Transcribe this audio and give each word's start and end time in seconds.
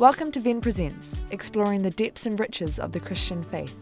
Welcome 0.00 0.32
to 0.32 0.40
Venn 0.40 0.62
Presents, 0.62 1.24
exploring 1.30 1.82
the 1.82 1.90
depths 1.90 2.24
and 2.24 2.40
riches 2.40 2.78
of 2.78 2.92
the 2.92 3.00
Christian 3.00 3.44
faith. 3.44 3.76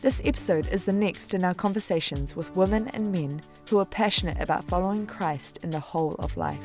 This 0.00 0.22
episode 0.24 0.68
is 0.68 0.84
the 0.84 0.92
next 0.92 1.34
in 1.34 1.44
our 1.44 1.52
conversations 1.52 2.36
with 2.36 2.54
women 2.54 2.86
and 2.94 3.10
men 3.10 3.42
who 3.68 3.80
are 3.80 3.84
passionate 3.84 4.40
about 4.40 4.64
following 4.64 5.04
Christ 5.04 5.58
in 5.64 5.70
the 5.70 5.80
whole 5.80 6.14
of 6.20 6.36
life. 6.36 6.62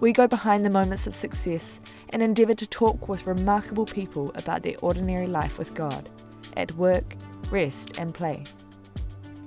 We 0.00 0.14
go 0.14 0.26
behind 0.26 0.64
the 0.64 0.70
moments 0.70 1.06
of 1.06 1.14
success 1.14 1.78
and 2.08 2.22
endeavour 2.22 2.54
to 2.54 2.66
talk 2.66 3.06
with 3.06 3.26
remarkable 3.26 3.84
people 3.84 4.32
about 4.34 4.62
their 4.62 4.78
ordinary 4.80 5.26
life 5.26 5.58
with 5.58 5.74
God, 5.74 6.08
at 6.56 6.74
work, 6.76 7.16
rest, 7.50 7.98
and 7.98 8.14
play. 8.14 8.44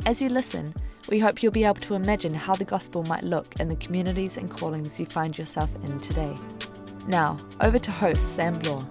As 0.05 0.21
you 0.21 0.29
listen, 0.29 0.75
we 1.09 1.17
hope 1.17 1.41
you'll 1.41 1.51
be 1.51 1.63
able 1.63 1.81
to 1.81 1.95
imagine 1.95 2.35
how 2.35 2.53
the 2.53 2.65
gospel 2.65 3.01
might 3.05 3.23
look 3.23 3.55
in 3.59 3.67
the 3.67 3.75
communities 3.77 4.37
and 4.37 4.55
callings 4.55 4.99
you 4.99 5.07
find 5.07 5.39
yourself 5.39 5.73
in 5.83 5.99
today. 6.01 6.37
Now, 7.05 7.37
over 7.59 7.77
to 7.77 7.91
host 7.91 8.35
Sam 8.35 8.57
Bloore. 8.59 8.85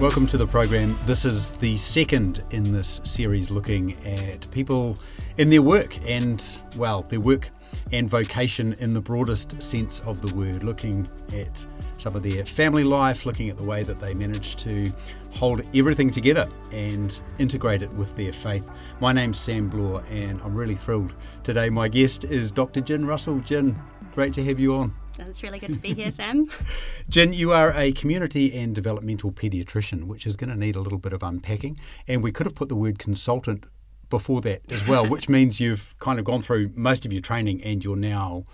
Welcome 0.00 0.26
to 0.28 0.36
the 0.36 0.48
program. 0.48 0.98
This 1.06 1.24
is 1.24 1.52
the 1.52 1.76
second 1.76 2.42
in 2.50 2.72
this 2.72 3.00
series 3.04 3.50
looking 3.50 3.96
at 4.04 4.50
people 4.50 4.98
in 5.38 5.48
their 5.48 5.62
work 5.62 5.96
and, 6.04 6.44
well, 6.76 7.02
their 7.08 7.20
work 7.20 7.50
and 7.92 8.10
vocation 8.10 8.74
in 8.80 8.94
the 8.94 9.00
broadest 9.00 9.62
sense 9.62 10.00
of 10.00 10.20
the 10.20 10.34
word, 10.34 10.64
looking 10.64 11.08
at 11.32 11.64
some 12.02 12.16
of 12.16 12.24
their 12.24 12.44
family 12.44 12.82
life, 12.82 13.24
looking 13.24 13.48
at 13.48 13.56
the 13.56 13.62
way 13.62 13.84
that 13.84 14.00
they 14.00 14.12
manage 14.12 14.56
to 14.56 14.92
hold 15.30 15.62
everything 15.72 16.10
together 16.10 16.48
and 16.72 17.20
integrate 17.38 17.80
it 17.80 17.92
with 17.92 18.14
their 18.16 18.32
faith. 18.32 18.64
My 19.00 19.12
name's 19.12 19.38
Sam 19.38 19.70
Bloore, 19.70 20.02
and 20.10 20.40
I'm 20.42 20.54
really 20.54 20.74
thrilled. 20.74 21.14
Today, 21.44 21.70
my 21.70 21.86
guest 21.86 22.24
is 22.24 22.50
Dr. 22.50 22.80
Jin 22.80 23.06
Russell. 23.06 23.38
Jin, 23.38 23.80
great 24.14 24.32
to 24.34 24.44
have 24.44 24.58
you 24.58 24.74
on. 24.74 24.94
It's 25.20 25.44
really 25.44 25.60
good 25.60 25.74
to 25.74 25.78
be 25.78 25.94
here, 25.94 26.10
Sam. 26.10 26.46
Jin, 27.08 27.32
you 27.32 27.52
are 27.52 27.72
a 27.72 27.92
community 27.92 28.52
and 28.58 28.74
developmental 28.74 29.30
paediatrician, 29.30 30.04
which 30.04 30.26
is 30.26 30.34
going 30.34 30.50
to 30.50 30.56
need 30.56 30.74
a 30.74 30.80
little 30.80 30.98
bit 30.98 31.12
of 31.12 31.22
unpacking. 31.22 31.78
And 32.08 32.20
we 32.20 32.32
could 32.32 32.46
have 32.46 32.56
put 32.56 32.68
the 32.68 32.74
word 32.74 32.98
consultant 32.98 33.64
before 34.10 34.40
that 34.40 34.62
as 34.72 34.84
well, 34.88 35.08
which 35.08 35.28
means 35.28 35.60
you've 35.60 35.94
kind 36.00 36.18
of 36.18 36.24
gone 36.24 36.42
through 36.42 36.72
most 36.74 37.06
of 37.06 37.12
your 37.12 37.22
training 37.22 37.62
and 37.62 37.84
you're 37.84 37.94
now 37.94 38.44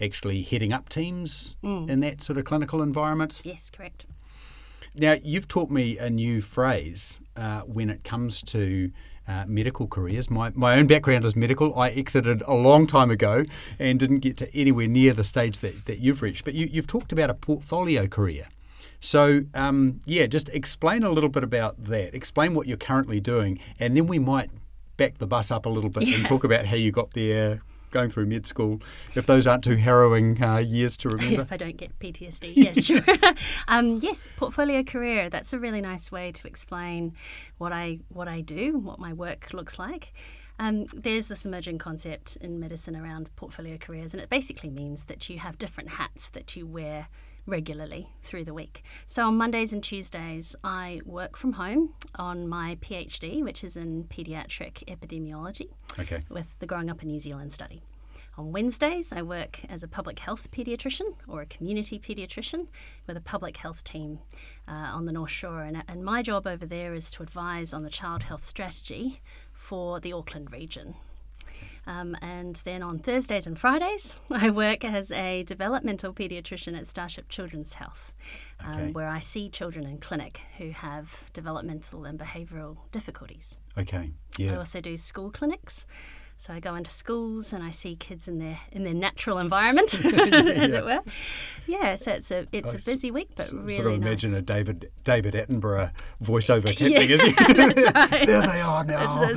actually 0.00 0.42
heading 0.42 0.72
up 0.72 0.88
teams 0.88 1.56
mm. 1.62 1.88
in 1.88 2.00
that 2.00 2.22
sort 2.22 2.38
of 2.38 2.44
clinical 2.44 2.82
environment. 2.82 3.40
Yes, 3.44 3.70
correct. 3.70 4.04
Now, 4.94 5.16
you've 5.22 5.48
taught 5.48 5.70
me 5.70 5.98
a 5.98 6.10
new 6.10 6.40
phrase 6.40 7.20
uh, 7.36 7.60
when 7.60 7.90
it 7.90 8.04
comes 8.04 8.42
to 8.42 8.90
uh, 9.28 9.44
medical 9.46 9.86
careers. 9.86 10.30
My, 10.30 10.50
my 10.54 10.76
own 10.76 10.86
background 10.86 11.24
is 11.24 11.36
medical. 11.36 11.78
I 11.78 11.90
exited 11.90 12.42
a 12.46 12.54
long 12.54 12.86
time 12.86 13.10
ago 13.10 13.44
and 13.78 14.00
didn't 14.00 14.20
get 14.20 14.36
to 14.38 14.56
anywhere 14.56 14.86
near 14.86 15.12
the 15.12 15.24
stage 15.24 15.58
that, 15.58 15.84
that 15.86 15.98
you've 15.98 16.22
reached. 16.22 16.44
But 16.44 16.54
you, 16.54 16.68
you've 16.70 16.86
talked 16.86 17.12
about 17.12 17.30
a 17.30 17.34
portfolio 17.34 18.06
career. 18.06 18.48
So, 19.00 19.42
um, 19.54 20.00
yeah, 20.06 20.26
just 20.26 20.48
explain 20.48 21.04
a 21.04 21.10
little 21.10 21.28
bit 21.28 21.44
about 21.44 21.84
that. 21.84 22.14
Explain 22.14 22.54
what 22.54 22.66
you're 22.66 22.76
currently 22.76 23.20
doing, 23.20 23.60
and 23.78 23.96
then 23.96 24.08
we 24.08 24.18
might 24.18 24.50
back 24.96 25.18
the 25.18 25.26
bus 25.26 25.52
up 25.52 25.66
a 25.66 25.68
little 25.68 25.90
bit 25.90 26.08
yeah. 26.08 26.16
and 26.16 26.26
talk 26.26 26.42
about 26.42 26.66
how 26.66 26.74
you 26.74 26.90
got 26.90 27.12
there 27.12 27.60
going 27.90 28.10
through 28.10 28.26
med 28.26 28.46
school, 28.46 28.80
if 29.14 29.26
those 29.26 29.46
aren't 29.46 29.64
too 29.64 29.76
harrowing 29.76 30.42
uh, 30.42 30.58
years 30.58 30.96
to 30.98 31.08
remember. 31.10 31.42
if 31.42 31.52
I 31.52 31.56
don't 31.56 31.76
get 31.76 31.98
PTSD, 31.98 32.52
yes, 32.56 32.84
sure. 32.84 33.02
um, 33.68 33.98
yes, 34.02 34.28
portfolio 34.36 34.82
career. 34.82 35.28
That's 35.30 35.52
a 35.52 35.58
really 35.58 35.80
nice 35.80 36.10
way 36.12 36.32
to 36.32 36.46
explain 36.46 37.14
what 37.58 37.72
I 37.72 37.98
what 38.08 38.28
I 38.28 38.40
do, 38.40 38.78
what 38.78 38.98
my 38.98 39.12
work 39.12 39.52
looks 39.52 39.78
like. 39.78 40.12
Um, 40.60 40.86
there's 40.92 41.28
this 41.28 41.44
emerging 41.44 41.78
concept 41.78 42.36
in 42.40 42.58
medicine 42.58 42.96
around 42.96 43.34
portfolio 43.36 43.76
careers, 43.78 44.12
and 44.12 44.20
it 44.20 44.28
basically 44.28 44.70
means 44.70 45.04
that 45.04 45.28
you 45.28 45.38
have 45.38 45.56
different 45.56 45.90
hats 45.90 46.30
that 46.30 46.56
you 46.56 46.66
wear 46.66 47.08
regularly 47.48 48.10
through 48.20 48.44
the 48.44 48.54
week. 48.54 48.84
So 49.06 49.26
on 49.26 49.36
Mondays 49.36 49.72
and 49.72 49.82
Tuesdays, 49.82 50.54
I 50.62 51.00
work 51.04 51.36
from 51.36 51.54
home 51.54 51.94
on 52.14 52.46
my 52.46 52.76
PhD, 52.80 53.42
which 53.42 53.64
is 53.64 53.76
in 53.76 54.04
paediatric 54.04 54.84
epidemiology, 54.86 55.70
okay. 55.98 56.22
with 56.28 56.48
the 56.60 56.66
Growing 56.66 56.90
Up 56.90 57.02
in 57.02 57.08
New 57.08 57.20
Zealand 57.20 57.52
study. 57.52 57.80
On 58.36 58.52
Wednesdays, 58.52 59.10
I 59.10 59.22
work 59.22 59.64
as 59.68 59.82
a 59.82 59.88
public 59.88 60.20
health 60.20 60.52
paediatrician 60.52 61.14
or 61.26 61.40
a 61.40 61.46
community 61.46 61.98
paediatrician 61.98 62.68
with 63.08 63.16
a 63.16 63.20
public 63.20 63.56
health 63.56 63.82
team 63.82 64.20
uh, 64.68 64.70
on 64.70 65.06
the 65.06 65.12
North 65.12 65.32
Shore. 65.32 65.62
And, 65.62 65.82
and 65.88 66.04
my 66.04 66.22
job 66.22 66.46
over 66.46 66.64
there 66.64 66.94
is 66.94 67.10
to 67.12 67.24
advise 67.24 67.72
on 67.72 67.82
the 67.82 67.90
child 67.90 68.22
health 68.22 68.44
strategy 68.44 69.20
for 69.52 69.98
the 69.98 70.12
Auckland 70.12 70.52
region. 70.52 70.94
Um, 71.88 72.18
and 72.20 72.60
then 72.64 72.82
on 72.82 72.98
Thursdays 72.98 73.46
and 73.46 73.58
Fridays, 73.58 74.14
I 74.30 74.50
work 74.50 74.84
as 74.84 75.10
a 75.10 75.42
developmental 75.44 76.12
paediatrician 76.12 76.78
at 76.78 76.86
Starship 76.86 77.30
Children's 77.30 77.72
Health, 77.74 78.12
um, 78.60 78.72
okay. 78.74 78.92
where 78.92 79.08
I 79.08 79.20
see 79.20 79.48
children 79.48 79.86
in 79.86 79.96
clinic 79.96 80.42
who 80.58 80.70
have 80.70 81.24
developmental 81.32 82.04
and 82.04 82.18
behavioural 82.18 82.76
difficulties. 82.92 83.56
Okay, 83.78 84.10
yeah. 84.36 84.52
I 84.52 84.56
also 84.56 84.82
do 84.82 84.98
school 84.98 85.30
clinics. 85.30 85.86
So 86.40 86.52
I 86.52 86.60
go 86.60 86.76
into 86.76 86.90
schools 86.90 87.52
and 87.52 87.64
I 87.64 87.70
see 87.70 87.96
kids 87.96 88.28
in 88.28 88.38
their 88.38 88.60
in 88.70 88.84
their 88.84 88.94
natural 88.94 89.38
environment, 89.38 89.92
as 90.04 90.04
yeah. 90.04 90.78
it 90.78 90.84
were. 90.84 91.00
Yeah, 91.66 91.96
so 91.96 92.12
it's 92.12 92.30
a 92.30 92.46
it's 92.52 92.72
a 92.74 92.84
busy 92.84 93.10
week, 93.10 93.30
but 93.34 93.50
really 93.50 93.74
sort 93.74 93.88
of 93.88 93.94
imagine 93.94 94.34
a 94.34 94.40
David 94.40 94.90
David 95.02 95.34
Attenborough 95.34 95.90
voiceover 96.22 96.68
happening, 96.68 96.92
yeah, 96.92 97.16
is 97.16 97.20
it? 97.22 98.26
there 98.26 98.42
they 98.42 98.60
are 98.60 98.84
now. 98.84 99.32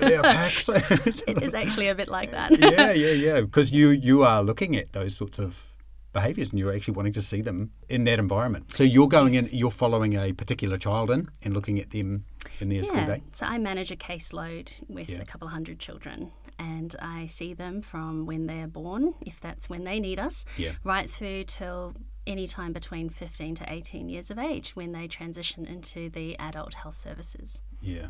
their 0.00 0.22
packs. 0.22 0.68
it 0.68 1.42
is 1.42 1.54
actually 1.54 1.88
a 1.88 1.94
bit 1.94 2.08
like 2.08 2.30
that. 2.30 2.58
yeah, 2.58 2.92
yeah, 2.92 3.12
yeah. 3.12 3.40
Because 3.40 3.72
you 3.72 3.88
you 3.88 4.22
are 4.22 4.42
looking 4.42 4.76
at 4.76 4.92
those 4.92 5.16
sorts 5.16 5.38
of 5.38 5.69
behaviours 6.12 6.50
and 6.50 6.58
you're 6.58 6.74
actually 6.74 6.94
wanting 6.94 7.12
to 7.12 7.22
see 7.22 7.40
them 7.40 7.70
in 7.88 8.04
that 8.04 8.18
environment. 8.18 8.72
So 8.72 8.84
you're 8.84 9.08
going 9.08 9.34
yes. 9.34 9.48
in, 9.48 9.58
you're 9.58 9.70
following 9.70 10.14
a 10.14 10.32
particular 10.32 10.76
child 10.76 11.10
in 11.10 11.28
and 11.42 11.54
looking 11.54 11.78
at 11.78 11.90
them 11.90 12.24
in 12.60 12.68
their 12.68 12.78
yeah. 12.78 12.84
school 12.84 13.06
day. 13.06 13.22
So 13.32 13.46
I 13.46 13.58
manage 13.58 13.90
a 13.90 13.96
caseload 13.96 14.70
with 14.88 15.08
yeah. 15.08 15.18
a 15.18 15.24
couple 15.24 15.46
of 15.46 15.52
hundred 15.52 15.78
children 15.78 16.32
and 16.58 16.94
I 17.00 17.26
see 17.26 17.54
them 17.54 17.80
from 17.80 18.26
when 18.26 18.46
they're 18.46 18.68
born, 18.68 19.14
if 19.22 19.40
that's 19.40 19.70
when 19.70 19.84
they 19.84 19.98
need 19.98 20.18
us, 20.18 20.44
yeah. 20.56 20.72
right 20.84 21.10
through 21.10 21.44
till 21.44 21.94
any 22.26 22.46
time 22.46 22.72
between 22.72 23.08
15 23.08 23.54
to 23.56 23.72
18 23.72 24.08
years 24.08 24.30
of 24.30 24.38
age 24.38 24.76
when 24.76 24.92
they 24.92 25.08
transition 25.08 25.64
into 25.64 26.10
the 26.10 26.38
adult 26.38 26.74
health 26.74 27.00
services. 27.00 27.62
Yeah. 27.80 28.08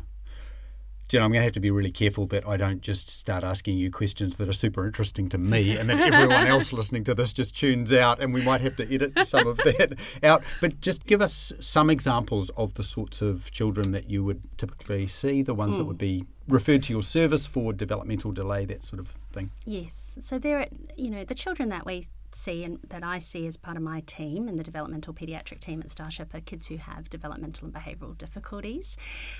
Jin, 1.11 1.21
I'm 1.21 1.31
going 1.33 1.41
to 1.41 1.43
have 1.43 1.51
to 1.51 1.59
be 1.59 1.71
really 1.71 1.91
careful 1.91 2.25
that 2.27 2.47
I 2.47 2.55
don't 2.55 2.79
just 2.79 3.09
start 3.09 3.43
asking 3.43 3.77
you 3.77 3.91
questions 3.91 4.37
that 4.37 4.47
are 4.47 4.53
super 4.53 4.85
interesting 4.85 5.27
to 5.27 5.37
me 5.37 5.75
and 5.75 5.89
then 5.89 5.99
everyone 5.99 6.47
else 6.47 6.71
listening 6.81 7.03
to 7.03 7.13
this 7.13 7.33
just 7.33 7.53
tunes 7.53 7.91
out 7.91 8.21
and 8.21 8.33
we 8.33 8.41
might 8.41 8.61
have 8.61 8.77
to 8.77 8.89
edit 8.89 9.27
some 9.27 9.45
of 9.45 9.57
that 9.57 9.97
out. 10.23 10.41
But 10.61 10.79
just 10.79 11.05
give 11.05 11.21
us 11.21 11.51
some 11.59 11.89
examples 11.89 12.49
of 12.51 12.75
the 12.75 12.83
sorts 12.85 13.21
of 13.21 13.51
children 13.51 13.91
that 13.91 14.09
you 14.09 14.23
would 14.23 14.41
typically 14.57 15.05
see, 15.05 15.41
the 15.41 15.53
ones 15.53 15.73
mm. 15.73 15.79
that 15.79 15.83
hmm. 15.83 15.87
would 15.89 15.97
be 15.97 16.23
referred 16.47 16.83
to 16.83 16.93
your 16.93 17.03
service 17.03 17.45
for 17.45 17.73
developmental 17.73 18.31
delay, 18.31 18.63
that 18.63 18.85
sort 18.85 19.01
of 19.01 19.09
thing. 19.33 19.51
Yes. 19.65 20.15
So 20.21 20.39
there, 20.39 20.67
you 20.95 21.09
know, 21.09 21.25
the 21.25 21.35
children 21.35 21.67
that 21.67 21.85
we 21.85 22.07
see 22.35 22.63
and 22.63 22.79
that 22.87 23.03
I 23.03 23.19
see 23.19 23.47
as 23.47 23.57
part 23.57 23.77
of 23.77 23.83
my 23.83 24.01
team 24.01 24.47
and 24.47 24.57
the 24.57 24.63
developmental 24.63 25.13
paediatric 25.13 25.59
team 25.59 25.81
at 25.81 25.91
Starship 25.91 26.33
are 26.33 26.41
kids 26.41 26.67
who 26.67 26.77
have 26.77 27.09
developmental 27.09 27.65
and 27.65 27.73
behavioural 27.73 28.17
difficulties. 28.17 28.97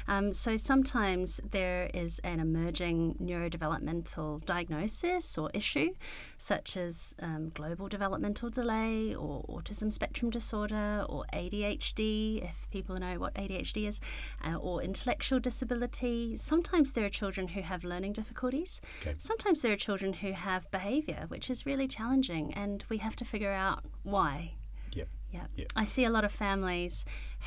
Um, 0.07 0.33
so 0.33 0.57
sometimes 0.57 1.39
there 1.49 1.89
is 1.93 2.19
an 2.19 2.39
emerging 2.39 3.15
neurodevelopmental 3.21 4.45
diagnosis 4.45 5.37
or 5.37 5.49
issue, 5.53 5.89
such 6.37 6.77
as 6.77 7.15
um, 7.19 7.51
global 7.53 7.87
developmental 7.87 8.49
delay 8.49 9.15
or 9.15 9.43
autism 9.45 9.91
spectrum 9.91 10.29
disorder 10.29 11.05
or 11.07 11.25
ADHD, 11.33 12.43
if 12.43 12.67
people 12.71 12.95
know 12.97 13.19
what 13.19 13.33
ADHD 13.35 13.87
is, 13.87 13.99
uh, 14.45 14.55
or 14.55 14.81
intellectual 14.81 15.39
disability. 15.39 16.35
Sometimes 16.37 16.91
there 16.91 17.05
are 17.05 17.09
children 17.09 17.49
who 17.49 17.61
have 17.61 17.83
learning 17.83 18.13
difficulties. 18.13 18.81
Okay. 19.01 19.15
Sometimes 19.19 19.61
there 19.61 19.71
are 19.71 19.77
children 19.77 20.13
who 20.13 20.31
have 20.33 20.69
behaviour, 20.71 21.25
which 21.27 21.49
is 21.49 21.65
really 21.65 21.87
challenging. 21.87 22.53
And 22.53 22.80
we 22.89 22.97
have 22.97 23.15
to 23.17 23.25
figure 23.25 23.51
out 23.51 23.83
why. 24.03 24.53
Yep. 24.93 25.07
Yeah. 25.31 25.45
Yep. 25.55 25.67
I 25.75 25.85
see 25.85 26.05
a 26.05 26.09
lot 26.09 26.23
of 26.25 26.31
families 26.31 27.05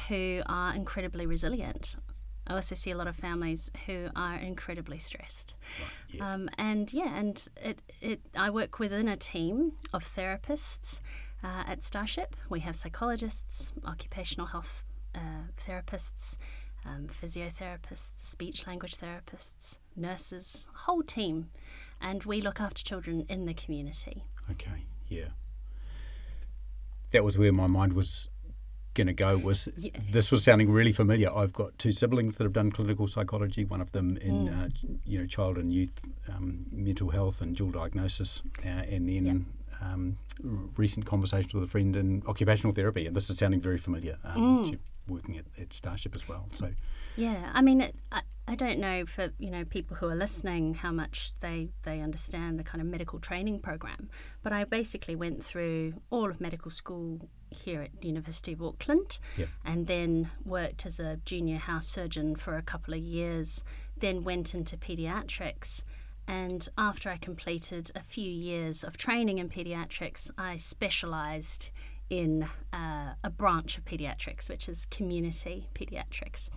who 0.08 0.42
are 0.46 0.74
incredibly 0.74 1.26
resilient. 1.26 1.96
I 2.46 2.54
also 2.54 2.74
see 2.74 2.90
a 2.90 2.96
lot 2.96 3.06
of 3.06 3.16
families 3.16 3.70
who 3.86 4.08
are 4.14 4.36
incredibly 4.36 4.98
stressed. 4.98 5.54
Right. 5.80 6.18
Yep. 6.18 6.22
Um, 6.22 6.50
and 6.58 6.92
yeah, 6.92 7.16
and 7.16 7.48
it, 7.56 7.82
it, 8.00 8.20
I 8.36 8.50
work 8.50 8.78
within 8.78 9.08
a 9.08 9.16
team 9.16 9.72
of 9.92 10.14
therapists 10.14 11.00
uh, 11.42 11.64
at 11.66 11.82
Starship. 11.82 12.36
We 12.50 12.60
have 12.60 12.76
psychologists, 12.76 13.72
occupational 13.86 14.48
health 14.48 14.84
uh, 15.14 15.48
therapists, 15.66 16.36
um, 16.84 17.08
physiotherapists, 17.08 18.18
speech 18.18 18.66
language 18.66 18.98
therapists, 18.98 19.78
nurses, 19.96 20.66
whole 20.84 21.02
team. 21.02 21.50
And 22.00 22.24
we 22.24 22.40
look 22.40 22.60
after 22.60 22.82
children 22.82 23.24
in 23.28 23.46
the 23.46 23.54
community. 23.54 24.24
Okay. 24.50 24.84
Yeah. 25.08 25.28
That 27.12 27.24
was 27.24 27.38
where 27.38 27.52
my 27.52 27.66
mind 27.66 27.92
was 27.92 28.28
going 28.94 29.06
to 29.08 29.12
go 29.12 29.36
was 29.36 29.68
yeah. 29.76 29.90
this 30.10 30.30
was 30.30 30.44
sounding 30.44 30.70
really 30.70 30.92
familiar. 30.92 31.34
I've 31.34 31.52
got 31.52 31.78
two 31.78 31.92
siblings 31.92 32.36
that 32.36 32.44
have 32.44 32.52
done 32.52 32.70
clinical 32.70 33.06
psychology. 33.08 33.64
One 33.64 33.80
of 33.80 33.92
them 33.92 34.16
in 34.18 34.48
mm. 34.48 34.64
uh, 34.64 34.68
you 35.04 35.18
know 35.18 35.26
child 35.26 35.58
and 35.58 35.72
youth 35.72 35.90
um, 36.28 36.66
mental 36.70 37.10
health 37.10 37.40
and 37.40 37.54
dual 37.54 37.70
diagnosis, 37.70 38.42
uh, 38.64 38.68
and 38.68 39.08
then. 39.08 39.26
Yep. 39.26 39.36
Um, 39.82 40.16
recent 40.78 41.04
conversations 41.04 41.52
with 41.52 41.64
a 41.64 41.66
friend 41.66 41.94
in 41.94 42.22
occupational 42.26 42.72
therapy, 42.72 43.06
and 43.06 43.14
this 43.14 43.28
is 43.28 43.36
sounding 43.36 43.60
very 43.60 43.76
familiar. 43.76 44.16
Um, 44.24 44.58
mm. 44.58 44.78
Working 45.08 45.36
at, 45.36 45.44
at 45.60 45.72
Starship 45.72 46.14
as 46.14 46.28
well. 46.28 46.48
So, 46.52 46.70
yeah, 47.16 47.50
I 47.52 47.62
mean, 47.62 47.80
it, 47.80 47.96
I, 48.10 48.22
I 48.46 48.54
don't 48.54 48.78
know 48.78 49.06
for 49.06 49.30
you 49.38 49.50
know 49.50 49.64
people 49.64 49.96
who 49.96 50.06
are 50.06 50.14
listening 50.14 50.74
how 50.74 50.92
much 50.92 51.32
they 51.40 51.70
they 51.82 52.00
understand 52.00 52.58
the 52.58 52.64
kind 52.64 52.82
of 52.82 52.86
medical 52.86 53.18
training 53.18 53.60
program, 53.60 54.10
but 54.42 54.52
I 54.52 54.64
basically 54.64 55.16
went 55.16 55.44
through 55.44 55.94
all 56.10 56.30
of 56.30 56.40
medical 56.40 56.70
school 56.70 57.28
here 57.50 57.82
at 57.82 58.00
the 58.00 58.08
University 58.08 58.52
of 58.52 58.62
Auckland, 58.62 59.18
yep. 59.36 59.48
and 59.64 59.86
then 59.86 60.30
worked 60.44 60.84
as 60.84 60.98
a 61.00 61.20
junior 61.24 61.58
house 61.58 61.86
surgeon 61.86 62.36
for 62.36 62.56
a 62.56 62.62
couple 62.62 62.92
of 62.94 63.00
years. 63.00 63.64
Then 63.96 64.24
went 64.24 64.54
into 64.54 64.76
paediatrics. 64.76 65.84
And 66.26 66.68
after 66.78 67.10
I 67.10 67.18
completed 67.18 67.92
a 67.94 68.00
few 68.00 68.30
years 68.30 68.82
of 68.82 68.96
training 68.96 69.38
in 69.38 69.48
paediatrics, 69.50 70.30
I 70.38 70.56
specialised 70.56 71.70
in 72.10 72.48
uh, 72.72 73.14
a 73.22 73.30
branch 73.30 73.78
of 73.78 73.84
paediatrics, 73.84 74.48
which 74.48 74.68
is 74.68 74.86
community 74.86 75.68
paediatrics. 75.74 76.50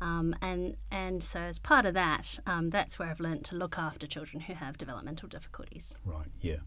Um, 0.00 0.34
and 0.40 0.76
and 0.90 1.22
so 1.22 1.40
as 1.40 1.58
part 1.58 1.84
of 1.84 1.94
that, 1.94 2.38
um, 2.46 2.70
that's 2.70 2.98
where 2.98 3.08
I've 3.08 3.20
learned 3.20 3.44
to 3.46 3.56
look 3.56 3.78
after 3.78 4.06
children 4.06 4.42
who 4.42 4.54
have 4.54 4.78
developmental 4.78 5.28
difficulties. 5.28 5.98
Right. 6.04 6.28
Yeah. 6.40 6.58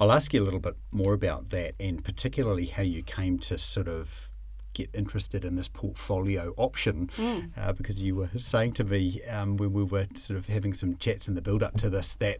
I'll 0.00 0.12
ask 0.12 0.32
you 0.32 0.42
a 0.42 0.44
little 0.44 0.60
bit 0.60 0.76
more 0.92 1.12
about 1.12 1.50
that, 1.50 1.74
and 1.80 2.04
particularly 2.04 2.66
how 2.66 2.82
you 2.82 3.02
came 3.02 3.38
to 3.40 3.58
sort 3.58 3.88
of 3.88 4.30
get 4.72 4.90
interested 4.94 5.44
in 5.44 5.56
this 5.56 5.66
portfolio 5.66 6.54
option, 6.56 7.10
mm. 7.16 7.50
uh, 7.56 7.72
because 7.72 8.00
you 8.00 8.14
were 8.14 8.30
saying 8.36 8.72
to 8.74 8.84
me 8.84 9.22
um, 9.24 9.56
when 9.56 9.72
we 9.72 9.82
were 9.82 10.06
sort 10.14 10.38
of 10.38 10.46
having 10.46 10.72
some 10.72 10.96
chats 10.96 11.26
in 11.26 11.34
the 11.34 11.42
build 11.42 11.64
up 11.64 11.76
to 11.78 11.90
this 11.90 12.14
that 12.14 12.38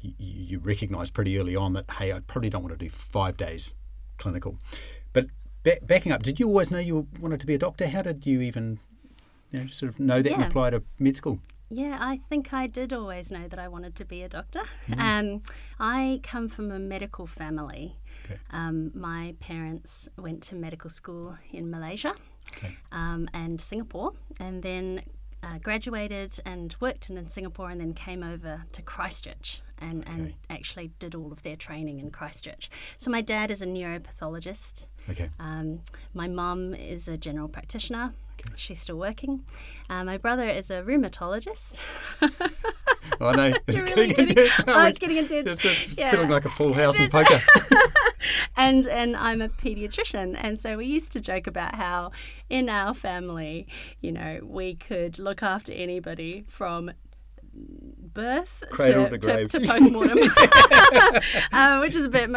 you, 0.00 0.14
you 0.18 0.58
recognised 0.58 1.12
pretty 1.12 1.38
early 1.38 1.56
on 1.56 1.74
that 1.74 1.90
hey, 1.98 2.12
I 2.12 2.20
probably 2.20 2.48
don't 2.48 2.62
want 2.62 2.78
to 2.78 2.82
do 2.82 2.90
five 2.90 3.36
days 3.36 3.74
clinical, 4.18 4.58
but. 5.12 5.26
backing 5.86 6.12
up, 6.12 6.22
did 6.22 6.38
you 6.38 6.46
always 6.46 6.70
know 6.70 6.78
you 6.78 7.06
wanted 7.18 7.40
to 7.40 7.46
be 7.46 7.54
a 7.54 7.58
doctor? 7.58 7.88
How 7.88 8.02
did 8.02 8.26
you 8.26 8.42
even 8.42 8.78
you 9.50 9.60
know, 9.60 9.66
sort 9.68 9.90
of 9.92 9.98
know 9.98 10.20
that 10.20 10.28
yeah. 10.28 10.36
and 10.36 10.44
apply 10.44 10.70
to 10.70 10.82
med 10.98 11.16
school? 11.16 11.38
Yeah, 11.70 11.96
I 12.00 12.20
think 12.28 12.52
I 12.52 12.66
did 12.66 12.92
always 12.92 13.30
know 13.30 13.48
that 13.48 13.58
I 13.58 13.68
wanted 13.68 13.96
to 13.96 14.04
be 14.04 14.22
a 14.22 14.28
doctor. 14.28 14.62
Mm. 14.88 14.98
Um, 15.04 15.42
I 15.78 16.20
come 16.22 16.48
from 16.48 16.70
a 16.70 16.78
medical 16.78 17.26
family. 17.26 17.96
Okay. 18.24 18.38
Um, 18.50 18.90
my 18.94 19.34
parents 19.40 20.08
went 20.16 20.42
to 20.44 20.54
medical 20.54 20.88
school 20.88 21.36
in 21.52 21.70
Malaysia 21.70 22.14
okay. 22.56 22.76
um, 22.92 23.28
and 23.34 23.60
Singapore, 23.60 24.12
and 24.40 24.62
then 24.62 25.02
uh, 25.42 25.58
graduated 25.58 26.40
and 26.46 26.74
worked 26.80 27.10
in, 27.10 27.18
in, 27.18 27.28
Singapore, 27.28 27.70
and 27.70 27.80
then 27.80 27.92
came 27.92 28.22
over 28.22 28.64
to 28.72 28.82
Christchurch 28.82 29.60
and, 29.78 30.02
okay. 30.02 30.12
and 30.12 30.34
actually 30.50 30.92
did 30.98 31.14
all 31.14 31.32
of 31.32 31.42
their 31.42 31.56
training 31.56 31.98
in 31.98 32.10
Christchurch. 32.10 32.70
So 32.98 33.10
my 33.10 33.20
dad 33.20 33.50
is 33.50 33.62
a 33.62 33.66
neuropathologist. 33.66 34.86
Okay. 35.08 35.30
Um, 35.38 35.80
my 36.12 36.28
mum 36.28 36.74
is 36.74 37.08
a 37.08 37.16
general 37.16 37.48
practitioner. 37.48 38.14
She's 38.56 38.80
still 38.80 38.98
working. 38.98 39.44
Uh, 39.88 40.04
my 40.04 40.18
brother 40.18 40.48
is 40.48 40.70
a 40.70 40.82
rheumatologist. 40.82 41.78
oh 43.20 43.32
no, 43.32 43.54
it's 43.66 43.80
really 43.80 44.08
getting 44.08 44.28
intense. 44.28 44.50
Oh, 44.66 44.86
it's 44.86 44.98
getting 44.98 45.16
intense. 45.16 45.46
It's, 45.46 45.64
it's 45.64 45.98
yeah. 45.98 46.10
feeling 46.10 46.28
like 46.28 46.44
a 46.44 46.50
full 46.50 46.72
house 46.72 46.96
in 46.96 47.10
poker. 47.10 47.42
and 48.56 48.86
and 48.86 49.16
I'm 49.16 49.40
a 49.40 49.48
pediatrician, 49.48 50.36
and 50.38 50.60
so 50.60 50.76
we 50.76 50.86
used 50.86 51.12
to 51.12 51.20
joke 51.20 51.46
about 51.46 51.74
how 51.76 52.12
in 52.50 52.68
our 52.68 52.94
family, 52.94 53.66
you 54.00 54.12
know, 54.12 54.40
we 54.42 54.74
could 54.74 55.18
look 55.18 55.42
after 55.42 55.72
anybody 55.72 56.44
from 56.48 56.92
birth 57.54 58.62
Cradle 58.70 59.08
to, 59.08 59.18
to, 59.18 59.48
to, 59.48 59.58
to 59.60 59.66
post-mortem 59.66 60.18
um, 61.52 61.80
which 61.80 61.96
is 61.96 62.06
a 62.06 62.08
bit 62.08 62.30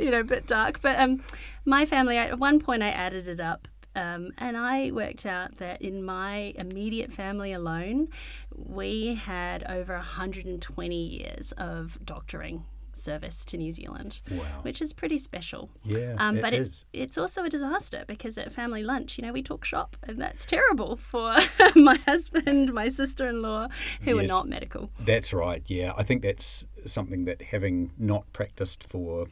you 0.00 0.10
know 0.10 0.20
a 0.20 0.24
bit 0.24 0.46
dark 0.46 0.80
but 0.80 0.98
um, 0.98 1.22
my 1.64 1.86
family 1.86 2.16
at 2.16 2.38
one 2.38 2.58
point 2.58 2.82
i 2.82 2.90
added 2.90 3.28
it 3.28 3.40
up 3.40 3.68
um, 3.96 4.30
and 4.38 4.56
I 4.56 4.92
worked 4.92 5.26
out 5.26 5.56
that 5.58 5.82
in 5.82 6.04
my 6.04 6.54
immediate 6.56 7.12
family 7.12 7.52
alone, 7.52 8.08
we 8.54 9.16
had 9.16 9.64
over 9.64 9.94
120 9.94 10.96
years 10.96 11.52
of 11.58 11.98
doctoring 12.04 12.64
service 13.00 13.44
to 13.46 13.56
New 13.56 13.72
Zealand, 13.72 14.20
wow. 14.30 14.60
which 14.62 14.80
is 14.80 14.92
pretty 14.92 15.18
special. 15.18 15.70
Yeah, 15.84 16.14
um, 16.18 16.40
but 16.40 16.52
it 16.52 16.60
it's 16.60 16.68
is. 16.68 16.84
it's 16.92 17.18
also 17.18 17.44
a 17.44 17.48
disaster 17.48 18.04
because 18.06 18.38
at 18.38 18.52
family 18.52 18.82
lunch, 18.82 19.18
you 19.18 19.22
know, 19.22 19.32
we 19.32 19.42
talk 19.42 19.64
shop, 19.64 19.96
and 20.02 20.20
that's 20.20 20.46
terrible 20.46 20.96
for 20.96 21.36
my 21.74 21.96
husband, 22.06 22.72
my 22.72 22.88
sister-in-law, 22.88 23.68
who 24.02 24.16
yes, 24.16 24.24
are 24.24 24.26
not 24.26 24.48
medical. 24.48 24.90
That's 25.00 25.32
right. 25.32 25.62
Yeah, 25.66 25.92
I 25.96 26.02
think 26.02 26.22
that's 26.22 26.66
something 26.86 27.24
that 27.24 27.42
having 27.42 27.92
not 27.98 28.32
practiced 28.32 28.84
for 28.84 29.26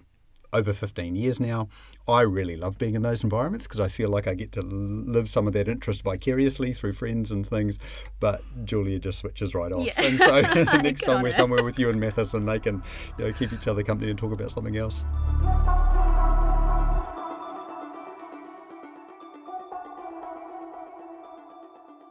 over 0.53 0.73
15 0.73 1.17
years 1.17 1.39
now. 1.41 1.69
I 2.07 2.23
really 2.23 2.57
love 2.57 2.79
being 2.79 2.95
in 2.95 3.03
those 3.03 3.23
environments 3.23 3.67
because 3.67 3.81
I 3.81 3.89
feel 3.89 4.09
like 4.09 4.27
I 4.27 4.35
get 4.35 4.53
to 4.53 4.63
live 4.63 5.29
some 5.29 5.47
of 5.47 5.53
that 5.53 5.69
interest 5.69 6.03
vicariously 6.03 6.73
through 6.73 6.95
friends 6.95 7.31
and 7.31 7.47
things. 7.47 7.79
But 8.21 8.43
Julia 8.65 8.99
just 8.99 9.19
switches 9.19 9.55
right 9.55 9.73
off. 9.73 9.87
Yeah. 9.87 10.03
And 10.03 10.19
so 10.19 10.41
next 10.83 11.03
time 11.03 11.23
we're 11.23 11.31
somewhere 11.31 11.63
with 11.63 11.79
you 11.79 11.91
and 11.91 12.01
Mathis 12.01 12.35
and 12.35 12.49
they 12.49 12.59
can 12.59 12.83
you 13.19 13.27
know, 13.27 13.33
keep 13.33 13.53
each 13.53 13.67
other 13.67 13.83
company 13.83 14.11
and 14.11 14.19
talk 14.19 14.33
about 14.33 14.51
something 14.51 14.77
else. 14.77 15.05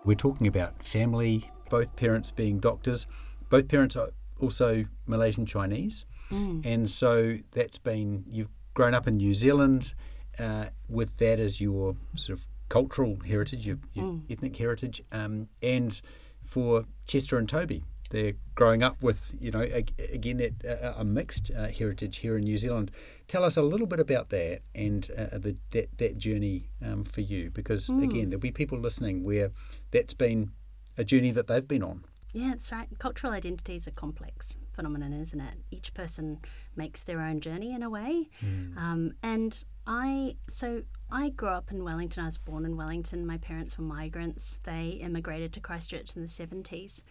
We're 0.05 0.15
talking 0.15 0.47
about 0.47 0.81
family, 0.83 1.51
both 1.69 1.93
parents 1.97 2.31
being 2.31 2.59
doctors. 2.59 3.07
Both 3.49 3.67
parents 3.67 3.97
are 3.97 4.11
also 4.39 4.85
Malaysian 5.05 5.45
Chinese. 5.45 6.05
Mm. 6.31 6.65
And 6.65 6.89
so 6.89 7.37
that's 7.51 7.77
been, 7.77 8.25
you've 8.29 8.49
grown 8.73 8.93
up 8.93 9.07
in 9.07 9.17
New 9.17 9.33
Zealand 9.33 9.93
uh, 10.39 10.67
with 10.87 11.17
that 11.17 11.39
as 11.39 11.59
your 11.59 11.95
sort 12.15 12.39
of 12.39 12.45
cultural 12.69 13.17
heritage, 13.25 13.65
your, 13.65 13.77
your 13.93 14.05
mm. 14.05 14.21
ethnic 14.31 14.55
heritage. 14.57 15.01
Um, 15.11 15.47
and 15.61 15.99
for 16.43 16.85
Chester 17.07 17.37
and 17.37 17.47
Toby, 17.47 17.83
they're 18.09 18.33
growing 18.55 18.83
up 18.83 19.01
with, 19.01 19.35
you 19.39 19.51
know, 19.51 19.61
again, 19.61 20.37
that 20.37 20.83
uh, 20.83 20.93
a 20.97 21.03
mixed 21.03 21.51
uh, 21.55 21.67
heritage 21.67 22.17
here 22.17 22.37
in 22.37 22.43
New 22.43 22.57
Zealand. 22.57 22.91
Tell 23.27 23.43
us 23.43 23.57
a 23.57 23.61
little 23.61 23.87
bit 23.87 23.99
about 23.99 24.29
that 24.29 24.61
and 24.73 25.09
uh, 25.17 25.37
the, 25.37 25.57
that, 25.71 25.89
that 25.97 26.17
journey 26.17 26.69
um, 26.85 27.03
for 27.03 27.21
you, 27.21 27.49
because 27.49 27.87
mm. 27.87 28.03
again, 28.03 28.29
there'll 28.29 28.39
be 28.39 28.51
people 28.51 28.79
listening 28.79 29.23
where 29.23 29.51
that's 29.91 30.13
been 30.13 30.51
a 30.97 31.03
journey 31.03 31.31
that 31.31 31.47
they've 31.47 31.67
been 31.67 31.83
on. 31.83 32.05
Yeah, 32.31 32.51
that's 32.51 32.71
right. 32.71 32.87
Cultural 32.99 33.33
identities 33.33 33.87
are 33.87 33.91
complex 33.91 34.53
phenomenon, 34.77 35.11
isn't 35.11 35.41
it? 35.41 35.55
Each 35.71 35.93
person 35.93 36.37
makes 36.75 37.03
their 37.03 37.19
own 37.19 37.41
journey 37.41 37.73
in 37.73 37.81
a 37.81 37.89
way. 37.89 38.29
Mm. 38.45 38.77
Um, 38.77 39.11
and 39.23 39.65
I, 39.87 40.35
so 40.47 40.83
I 41.11 41.29
grew 41.29 41.49
up 41.49 41.71
in 41.71 41.83
Wellington. 41.83 42.23
I 42.23 42.27
was 42.27 42.37
born 42.37 42.63
in 42.63 42.77
Wellington. 42.77 43.25
My 43.25 43.37
parents 43.37 43.77
were 43.77 43.83
migrants. 43.83 44.59
They 44.63 44.99
immigrated 45.01 45.51
to 45.53 45.59
Christchurch 45.59 46.15
in 46.15 46.21
the 46.21 46.27
70s. 46.27 47.03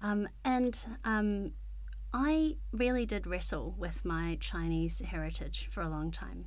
Um, 0.00 0.28
and 0.44 0.78
um, 1.04 1.52
I 2.14 2.56
really 2.72 3.04
did 3.06 3.26
wrestle 3.26 3.74
with 3.76 4.04
my 4.04 4.38
Chinese 4.40 5.00
heritage 5.00 5.68
for 5.72 5.82
a 5.82 5.88
long 5.88 6.12
time. 6.12 6.46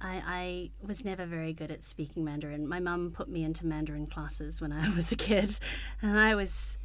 I, 0.00 0.22
I, 0.26 0.70
was 0.86 1.04
never 1.04 1.26
very 1.26 1.52
good 1.52 1.70
at 1.70 1.84
speaking 1.84 2.24
Mandarin. 2.24 2.66
My 2.66 2.80
mum 2.80 3.12
put 3.14 3.28
me 3.28 3.44
into 3.44 3.66
Mandarin 3.66 4.06
classes 4.06 4.58
when 4.58 4.72
I 4.72 4.88
was 4.96 5.12
a 5.12 5.16
kid, 5.16 5.58
and 6.00 6.18
I 6.18 6.34
was 6.34 6.78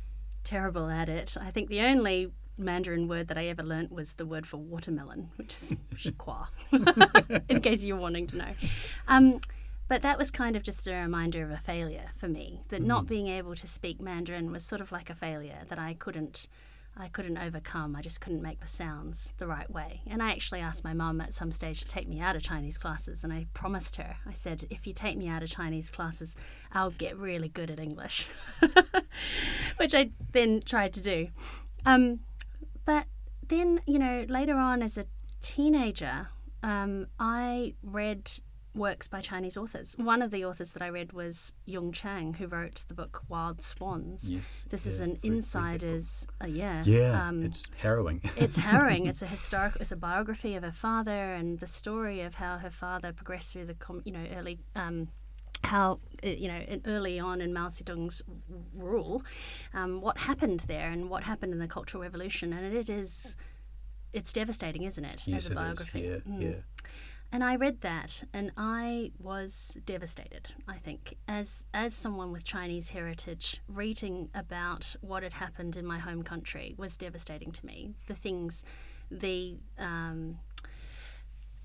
terrible 0.43 0.89
at 0.89 1.07
it. 1.07 1.35
I 1.39 1.49
think 1.49 1.69
the 1.69 1.79
only 1.81 2.33
Mandarin 2.57 3.07
word 3.07 3.27
that 3.27 3.37
I 3.37 3.47
ever 3.47 3.63
learnt 3.63 3.91
was 3.91 4.13
the 4.13 4.25
word 4.25 4.47
for 4.47 4.57
watermelon, 4.57 5.31
which 5.35 5.53
is 5.53 5.73
xigua, 5.95 6.47
in 7.49 7.61
case 7.61 7.83
you're 7.83 7.97
wanting 7.97 8.27
to 8.27 8.37
know. 8.37 8.51
Um, 9.07 9.41
but 9.87 10.01
that 10.01 10.17
was 10.17 10.31
kind 10.31 10.55
of 10.55 10.63
just 10.63 10.87
a 10.87 10.93
reminder 10.93 11.43
of 11.43 11.51
a 11.51 11.57
failure 11.57 12.11
for 12.17 12.27
me, 12.27 12.61
that 12.69 12.77
mm-hmm. 12.77 12.87
not 12.87 13.07
being 13.07 13.27
able 13.27 13.55
to 13.55 13.67
speak 13.67 14.01
Mandarin 14.01 14.51
was 14.51 14.63
sort 14.63 14.81
of 14.81 14.91
like 14.91 15.09
a 15.09 15.15
failure, 15.15 15.63
that 15.69 15.79
I 15.79 15.93
couldn't 15.93 16.47
I 16.97 17.09
couldn't 17.09 17.37
overcome. 17.37 17.95
I 17.95 18.01
just 18.01 18.21
couldn't 18.21 18.41
make 18.41 18.61
the 18.61 18.67
sounds 18.67 19.33
the 19.37 19.47
right 19.47 19.69
way. 19.69 20.01
And 20.07 20.23
I 20.23 20.31
actually 20.31 20.61
asked 20.61 20.85
my 20.85 20.93
mum 20.93 21.19
at 21.19 21.33
some 21.33 21.51
stage 21.51 21.81
to 21.81 21.87
take 21.87 22.07
me 22.07 22.21
out 22.21 22.37
of 22.37 22.41
Chinese 22.41 22.77
classes, 22.77 23.23
and 23.23 23.33
I 23.33 23.47
promised 23.53 23.97
her, 23.97 24.15
I 24.25 24.31
said, 24.31 24.65
if 24.69 24.87
you 24.87 24.93
take 24.93 25.17
me 25.17 25.27
out 25.27 25.43
of 25.43 25.49
Chinese 25.49 25.89
classes, 25.89 26.35
I'll 26.71 26.91
get 26.91 27.17
really 27.17 27.49
good 27.49 27.69
at 27.69 27.79
English, 27.79 28.27
which 29.77 29.93
I 29.93 30.11
then 30.31 30.61
tried 30.61 30.93
to 30.93 31.01
do. 31.01 31.27
Um, 31.85 32.21
but 32.85 33.05
then, 33.47 33.81
you 33.85 33.99
know, 33.99 34.25
later 34.27 34.57
on 34.57 34.81
as 34.81 34.97
a 34.97 35.05
teenager, 35.41 36.29
um, 36.63 37.07
I 37.19 37.75
read 37.83 38.31
works 38.75 39.07
by 39.07 39.21
Chinese 39.21 39.55
authors. 39.57 39.95
One 39.97 40.21
of 40.21 40.31
the 40.31 40.43
authors 40.43 40.73
that 40.73 40.81
I 40.81 40.87
read 40.87 41.13
was 41.13 41.53
Jung 41.65 41.91
Chang, 41.91 42.33
who 42.35 42.47
wrote 42.47 42.83
the 42.87 42.93
book 42.93 43.21
Wild 43.29 43.61
Swans. 43.61 44.29
Yes, 44.31 44.65
this 44.69 44.85
yeah, 44.85 44.91
is 44.91 44.99
an 44.99 45.19
insider's, 45.23 46.27
uh, 46.43 46.47
yeah, 46.47 46.83
yeah, 46.85 47.27
um, 47.27 47.43
it's 47.43 47.63
harrowing. 47.77 48.21
it's 48.35 48.57
harrowing. 48.57 49.07
It's 49.15 49.21
a 49.21 49.27
historical, 49.27 49.81
it's 49.81 49.91
a 49.91 49.95
biography 49.95 50.55
of 50.55 50.63
her 50.63 50.71
father 50.71 51.33
and 51.33 51.59
the 51.59 51.67
story 51.67 52.21
of 52.21 52.35
how 52.35 52.57
her 52.57 52.69
father 52.69 53.13
progressed 53.13 53.53
through 53.53 53.67
the, 53.67 53.75
you 54.03 54.11
know, 54.11 54.25
early. 54.35 54.59
Um, 54.75 55.09
how 55.63 55.99
uh, 56.23 56.27
you 56.27 56.47
know 56.47 56.61
early 56.85 57.19
on 57.19 57.41
in 57.41 57.53
Mao 57.53 57.69
Zedong's 57.69 58.21
rule, 58.75 59.23
um, 59.73 60.01
what 60.01 60.17
happened 60.19 60.61
there 60.67 60.89
and 60.89 61.09
what 61.09 61.23
happened 61.23 61.53
in 61.53 61.59
the 61.59 61.67
Cultural 61.67 62.01
Revolution, 62.03 62.53
and 62.53 62.75
it 62.75 62.89
is 62.89 63.35
it's 64.13 64.31
devastating, 64.31 64.83
isn't 64.83 65.03
it? 65.05 65.23
Yes, 65.25 65.49
as 65.49 65.55
a 65.57 65.83
it 65.83 65.95
is. 65.95 66.21
Yeah, 66.25 66.31
Mm. 66.33 66.41
yeah. 66.41 66.55
And 67.31 67.43
I 67.43 67.55
read 67.55 67.81
that, 67.81 68.23
and 68.33 68.51
I 68.55 69.11
was 69.19 69.77
devastated. 69.85 70.53
I 70.67 70.77
think, 70.77 71.17
as 71.27 71.65
as 71.73 71.93
someone 71.93 72.31
with 72.31 72.43
Chinese 72.45 72.89
heritage, 72.89 73.61
reading 73.67 74.29
about 74.33 74.95
what 75.01 75.23
had 75.23 75.33
happened 75.33 75.75
in 75.75 75.85
my 75.85 75.99
home 75.99 76.23
country 76.23 76.75
was 76.77 76.95
devastating 76.95 77.51
to 77.51 77.65
me. 77.65 77.95
The 78.07 78.13
things, 78.15 78.63
the 79.11 79.57
um, 79.77 80.37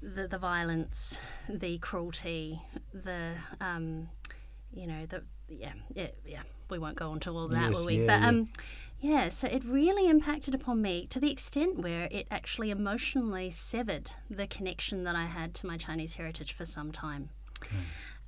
the, 0.02 0.26
the 0.28 0.38
violence, 0.38 1.18
the 1.48 1.78
cruelty, 1.78 2.60
the 2.92 3.34
um, 3.60 4.08
you 4.72 4.86
know 4.86 5.06
the 5.06 5.22
yeah 5.48 5.72
yeah 5.94 6.08
yeah. 6.26 6.42
We 6.70 6.78
won't 6.78 6.96
go 6.96 7.12
into 7.12 7.30
all 7.32 7.48
that, 7.48 7.68
Yes, 7.70 7.76
will 7.76 7.86
we? 7.86 8.00
yeah, 8.00 8.06
but 8.06 8.20
yeah. 8.20 8.28
um, 8.28 8.48
yeah, 9.00 9.28
so 9.30 9.48
it 9.48 9.64
really 9.64 10.08
impacted 10.08 10.54
upon 10.54 10.80
me 10.82 11.06
to 11.10 11.18
the 11.18 11.30
extent 11.32 11.78
where 11.80 12.06
it 12.12 12.26
actually 12.30 12.70
emotionally 12.70 13.50
severed 13.50 14.12
the 14.28 14.46
connection 14.46 15.02
that 15.04 15.16
I 15.16 15.24
had 15.26 15.54
to 15.56 15.66
my 15.66 15.76
Chinese 15.76 16.14
heritage 16.14 16.52
for 16.52 16.64
some 16.64 16.92
time. 16.92 17.30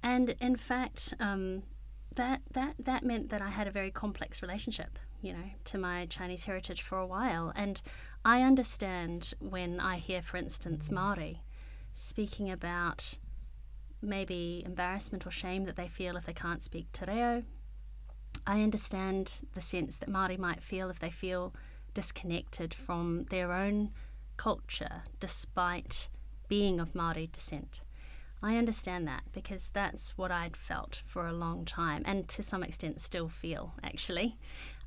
And 0.02 0.30
in 0.40 0.56
fact, 0.56 1.14
um, 1.20 1.62
that 2.16 2.42
that 2.52 2.74
that 2.78 3.04
meant 3.04 3.30
that 3.30 3.40
I 3.40 3.50
had 3.50 3.66
a 3.68 3.70
very 3.70 3.90
complex 3.90 4.42
relationship, 4.42 4.98
you 5.20 5.32
know, 5.32 5.50
to 5.66 5.78
my 5.78 6.06
Chinese 6.06 6.44
heritage 6.44 6.82
for 6.82 6.98
a 6.98 7.06
while. 7.06 7.52
And 7.54 7.80
I 8.24 8.42
understand 8.42 9.34
when 9.38 9.78
I 9.78 9.98
hear, 9.98 10.20
for 10.22 10.36
instance, 10.36 10.90
Maori 10.90 11.42
speaking 11.94 12.50
about 12.50 13.16
maybe 14.00 14.62
embarrassment 14.66 15.26
or 15.26 15.30
shame 15.30 15.64
that 15.64 15.76
they 15.76 15.88
feel 15.88 16.16
if 16.16 16.26
they 16.26 16.32
can't 16.32 16.62
speak 16.62 16.90
te 16.92 17.04
reo. 17.06 17.44
I 18.46 18.62
understand 18.62 19.42
the 19.54 19.60
sense 19.60 19.96
that 19.98 20.08
Maori 20.08 20.36
might 20.36 20.62
feel 20.62 20.90
if 20.90 20.98
they 20.98 21.10
feel 21.10 21.54
disconnected 21.94 22.74
from 22.74 23.26
their 23.30 23.52
own 23.52 23.90
culture 24.36 25.02
despite 25.20 26.08
being 26.48 26.80
of 26.80 26.94
Maori 26.94 27.28
descent. 27.32 27.80
I 28.42 28.56
understand 28.56 29.06
that 29.06 29.22
because 29.32 29.70
that's 29.72 30.18
what 30.18 30.32
I'd 30.32 30.56
felt 30.56 31.02
for 31.06 31.26
a 31.26 31.32
long 31.32 31.64
time 31.64 32.02
and 32.04 32.26
to 32.28 32.42
some 32.42 32.64
extent 32.64 33.00
still 33.00 33.28
feel 33.28 33.74
actually. 33.84 34.36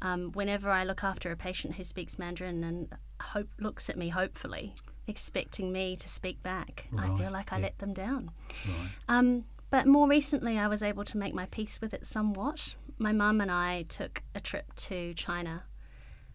Um, 0.01 0.33
whenever 0.33 0.69
I 0.69 0.83
look 0.83 1.05
after 1.05 1.31
a 1.31 1.37
patient 1.37 1.75
who 1.75 1.85
speaks 1.85 2.19
Mandarin 2.19 2.65
and 2.65 2.89
hope 3.21 3.47
looks 3.57 3.89
at 3.89 3.97
me 3.97 4.09
hopefully, 4.09 4.73
expecting 5.07 5.71
me 5.71 5.95
to 5.97 6.09
speak 6.09 6.41
back, 6.41 6.87
I 6.97 7.15
feel 7.17 7.31
like 7.31 7.51
I 7.53 7.57
yeah. 7.57 7.63
let 7.63 7.79
them 7.79 7.93
down. 7.93 8.31
Right. 8.67 8.89
Um, 9.07 9.45
but 9.69 9.87
more 9.87 10.07
recently, 10.07 10.57
I 10.57 10.67
was 10.67 10.81
able 10.81 11.03
to 11.05 11.17
make 11.17 11.33
my 11.33 11.45
peace 11.47 11.79
with 11.81 11.93
it 11.93 12.05
somewhat. 12.05 12.75
My 12.97 13.11
mum 13.11 13.41
and 13.41 13.51
I 13.51 13.83
took 13.83 14.23
a 14.33 14.39
trip 14.39 14.73
to 14.75 15.13
China. 15.15 15.63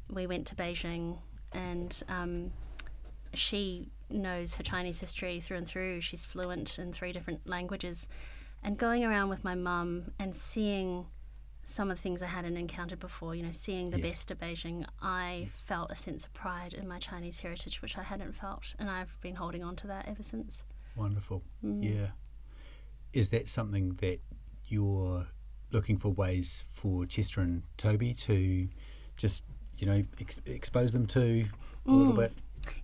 We 0.08 0.26
went 0.26 0.46
to 0.48 0.54
Beijing, 0.54 1.18
and 1.52 2.02
um, 2.08 2.52
she 3.34 3.88
knows 4.10 4.56
her 4.56 4.62
Chinese 4.62 5.00
history 5.00 5.40
through 5.40 5.58
and 5.58 5.66
through. 5.66 6.00
She's 6.00 6.24
fluent 6.24 6.78
in 6.78 6.92
three 6.92 7.12
different 7.12 7.46
languages. 7.46 8.08
And 8.62 8.76
going 8.76 9.04
around 9.04 9.30
with 9.30 9.44
my 9.44 9.54
mum 9.54 10.10
and 10.18 10.36
seeing 10.36 11.06
some 11.70 11.90
of 11.90 11.96
the 11.96 12.02
things 12.02 12.20
I 12.22 12.26
hadn't 12.26 12.56
encountered 12.56 12.98
before, 12.98 13.34
you 13.34 13.42
know, 13.42 13.52
seeing 13.52 13.90
the 13.90 13.98
Yes. 13.98 14.08
best 14.08 14.30
of 14.32 14.38
Beijing, 14.38 14.84
I 15.00 15.48
felt 15.66 15.90
a 15.90 15.96
sense 15.96 16.26
of 16.26 16.34
pride 16.34 16.74
in 16.74 16.88
my 16.88 16.98
Chinese 16.98 17.40
heritage, 17.40 17.80
which 17.80 17.96
I 17.96 18.02
hadn't 18.02 18.32
felt. 18.32 18.74
And 18.78 18.90
I've 18.90 19.16
been 19.20 19.36
holding 19.36 19.62
on 19.62 19.76
to 19.76 19.86
that 19.86 20.06
ever 20.08 20.22
since. 20.22 20.64
Wonderful. 20.96 21.42
Mm. 21.64 21.84
Yeah. 21.84 22.06
Is 23.12 23.30
that 23.30 23.48
something 23.48 23.94
that 24.00 24.20
you're 24.66 25.28
looking 25.70 25.98
for 25.98 26.08
ways 26.08 26.64
for 26.72 27.06
Chester 27.06 27.40
and 27.40 27.62
Toby 27.76 28.14
to 28.14 28.68
just, 29.16 29.44
you 29.76 29.86
know, 29.86 30.04
ex- 30.20 30.40
expose 30.46 30.92
them 30.92 31.06
to 31.06 31.46
a 31.86 31.90
little 31.90 32.12
Mm. 32.14 32.16
bit? 32.16 32.32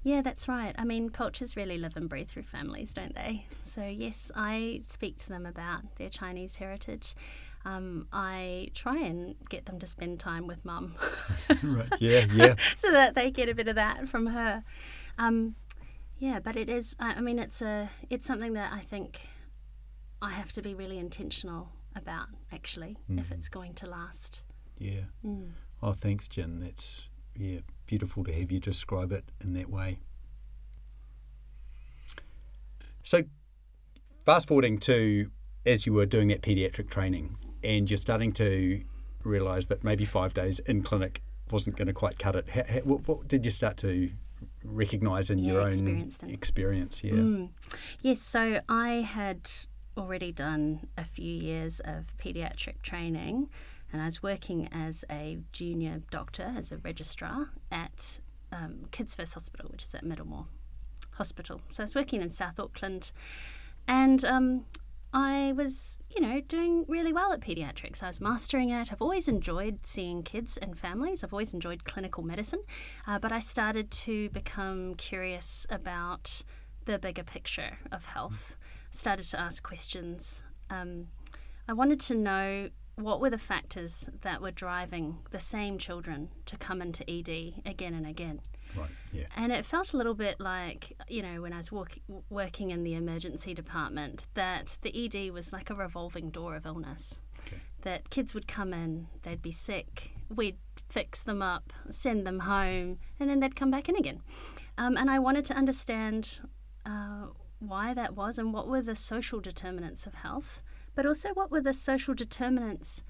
Yeah, 0.02 0.22
that's 0.22 0.48
right. 0.48 0.74
I 0.78 0.84
mean, 0.84 1.10
cultures 1.10 1.54
really 1.56 1.76
live 1.76 1.96
and 1.96 2.08
breathe 2.08 2.28
through 2.28 2.44
families, 2.44 2.94
don't 2.94 3.14
they? 3.14 3.46
So, 3.62 3.84
yes, 3.86 4.30
I 4.34 4.82
speak 4.88 5.18
to 5.18 5.28
them 5.28 5.44
about 5.44 5.96
their 5.96 6.08
Chinese 6.08 6.56
heritage. 6.56 7.14
Um, 7.66 8.06
I 8.12 8.68
try 8.74 8.96
and 8.98 9.34
get 9.50 9.66
them 9.66 9.80
to 9.80 9.88
spend 9.88 10.20
time 10.20 10.46
with 10.46 10.64
mum 10.64 10.94
right. 11.64 11.92
Yeah, 11.98 12.24
yeah. 12.32 12.54
so 12.76 12.92
that 12.92 13.16
they 13.16 13.32
get 13.32 13.48
a 13.48 13.54
bit 13.54 13.66
of 13.66 13.74
that 13.74 14.08
from 14.08 14.26
her. 14.26 14.62
Um, 15.18 15.56
yeah, 16.16 16.38
but 16.38 16.56
it 16.56 16.68
is, 16.68 16.94
I 17.00 17.20
mean, 17.20 17.40
it's, 17.40 17.60
a, 17.60 17.90
it's 18.08 18.24
something 18.24 18.52
that 18.52 18.72
I 18.72 18.80
think 18.80 19.20
I 20.22 20.30
have 20.30 20.52
to 20.52 20.62
be 20.62 20.74
really 20.74 20.96
intentional 20.96 21.70
about, 21.96 22.28
actually, 22.52 22.96
if 23.08 23.32
it's 23.32 23.48
going 23.48 23.74
to 23.74 23.86
last. 23.86 24.42
Yeah. 24.78 25.06
Mm. 25.24 25.50
Oh, 25.82 25.92
thanks, 25.92 26.28
Jin. 26.28 26.60
That's 26.60 27.08
yeah, 27.34 27.60
beautiful 27.86 28.22
to 28.24 28.32
have 28.32 28.52
you 28.52 28.60
describe 28.60 29.10
it 29.10 29.24
in 29.42 29.54
that 29.54 29.68
way. 29.68 29.98
So, 33.02 33.24
fast 34.24 34.46
forwarding 34.46 34.78
to 34.80 35.30
as 35.66 35.84
you 35.84 35.92
were 35.92 36.06
doing 36.06 36.28
that 36.28 36.42
pediatric 36.42 36.88
training, 36.88 37.36
and 37.66 37.90
you're 37.90 37.96
starting 37.96 38.32
to 38.34 38.82
realise 39.24 39.66
that 39.66 39.82
maybe 39.82 40.04
five 40.04 40.32
days 40.32 40.60
in 40.60 40.82
clinic 40.82 41.20
wasn't 41.50 41.76
going 41.76 41.88
to 41.88 41.92
quite 41.92 42.18
cut 42.18 42.36
it. 42.36 42.48
How, 42.50 42.62
how, 42.68 42.80
what, 42.80 43.08
what 43.08 43.28
did 43.28 43.44
you 43.44 43.50
start 43.50 43.76
to 43.78 44.10
recognise 44.64 45.30
in 45.30 45.38
Yeah, 45.38 45.52
your 45.52 45.60
own 45.62 45.68
experience 45.68 46.18
experience? 46.28 47.04
Yeah. 47.04 47.12
Mm. 47.12 47.48
Yes, 48.02 48.20
so 48.20 48.60
I 48.68 48.88
had 49.02 49.50
already 49.96 50.30
done 50.30 50.86
a 50.96 51.04
few 51.04 51.32
years 51.32 51.80
of 51.80 52.16
pediatric 52.18 52.82
training 52.82 53.48
and 53.92 54.02
I 54.02 54.06
was 54.06 54.22
working 54.22 54.68
as 54.72 55.04
a 55.10 55.38
junior 55.52 56.02
doctor, 56.10 56.54
as 56.56 56.70
a 56.70 56.76
registrar 56.76 57.50
at 57.70 58.20
um, 58.52 58.86
Kidz 58.92 59.16
First 59.16 59.34
Hospital, 59.34 59.68
which 59.70 59.84
is 59.84 59.94
at 59.94 60.04
Middlemore 60.04 60.46
Hospital. 61.12 61.62
So 61.70 61.82
I 61.82 61.84
was 61.84 61.94
working 61.94 62.20
in 62.20 62.30
South 62.30 62.60
Auckland 62.60 63.10
and 63.88 64.24
um, 64.24 64.64
I 65.12 65.52
was, 65.56 65.98
you 66.14 66.20
know, 66.20 66.40
doing 66.40 66.84
really 66.88 67.12
well 67.12 67.32
at 67.32 67.40
pediatrics. 67.40 68.02
I 68.02 68.08
was 68.08 68.20
mastering 68.20 68.70
it. 68.70 68.92
I've 68.92 69.00
always 69.00 69.28
enjoyed 69.28 69.86
seeing 69.86 70.22
kids 70.22 70.56
and 70.56 70.78
families. 70.78 71.24
I've 71.24 71.32
always 71.32 71.54
enjoyed 71.54 71.84
clinical 71.84 72.22
medicine, 72.22 72.62
uh, 73.06 73.18
but 73.18 73.32
I 73.32 73.40
started 73.40 73.90
to 73.92 74.28
become 74.30 74.94
curious 74.94 75.66
about 75.70 76.42
the 76.84 76.98
bigger 76.98 77.24
picture 77.24 77.78
of 77.90 78.06
health. 78.06 78.56
Started 78.90 79.26
to 79.30 79.40
ask 79.40 79.62
questions. 79.62 80.42
Um, 80.70 81.08
I 81.68 81.72
wanted 81.72 82.00
to 82.00 82.14
know 82.14 82.70
what 82.96 83.20
were 83.20 83.30
the 83.30 83.38
factors 83.38 84.08
that 84.22 84.40
were 84.40 84.50
driving 84.50 85.18
the 85.30 85.40
same 85.40 85.78
children 85.78 86.30
to 86.46 86.56
come 86.56 86.80
into 86.80 87.08
ED 87.10 87.62
again 87.66 87.94
and 87.94 88.06
again. 88.06 88.40
Right. 88.76 88.90
Yeah. 89.12 89.26
And 89.36 89.52
it 89.52 89.64
felt 89.64 89.92
a 89.92 89.96
little 89.96 90.14
bit 90.14 90.40
like, 90.40 90.92
you 91.08 91.22
know, 91.22 91.40
when 91.42 91.52
I 91.52 91.58
was 91.58 91.72
walk- 91.72 91.98
working 92.28 92.70
in 92.70 92.84
the 92.84 92.94
emergency 92.94 93.54
department, 93.54 94.26
that 94.34 94.78
the 94.82 95.04
ED 95.04 95.30
was 95.32 95.52
like 95.52 95.70
a 95.70 95.74
revolving 95.74 96.30
door 96.30 96.56
of 96.56 96.66
illness. 96.66 97.18
Okay. 97.46 97.58
That 97.82 98.10
kids 98.10 98.34
would 98.34 98.48
come 98.48 98.72
in, 98.72 99.06
they'd 99.22 99.42
be 99.42 99.52
sick, 99.52 100.10
we'd 100.34 100.58
fix 100.88 101.22
them 101.22 101.42
up, 101.42 101.72
send 101.90 102.26
them 102.26 102.40
home, 102.40 102.98
and 103.20 103.30
then 103.30 103.40
they'd 103.40 103.56
come 103.56 103.70
back 103.70 103.88
in 103.88 103.96
again. 103.96 104.22
Um, 104.78 104.96
and 104.96 105.10
I 105.10 105.18
wanted 105.18 105.44
to 105.46 105.54
understand 105.54 106.40
uh, 106.84 107.26
why 107.58 107.94
that 107.94 108.14
was 108.14 108.38
and 108.38 108.52
what 108.52 108.68
were 108.68 108.82
the 108.82 108.96
social 108.96 109.40
determinants 109.40 110.06
of 110.06 110.14
health, 110.14 110.60
but 110.94 111.06
also 111.06 111.30
what 111.30 111.50
were 111.50 111.60
the 111.60 111.72
social 111.74 112.14
determinants 112.14 113.02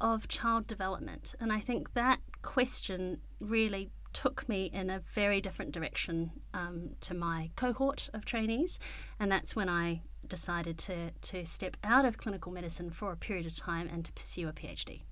of 0.00 0.28
child 0.28 0.66
development. 0.66 1.34
And 1.40 1.52
I 1.52 1.60
think 1.60 1.94
that 1.94 2.20
question 2.42 3.18
really 3.40 3.90
took 4.16 4.48
me 4.48 4.70
in 4.72 4.88
a 4.88 5.02
very 5.14 5.42
different 5.42 5.72
direction 5.72 6.30
um, 6.54 6.90
to 7.02 7.12
my 7.12 7.50
cohort 7.54 8.08
of 8.14 8.24
trainees. 8.24 8.78
And 9.20 9.30
that's 9.30 9.54
when 9.54 9.68
I 9.68 10.00
decided 10.26 10.78
to, 10.78 11.10
to 11.20 11.44
step 11.44 11.76
out 11.84 12.06
of 12.06 12.16
clinical 12.16 12.50
medicine 12.50 12.90
for 12.90 13.12
a 13.12 13.16
period 13.16 13.44
of 13.44 13.54
time 13.54 13.90
and 13.92 14.06
to 14.06 14.12
pursue 14.12 14.48
a 14.48 14.52
PhD. 14.54 15.02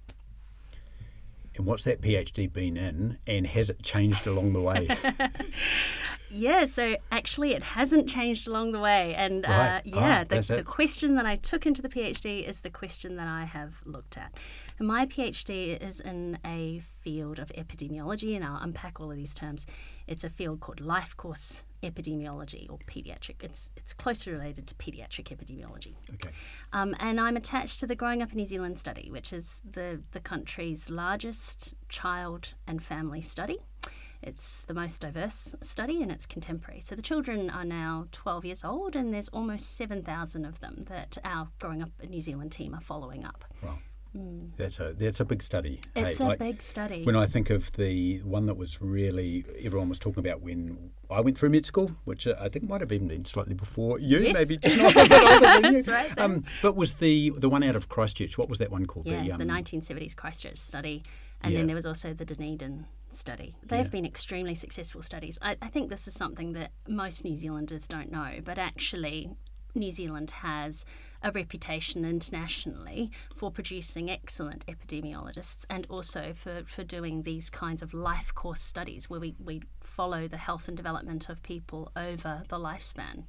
And 1.56 1.66
what's 1.66 1.84
that 1.84 2.00
PhD 2.00 2.50
been 2.50 2.76
in, 2.78 3.18
and 3.26 3.46
has 3.46 3.68
it 3.70 3.82
changed 3.82 4.26
along 4.26 4.54
the 4.54 4.60
way? 4.60 4.88
Yeah, 6.34 6.64
so 6.64 6.96
actually 7.12 7.52
it 7.52 7.62
hasn't 7.62 8.08
changed 8.08 8.48
along 8.48 8.72
the 8.72 8.80
way. 8.80 9.14
And 9.14 9.46
uh, 9.46 9.82
yeah, 9.84 10.22
Ah, 10.22 10.24
the, 10.28 10.40
the 10.40 10.64
question 10.64 11.14
that 11.14 11.26
I 11.26 11.36
took 11.36 11.64
into 11.64 11.80
the 11.80 11.88
PhD 11.88 12.46
is 12.46 12.62
the 12.62 12.70
question 12.70 13.14
that 13.16 13.28
I 13.28 13.44
have 13.44 13.74
looked 13.84 14.18
at. 14.18 14.34
And 14.78 14.88
my 14.88 15.06
PhD 15.06 15.80
is 15.80 16.00
in 16.00 16.38
a 16.44 16.80
field 17.00 17.38
of 17.38 17.48
epidemiology, 17.48 18.34
and 18.34 18.44
I'll 18.44 18.60
unpack 18.60 19.00
all 19.00 19.10
of 19.10 19.16
these 19.16 19.34
terms. 19.34 19.66
It's 20.06 20.24
a 20.24 20.30
field 20.30 20.60
called 20.60 20.80
life 20.80 21.16
course 21.16 21.62
epidemiology 21.82 22.68
or 22.70 22.78
pediatric. 22.86 23.42
It's, 23.42 23.70
it's 23.76 23.92
closely 23.92 24.32
related 24.32 24.66
to 24.68 24.74
pediatric 24.74 25.28
epidemiology. 25.28 25.94
okay. 26.14 26.30
Um, 26.72 26.96
and 26.98 27.20
I'm 27.20 27.36
attached 27.36 27.80
to 27.80 27.86
the 27.86 27.94
Growing 27.94 28.22
Up 28.22 28.32
in 28.32 28.38
New 28.38 28.46
Zealand 28.46 28.78
study, 28.80 29.10
which 29.10 29.32
is 29.32 29.60
the, 29.70 30.00
the 30.12 30.20
country's 30.20 30.90
largest 30.90 31.74
child 31.88 32.54
and 32.66 32.82
family 32.82 33.22
study. 33.22 33.58
It's 34.22 34.62
the 34.66 34.74
most 34.74 35.02
diverse 35.02 35.54
study 35.60 36.02
and 36.02 36.10
it's 36.10 36.24
contemporary. 36.24 36.82
So 36.84 36.94
the 36.94 37.02
children 37.02 37.50
are 37.50 37.64
now 37.64 38.06
12 38.10 38.46
years 38.46 38.64
old, 38.64 38.96
and 38.96 39.12
there's 39.12 39.28
almost 39.28 39.76
7,000 39.76 40.46
of 40.46 40.60
them 40.60 40.86
that 40.88 41.18
our 41.22 41.48
Growing 41.60 41.82
Up 41.82 41.90
in 42.02 42.10
New 42.10 42.22
Zealand 42.22 42.50
team 42.50 42.74
are 42.74 42.80
following 42.80 43.24
up. 43.24 43.44
Wow. 43.62 43.78
That's 44.56 44.78
a 44.78 44.92
that's 44.94 45.18
a 45.20 45.24
big 45.24 45.42
study. 45.42 45.80
It's 45.96 46.18
Hey, 46.18 46.24
a 46.24 46.28
like, 46.28 46.38
big 46.38 46.62
study. 46.62 47.02
When 47.04 47.16
I 47.16 47.26
think 47.26 47.50
of 47.50 47.72
the 47.72 48.20
one 48.22 48.46
that 48.46 48.56
was 48.56 48.80
really 48.80 49.44
everyone 49.62 49.88
was 49.88 49.98
talking 49.98 50.20
about 50.24 50.40
when 50.40 50.90
I 51.10 51.20
went 51.20 51.36
through 51.36 51.50
med 51.50 51.66
school, 51.66 51.90
which 52.04 52.26
uh, 52.26 52.34
I 52.40 52.48
think 52.48 52.68
might 52.68 52.80
have 52.80 52.92
even 52.92 53.08
been 53.08 53.24
slightly 53.24 53.54
before 53.54 53.98
you, 53.98 54.20
Yes. 54.20 54.34
maybe 54.34 54.56
just 54.62 54.76
not 54.78 54.92
a 54.96 55.08
bit 55.08 55.12
older 55.12 55.40
than 55.62 55.64
you. 55.74 55.82
That's 55.82 55.88
right, 55.88 56.18
Um, 56.18 56.44
but 56.62 56.76
was 56.76 56.94
the 56.94 57.30
the 57.38 57.48
one 57.48 57.62
out 57.64 57.74
of 57.76 57.88
Christchurch? 57.88 58.38
What 58.38 58.48
was 58.48 58.58
that 58.58 58.70
one 58.70 58.86
called? 58.86 59.06
yeah, 59.06 59.16
the, 59.16 59.24
the, 59.24 59.32
um, 59.34 59.40
1970s 59.64 60.14
Christchurch 60.14 60.56
study, 60.58 61.02
and 61.42 61.52
Yeah. 61.52 61.58
then 61.58 61.66
there 61.66 61.76
was 61.76 61.86
also 61.86 62.14
the 62.14 62.24
Dunedin 62.24 62.86
study. 63.10 63.56
They 63.64 63.76
Yeah. 63.76 63.82
have 63.82 63.90
been 63.90 64.06
extremely 64.06 64.54
successful 64.54 65.02
studies. 65.02 65.38
I, 65.42 65.56
I 65.60 65.68
think 65.68 65.90
this 65.90 66.06
is 66.06 66.14
something 66.14 66.52
that 66.52 66.70
most 66.88 67.24
New 67.24 67.36
Zealanders 67.36 67.88
don't 67.88 68.10
know, 68.12 68.38
but 68.44 68.58
actually, 68.58 69.30
New 69.76 69.90
Zealand 69.90 70.30
has 70.30 70.84
a 71.24 71.32
reputation 71.32 72.04
internationally 72.04 73.10
for 73.34 73.50
producing 73.50 74.10
excellent 74.10 74.64
epidemiologists 74.66 75.64
and 75.70 75.86
also 75.88 76.32
for, 76.34 76.62
for 76.66 76.84
doing 76.84 77.22
these 77.22 77.50
kinds 77.50 77.82
of 77.82 77.92
life 77.94 78.32
course 78.34 78.60
studies 78.60 79.08
where 79.10 79.18
we, 79.18 79.34
we 79.42 79.62
follow 79.80 80.28
the 80.28 80.36
health 80.36 80.68
and 80.68 80.76
development 80.76 81.28
of 81.28 81.42
people 81.42 81.90
over 81.96 82.42
the 82.48 82.58
lifespan. 82.58 83.24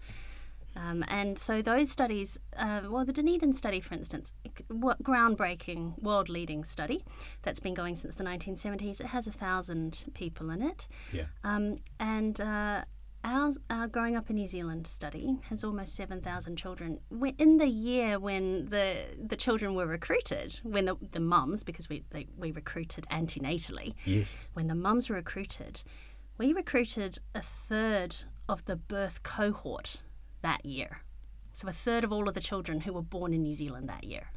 Um, 0.77 1.05
and 1.07 1.39
so 1.39 1.61
those 1.61 1.89
studies, 1.89 2.37
uh, 2.57 2.81
well, 2.89 3.05
the 3.05 3.13
Dunedin 3.13 3.53
study, 3.53 3.79
for 3.79 3.93
instance, 3.93 4.33
groundbreaking, 4.69 6.01
world-leading 6.01 6.65
study 6.65 7.03
that's 7.43 7.59
been 7.61 7.73
going 7.73 7.95
since 7.95 8.15
the 8.15 8.25
1970s. 8.25 8.99
It 8.99 9.07
has 9.07 9.25
a 9.25 9.31
thousand 9.31 10.03
people 10.13 10.49
in 10.49 10.61
it, 10.61 10.87
Yeah. 11.13 11.25
um, 11.45 11.77
and 11.99 12.41
uh, 12.41 12.83
our, 13.25 13.53
our 13.69 13.87
Growing 13.87 14.15
Up 14.15 14.29
in 14.29 14.35
New 14.37 14.47
Zealand 14.47 14.87
study 14.87 15.37
has 15.49 15.63
almost 15.63 15.95
7,000 15.95 16.55
children. 16.55 16.99
In 17.37 17.57
the 17.57 17.67
year 17.67 18.19
when 18.19 18.67
the 18.69 19.05
the 19.21 19.35
children 19.35 19.73
were 19.75 19.87
recruited, 19.87 20.59
when 20.63 20.85
the, 20.85 20.95
the 21.11 21.19
mums, 21.19 21.63
because 21.63 21.89
we 21.89 22.03
they, 22.11 22.27
we 22.37 22.51
recruited 22.51 23.05
antenatally, 23.11 23.95
Yes. 24.05 24.37
when 24.53 24.67
the 24.67 24.75
mums 24.75 25.09
were 25.09 25.15
recruited, 25.15 25.81
we 26.37 26.53
recruited 26.53 27.19
a 27.33 27.41
third 27.41 28.15
of 28.47 28.63
the 28.65 28.75
birth 28.75 29.23
cohort 29.23 29.97
that 30.41 30.65
year. 30.65 31.01
So 31.53 31.67
a 31.67 31.71
third 31.71 32.03
of 32.03 32.11
all 32.11 32.27
of 32.27 32.35
the 32.35 32.41
children 32.41 32.81
who 32.81 32.93
were 32.93 33.01
born 33.01 33.33
in 33.33 33.41
New 33.43 33.55
Zealand 33.55 33.89
that 33.89 34.03
year 34.03 34.27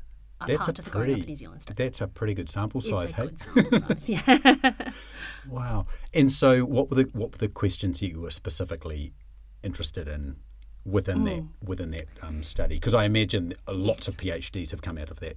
That's 0.46 0.68
a 0.68 0.70
of 0.70 0.76
the 0.76 0.90
Growing 0.90 1.04
Up 1.04 1.08
in 1.08 1.14
pretty. 1.20 1.32
New 1.32 1.36
Zealand 1.36 1.62
study. 1.62 1.82
That's 1.82 2.00
a 2.00 2.06
pretty 2.06 2.34
good 2.34 2.48
sample 2.48 2.80
size. 2.80 3.10
It's 3.10 3.12
a 3.12 3.16
hey. 3.16 3.26
good 3.26 3.38
sample 3.40 3.80
size, 3.80 4.08
yeah. 4.08 4.90
Wow. 5.48 5.86
And 6.14 6.30
so, 6.30 6.64
what 6.64 6.90
were 6.90 6.96
the 6.96 7.10
what 7.12 7.32
were 7.32 7.38
the 7.38 7.48
questions 7.48 8.02
you 8.02 8.20
were 8.20 8.30
specifically 8.30 9.14
interested 9.62 10.06
in 10.08 10.36
within 10.84 11.24
that 11.24 11.44
within 11.64 11.90
that 11.92 12.06
um, 12.22 12.44
study? 12.44 12.76
Because 12.76 12.94
I 12.94 13.04
imagine 13.04 13.54
lots 13.66 14.00
Yes. 14.00 14.08
of 14.08 14.16
PhDs 14.18 14.70
have 14.70 14.82
come 14.82 14.98
out 14.98 15.10
of 15.10 15.20
that. 15.20 15.36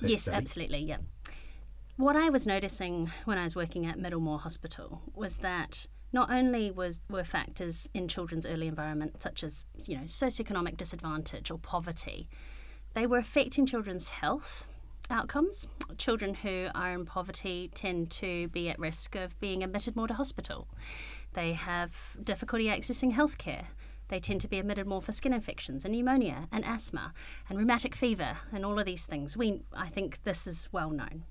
that 0.00 0.10
yes, 0.10 0.22
study. 0.22 0.36
absolutely, 0.36 0.78
yeah. 0.78 0.98
What 1.96 2.16
I 2.16 2.30
was 2.30 2.46
noticing 2.46 3.10
when 3.26 3.36
I 3.36 3.44
was 3.44 3.54
working 3.54 3.84
at 3.84 3.98
Middlemore 3.98 4.40
Hospital 4.40 5.02
was 5.14 5.38
that 5.38 5.86
not 6.12 6.30
only 6.30 6.70
was 6.70 6.98
were 7.10 7.24
factors 7.24 7.88
in 7.92 8.08
children's 8.08 8.46
early 8.46 8.66
environment 8.68 9.22
such 9.22 9.44
as 9.44 9.66
you 9.86 9.96
know 9.96 10.04
socioeconomic 10.04 10.76
disadvantage 10.76 11.50
or 11.50 11.58
poverty, 11.58 12.28
they 12.94 13.06
were 13.06 13.18
affecting 13.18 13.66
children's 13.66 14.08
health 14.08 14.66
outcomes. 15.10 15.68
Children 15.98 16.34
who 16.34 16.68
are 16.74 16.92
in 16.92 17.04
poverty 17.04 17.70
tend 17.74 18.10
to 18.12 18.48
be 18.48 18.68
at 18.68 18.78
risk 18.78 19.14
of 19.14 19.38
being 19.40 19.62
admitted 19.62 19.96
more 19.96 20.08
to 20.08 20.14
hospital. 20.14 20.68
They 21.34 21.52
have 21.52 21.92
difficulty 22.22 22.66
accessing 22.66 23.14
healthcare. 23.14 23.66
They 24.08 24.18
tend 24.18 24.40
to 24.40 24.48
be 24.48 24.58
admitted 24.58 24.86
more 24.86 25.00
for 25.00 25.12
skin 25.12 25.32
infections 25.32 25.84
and 25.84 25.94
pneumonia 25.94 26.48
and 26.50 26.64
asthma 26.64 27.12
and 27.48 27.58
rheumatic 27.58 27.94
fever 27.94 28.38
and 28.52 28.64
all 28.64 28.78
of 28.78 28.86
these 28.86 29.04
things. 29.04 29.36
We, 29.36 29.62
I 29.72 29.88
think 29.88 30.24
this 30.24 30.46
is 30.46 30.68
well 30.72 30.90
known. 30.90 31.24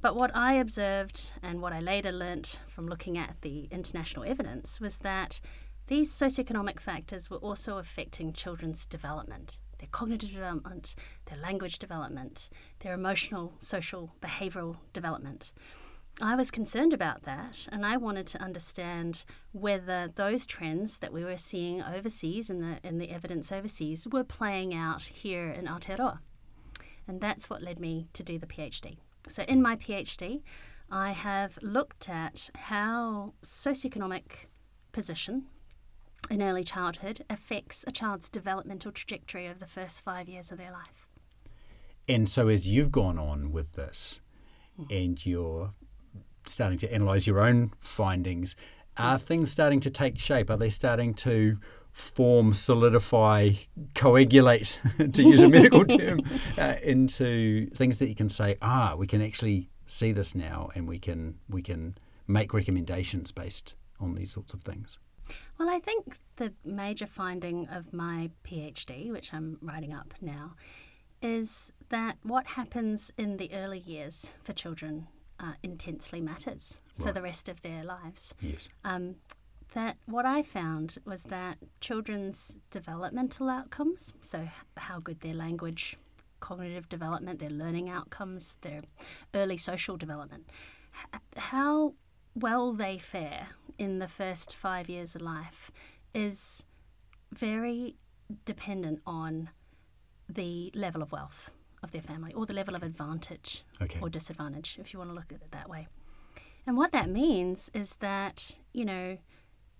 But 0.00 0.16
what 0.16 0.34
I 0.34 0.54
observed 0.54 1.32
and 1.42 1.60
what 1.60 1.72
I 1.72 1.80
later 1.80 2.12
learnt 2.12 2.58
from 2.68 2.88
looking 2.88 3.16
at 3.16 3.36
the 3.42 3.68
international 3.70 4.24
evidence 4.24 4.80
was 4.80 4.98
that 4.98 5.40
these 5.88 6.12
socioeconomic 6.12 6.80
factors 6.80 7.28
were 7.28 7.38
also 7.38 7.78
affecting 7.78 8.32
children's 8.32 8.86
development, 8.86 9.58
their 9.82 9.88
cognitive 9.90 10.30
development, 10.30 10.94
their 11.26 11.38
language 11.38 11.80
development, 11.80 12.48
their 12.80 12.94
emotional, 12.94 13.54
social, 13.58 14.14
behavioural 14.22 14.76
development. 14.92 15.50
I 16.20 16.36
was 16.36 16.52
concerned 16.52 16.92
about 16.92 17.24
that, 17.24 17.66
and 17.68 17.84
I 17.84 17.96
wanted 17.96 18.28
to 18.28 18.40
understand 18.40 19.24
whether 19.50 20.08
those 20.14 20.46
trends 20.46 20.98
that 20.98 21.12
we 21.12 21.24
were 21.24 21.36
seeing 21.36 21.82
overseas 21.82 22.48
in 22.48 22.60
the 22.60 22.78
in 22.84 22.98
the 22.98 23.10
evidence 23.10 23.50
overseas 23.50 24.06
were 24.06 24.22
playing 24.22 24.72
out 24.72 25.02
here 25.02 25.50
in 25.50 25.64
Aotearoa. 25.66 26.20
And 27.08 27.20
that's 27.20 27.50
what 27.50 27.60
led 27.62 27.80
me 27.80 28.06
to 28.12 28.22
do 28.22 28.38
the 28.38 28.46
PhD. 28.46 28.98
So, 29.28 29.42
in 29.42 29.60
my 29.60 29.74
PhD, 29.74 30.42
I 30.92 31.10
have 31.10 31.58
looked 31.60 32.08
at 32.08 32.50
how 32.54 33.32
socioeconomic 33.44 34.46
position 34.92 35.46
in 36.30 36.42
early 36.42 36.64
childhood 36.64 37.24
affects 37.28 37.84
a 37.86 37.92
child's 37.92 38.28
developmental 38.28 38.92
trajectory 38.92 39.48
over 39.48 39.58
the 39.58 39.66
first 39.66 40.02
five 40.02 40.28
years 40.28 40.50
of 40.52 40.58
their 40.58 40.72
life. 40.72 41.08
And 42.08 42.28
so, 42.28 42.48
as 42.48 42.66
you've 42.66 42.90
gone 42.90 43.18
on 43.18 43.52
with 43.52 43.72
this, 43.72 44.20
and 44.90 45.24
you're 45.24 45.72
starting 46.46 46.78
to 46.78 46.92
analyse 46.92 47.26
your 47.26 47.40
own 47.40 47.72
findings, 47.80 48.56
are 48.96 49.18
things 49.18 49.50
starting 49.50 49.80
to 49.80 49.90
take 49.90 50.18
shape? 50.18 50.50
Are 50.50 50.56
they 50.56 50.70
starting 50.70 51.14
to 51.14 51.58
form, 51.92 52.52
solidify, 52.52 53.52
coagulate, 53.94 54.80
to 55.12 55.22
use 55.22 55.42
a 55.42 55.48
medical 55.48 55.84
term, 55.84 56.20
uh, 56.58 56.76
into 56.82 57.68
things 57.70 57.98
that 57.98 58.08
you 58.08 58.14
can 58.14 58.28
say, 58.28 58.56
ah, 58.62 58.94
we 58.96 59.06
can 59.06 59.22
actually 59.22 59.68
see 59.86 60.12
this 60.12 60.34
now, 60.34 60.70
and 60.74 60.88
we 60.88 60.98
can 60.98 61.38
we 61.48 61.62
can 61.62 61.96
make 62.26 62.54
recommendations 62.54 63.30
based 63.30 63.74
on 64.00 64.14
these 64.14 64.32
sorts 64.32 64.54
of 64.54 64.62
things. 64.62 64.98
Well, 65.62 65.70
I 65.72 65.78
think 65.78 66.16
the 66.38 66.54
major 66.64 67.06
finding 67.06 67.68
of 67.68 67.92
my 67.92 68.30
PhD, 68.44 69.12
which 69.12 69.32
I'm 69.32 69.58
writing 69.62 69.94
up 69.94 70.12
now, 70.20 70.54
is 71.22 71.72
that 71.88 72.16
what 72.24 72.48
happens 72.48 73.12
in 73.16 73.36
the 73.36 73.48
early 73.52 73.78
years 73.78 74.34
for 74.42 74.52
children 74.52 75.06
uh, 75.38 75.52
intensely 75.62 76.20
matters 76.20 76.76
for 77.00 77.12
the 77.12 77.22
rest 77.22 77.48
of 77.48 77.62
their 77.62 77.84
lives. 77.84 78.34
Yes. 78.40 78.70
Um, 78.84 79.14
that 79.72 79.98
what 80.06 80.26
I 80.26 80.42
found 80.42 80.98
was 81.04 81.22
that 81.24 81.58
children's 81.80 82.56
developmental 82.72 83.48
outcomes, 83.48 84.12
so 84.20 84.48
how 84.76 84.98
good 84.98 85.20
their 85.20 85.32
language, 85.32 85.96
cognitive 86.40 86.88
development, 86.88 87.38
their 87.38 87.50
learning 87.50 87.88
outcomes, 87.88 88.56
their 88.62 88.82
early 89.32 89.58
social 89.58 89.96
development, 89.96 90.50
how 91.36 91.94
well 92.34 92.72
they 92.72 92.98
fare 92.98 93.48
in 93.78 93.98
the 93.98 94.08
first 94.08 94.54
five 94.54 94.88
years 94.88 95.14
of 95.14 95.22
life 95.22 95.70
is 96.14 96.62
very 97.32 97.96
dependent 98.44 99.00
on 99.06 99.50
the 100.28 100.70
level 100.74 101.02
of 101.02 101.12
wealth 101.12 101.50
of 101.82 101.90
their 101.90 102.02
family 102.02 102.32
or 102.32 102.46
the 102.46 102.52
level 102.52 102.74
of 102.74 102.82
advantage 102.82 103.64
Okay. 103.80 103.98
or 104.00 104.08
disadvantage, 104.08 104.76
if 104.80 104.92
you 104.92 104.98
want 104.98 105.10
to 105.10 105.14
look 105.14 105.32
at 105.32 105.40
it 105.42 105.50
that 105.50 105.68
way. 105.68 105.88
And 106.66 106.76
what 106.76 106.92
that 106.92 107.10
means 107.10 107.70
is 107.74 107.96
that, 107.96 108.56
you 108.72 108.84
know, 108.84 109.18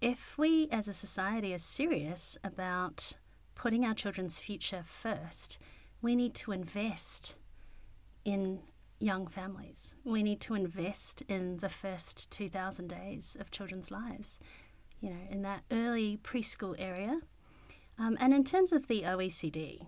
if 0.00 0.36
we 0.36 0.68
as 0.72 0.88
a 0.88 0.92
society 0.92 1.54
are 1.54 1.58
serious 1.58 2.36
about 2.42 3.12
putting 3.54 3.84
our 3.84 3.94
children's 3.94 4.40
future 4.40 4.84
first, 4.86 5.58
we 6.00 6.16
need 6.16 6.34
to 6.34 6.50
invest 6.50 7.34
in 8.24 8.60
young 9.02 9.26
families. 9.26 9.94
We 10.04 10.22
need 10.22 10.40
to 10.42 10.54
invest 10.54 11.22
in 11.28 11.58
the 11.58 11.68
first 11.68 12.30
2,000 12.30 12.88
days 12.88 13.36
of 13.40 13.50
children's 13.50 13.90
lives, 13.90 14.38
you 15.00 15.10
know, 15.10 15.20
in 15.30 15.42
that 15.42 15.62
early 15.70 16.18
preschool 16.22 16.74
area. 16.78 17.20
Um, 17.98 18.16
and 18.20 18.32
in 18.32 18.44
terms 18.44 18.72
of 18.72 18.88
the 18.88 19.02
OECD, 19.02 19.86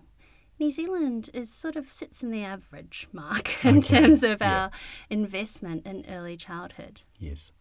New 0.59 0.71
Zealand 0.71 1.29
is 1.33 1.51
sort 1.51 1.75
of 1.75 1.91
sits 1.91 2.23
in 2.23 2.31
the 2.31 2.43
average 2.43 3.07
mark 3.11 3.49
in 3.65 3.77
Okay, 3.79 3.87
terms 3.99 4.23
of 4.23 4.41
yeah. 4.41 4.53
our 4.63 4.71
investment 5.09 5.85
in 5.85 6.05
early 6.07 6.37
childhood. 6.37 7.01
Yes. 7.19 7.51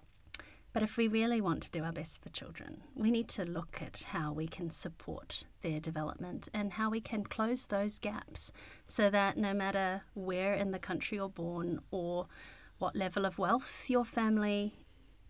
But 0.75 0.83
if 0.83 0.97
we 0.97 1.07
really 1.07 1.41
want 1.41 1.63
to 1.63 1.71
do 1.71 1.85
our 1.85 1.93
best 1.93 2.21
for 2.21 2.31
children, 2.31 2.83
we 2.97 3.13
need 3.13 3.29
to 3.29 3.45
look 3.45 3.79
at 3.81 4.07
how 4.09 4.33
we 4.33 4.49
can 4.49 4.71
support 4.71 5.45
their 5.63 5.79
development 5.79 6.49
and 6.53 6.73
how 6.73 6.91
we 6.91 7.01
can 7.01 7.23
close 7.23 7.67
those 7.67 8.01
gaps 8.01 8.51
so 8.85 9.09
that 9.09 9.37
no 9.37 9.55
matter 9.55 10.03
where 10.15 10.53
in 10.53 10.73
the 10.73 10.81
country 10.81 11.17
you're 11.17 11.29
born 11.29 11.79
or 11.93 12.27
what 12.79 12.97
level 12.97 13.25
of 13.25 13.39
wealth 13.39 13.85
your 13.87 14.05
family 14.05 14.75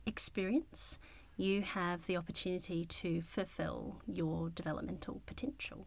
experience, 0.06 0.98
you 1.36 1.60
have 1.60 2.06
the 2.06 2.16
opportunity 2.16 2.86
to 2.86 3.20
fulfill 3.20 4.00
your 4.06 4.48
developmental 4.48 5.20
potential. 5.26 5.86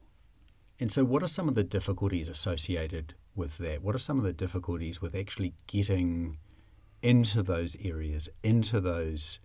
And 0.80 0.92
so, 0.92 1.04
what 1.04 1.24
are 1.24 1.28
some 1.28 1.50
of 1.50 1.56
the 1.56 1.64
difficulties 1.64 2.30
associated 2.30 3.16
with 3.36 3.58
that? 3.58 3.82
What 3.82 3.96
are 3.96 4.00
some 4.00 4.20
of 4.20 4.24
the 4.24 4.34
difficulties 4.34 5.02
with 5.02 5.16
actually 5.16 5.56
getting 5.66 6.38
into 7.02 7.42
those 7.42 7.76
areas, 7.84 8.30
into 8.44 8.80
those 8.80 9.40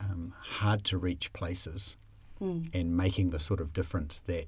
um, 0.00 0.34
hard 0.40 0.84
to 0.84 0.98
reach 0.98 1.32
places 1.32 1.96
Mm. 2.40 2.68
and 2.74 2.94
making 2.94 3.30
the 3.30 3.38
sort 3.38 3.60
of 3.62 3.72
difference 3.72 4.20
that 4.26 4.44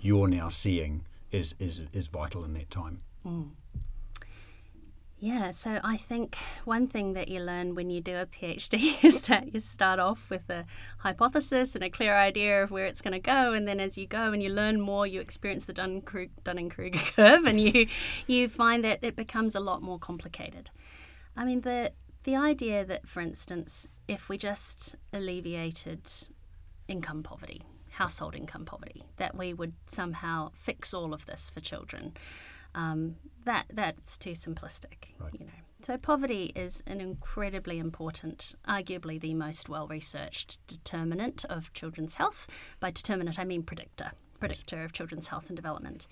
you're 0.00 0.26
now 0.26 0.48
seeing 0.48 1.04
is, 1.30 1.54
is, 1.58 1.82
is 1.92 2.06
vital 2.06 2.42
in 2.46 2.54
that 2.54 2.70
time. 2.70 3.00
Mm. 3.26 3.50
Yeah, 5.18 5.50
so 5.50 5.80
I 5.82 5.96
think 5.96 6.36
one 6.64 6.86
thing 6.88 7.14
that 7.14 7.28
you 7.28 7.40
learn 7.40 7.74
when 7.74 7.88
you 7.88 8.00
do 8.02 8.16
a 8.16 8.26
PhD 8.26 8.96
is 9.04 9.22
that 9.22 9.52
you 9.54 9.60
start 9.60 9.98
off 9.98 10.28
with 10.28 10.48
a 10.50 10.66
hypothesis 10.98 11.74
and 11.74 11.82
a 11.82 11.90
clear 11.90 12.14
idea 12.14 12.62
of 12.62 12.70
where 12.70 12.84
it's 12.86 13.00
going 13.00 13.12
to 13.12 13.18
go, 13.18 13.52
and 13.54 13.66
then 13.66 13.80
as 13.80 13.96
you 13.96 14.06
go 14.06 14.32
and 14.32 14.42
you 14.42 14.50
learn 14.50 14.80
more, 14.80 15.06
you 15.06 15.20
experience 15.20 15.64
the 15.64 15.72
Dunning 15.72 16.02
Kruger 16.02 16.98
curve, 17.16 17.44
and 17.44 17.60
you 17.60 17.86
you 18.26 18.48
find 18.48 18.84
that 18.84 18.98
it 19.02 19.16
becomes 19.16 19.54
a 19.54 19.60
lot 19.60 19.82
more 19.82 19.98
complicated. 19.98 20.70
I 21.34 21.44
mean, 21.46 21.62
the 21.62 21.92
the 22.26 22.36
idea 22.36 22.84
that, 22.84 23.08
for 23.08 23.20
instance, 23.20 23.88
if 24.06 24.28
we 24.28 24.36
just 24.36 24.96
alleviated 25.12 26.10
income 26.88 27.22
poverty, 27.22 27.62
household 27.92 28.34
income 28.34 28.64
poverty, 28.64 29.04
that 29.16 29.34
we 29.34 29.54
would 29.54 29.72
somehow 29.86 30.50
fix 30.52 30.92
all 30.92 31.14
of 31.14 31.24
this 31.24 31.50
for 31.50 31.60
children 31.60 32.12
um, 32.76 33.16
that 33.44 33.66
that's 33.72 34.18
too 34.18 34.32
simplistic. 34.32 35.14
Right. 35.18 35.32
You 35.32 35.46
know. 35.46 35.52
So 35.82 35.96
poverty 35.96 36.52
is 36.54 36.82
an 36.86 37.00
incredibly 37.00 37.78
important, 37.78 38.54
arguably 38.68 39.20
the 39.20 39.34
most 39.34 39.68
well-researched 39.68 40.58
determinant 40.66 41.44
of 41.46 41.72
children's 41.72 42.16
health. 42.16 42.46
By 42.80 42.90
determinant, 42.90 43.38
I 43.38 43.44
mean 43.44 43.62
predictor, 43.62 44.12
predictor 44.38 44.84
of 44.84 44.92
children's 44.92 45.28
health 45.28 45.48
and 45.48 45.56
development. 45.56 46.06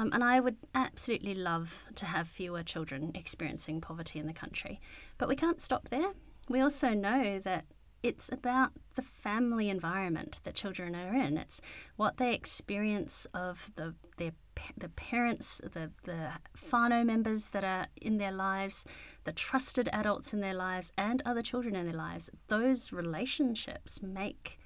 Um, 0.00 0.10
and 0.14 0.24
I 0.24 0.40
would 0.40 0.56
absolutely 0.74 1.34
love 1.34 1.84
to 1.96 2.06
have 2.06 2.26
fewer 2.26 2.62
children 2.62 3.12
experiencing 3.14 3.82
poverty 3.82 4.18
in 4.18 4.26
the 4.26 4.32
country, 4.32 4.80
but 5.18 5.28
we 5.28 5.36
can't 5.36 5.60
stop 5.60 5.90
there. 5.90 6.12
We 6.48 6.62
also 6.62 6.90
know 6.94 7.38
that 7.40 7.66
it's 8.02 8.30
about 8.32 8.70
the 8.94 9.02
family 9.02 9.68
environment 9.68 10.40
that 10.44 10.54
children 10.54 10.94
are 10.94 11.14
in. 11.14 11.36
It's 11.36 11.60
what 11.96 12.16
they 12.16 12.32
experience 12.32 13.26
of 13.34 13.70
the 13.76 13.94
their 14.16 14.32
the 14.74 14.88
parents, 14.88 15.60
the 15.62 15.90
the 16.04 16.30
whānau 16.70 17.04
members 17.04 17.48
that 17.48 17.62
are 17.62 17.88
in 17.94 18.16
their 18.16 18.32
lives, 18.32 18.84
the 19.24 19.32
trusted 19.32 19.90
adults 19.92 20.32
in 20.32 20.40
their 20.40 20.54
lives, 20.54 20.92
and 20.96 21.22
other 21.26 21.42
children 21.42 21.76
in 21.76 21.84
their 21.84 21.94
lives. 21.94 22.30
Those 22.48 22.90
relationships 22.90 24.00
make 24.02 24.58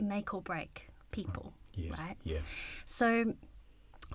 make 0.00 0.34
or 0.34 0.42
break 0.42 0.88
people. 1.12 1.52
Yes. 1.76 1.98
Right. 1.98 2.16
Yeah. 2.24 2.40
So, 2.84 3.34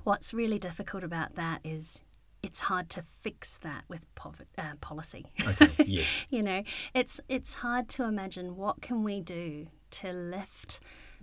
what's 0.03 0.33
really 0.33 0.59
difficult 0.59 1.03
about 1.03 1.35
that 1.35 1.61
is 1.63 2.03
it's 2.41 2.61
hard 2.61 2.89
to 2.91 3.01
fix 3.01 3.57
that 3.63 3.83
with 3.89 4.01
poverty, 4.15 4.45
uh, 4.57 4.75
policy. 4.81 5.25
Okay. 5.45 5.69
Yes. 5.85 6.07
you 6.29 6.41
know, 6.41 6.63
it's 6.93 7.19
it's 7.27 7.55
hard 7.55 7.89
to 7.89 8.03
imagine 8.03 8.55
what 8.55 8.81
can 8.81 9.03
we 9.03 9.19
do 9.21 9.67
to 9.91 10.11
lift 10.13 10.79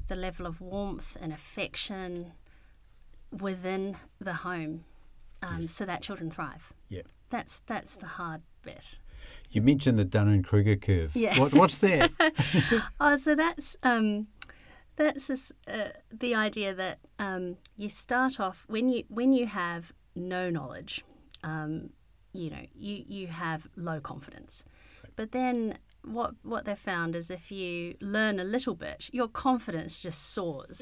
the 0.08 0.16
level 0.16 0.46
of 0.46 0.60
warmth 0.60 1.16
and 1.20 1.32
affection 1.32 2.32
within 3.32 3.96
the 4.20 4.34
home, 4.34 4.84
um, 5.42 5.62
Yes. 5.62 5.72
so 5.72 5.84
that 5.84 6.02
children 6.02 6.30
thrive. 6.30 6.72
Yeah. 6.88 7.02
That's 7.30 7.60
that's 7.66 7.94
the 7.96 8.06
hard 8.06 8.42
bit. 8.62 8.98
You 9.50 9.62
mentioned 9.62 9.98
the 9.98 10.04
Dunning 10.04 10.42
Kruger 10.42 10.76
curve. 10.76 11.16
Yeah. 11.16 11.38
What, 11.40 11.52
what's 11.54 11.78
that? 11.78 12.10
oh, 13.00 13.16
so 13.16 13.34
that's 13.34 13.76
um, 13.82 14.26
that's 14.96 15.26
this, 15.26 15.52
uh, 15.68 15.88
the 16.12 16.34
idea 16.34 16.74
that 16.74 16.98
um, 17.18 17.56
you 17.76 17.88
start 17.88 18.40
off 18.40 18.64
when 18.68 18.88
you 18.88 19.04
when 19.08 19.32
you 19.32 19.46
have 19.46 19.92
no 20.14 20.50
knowledge, 20.50 21.04
um, 21.42 21.90
you 22.32 22.50
know, 22.50 22.66
you 22.74 23.04
you 23.06 23.26
have 23.28 23.68
low 23.76 24.00
confidence, 24.00 24.64
but 25.16 25.32
then. 25.32 25.78
What, 26.06 26.34
what 26.44 26.64
they've 26.64 26.78
found 26.78 27.16
is 27.16 27.30
if 27.30 27.50
you 27.50 27.96
learn 28.00 28.38
a 28.38 28.44
little 28.44 28.74
bit, 28.76 29.10
your 29.12 29.26
confidence 29.28 30.00
just 30.00 30.30
soars. 30.32 30.80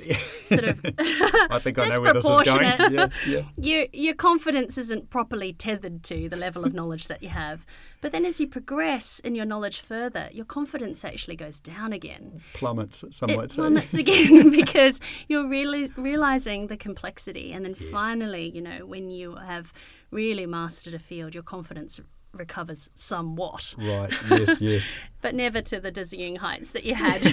Sort 0.49 0.65
of 0.65 0.81
I 0.99 1.59
think 1.63 1.79
I 1.79 1.89
know 1.89 2.01
where 2.03 2.13
this 2.13 2.25
is 2.25 2.31
going. 2.31 2.45
disproportionate. 2.45 2.93
Yeah. 2.93 3.09
Yeah. 3.27 3.43
your 3.57 3.87
your 3.93 4.15
confidence 4.15 4.77
isn't 4.77 5.09
properly 5.09 5.53
tethered 5.53 6.03
to 6.05 6.29
the 6.29 6.37
level 6.37 6.65
of 6.65 6.75
knowledge 6.75 7.09
that 7.09 7.23
you 7.23 7.31
have. 7.31 7.65
But 8.03 8.13
then 8.13 8.27
as 8.27 8.39
you 8.39 8.47
progress 8.47 9.19
in 9.21 9.35
your 9.35 9.47
knowledge 9.47 9.81
further, 9.81 10.29
your 10.31 10.45
confidence 10.45 11.07
actually 11.07 11.37
goes 11.37 11.59
down 11.59 11.95
again. 11.95 12.43
Plummets, 12.53 13.03
some 13.11 13.31
It 13.31 13.37
might 13.39 13.51
say. 13.51 13.57
plummets 13.57 13.95
again 13.95 14.51
because 14.61 15.01
you're 15.27 15.49
really 15.49 15.91
realizing 15.97 16.67
the 16.67 16.77
complexity, 16.77 17.51
and 17.53 17.65
then 17.65 17.75
Yes. 17.81 17.91
finally, 17.91 18.51
you 18.55 18.61
know, 18.61 18.85
when 18.85 19.11
you 19.11 19.37
have 19.37 19.73
really 20.11 20.45
mastered 20.45 20.93
a 20.93 20.99
field, 20.99 21.33
your 21.33 21.43
confidence 21.43 21.99
recovers 22.35 22.91
somewhat, 22.95 23.75
Right. 23.79 24.13
Yes. 24.31 24.61
Yes. 24.61 24.93
but 25.23 25.35
never 25.35 25.63
to 25.63 25.81
the 25.81 25.91
dizzying 25.91 26.37
heights 26.37 26.73
that 26.73 26.85
you 26.85 26.95
had 26.95 27.25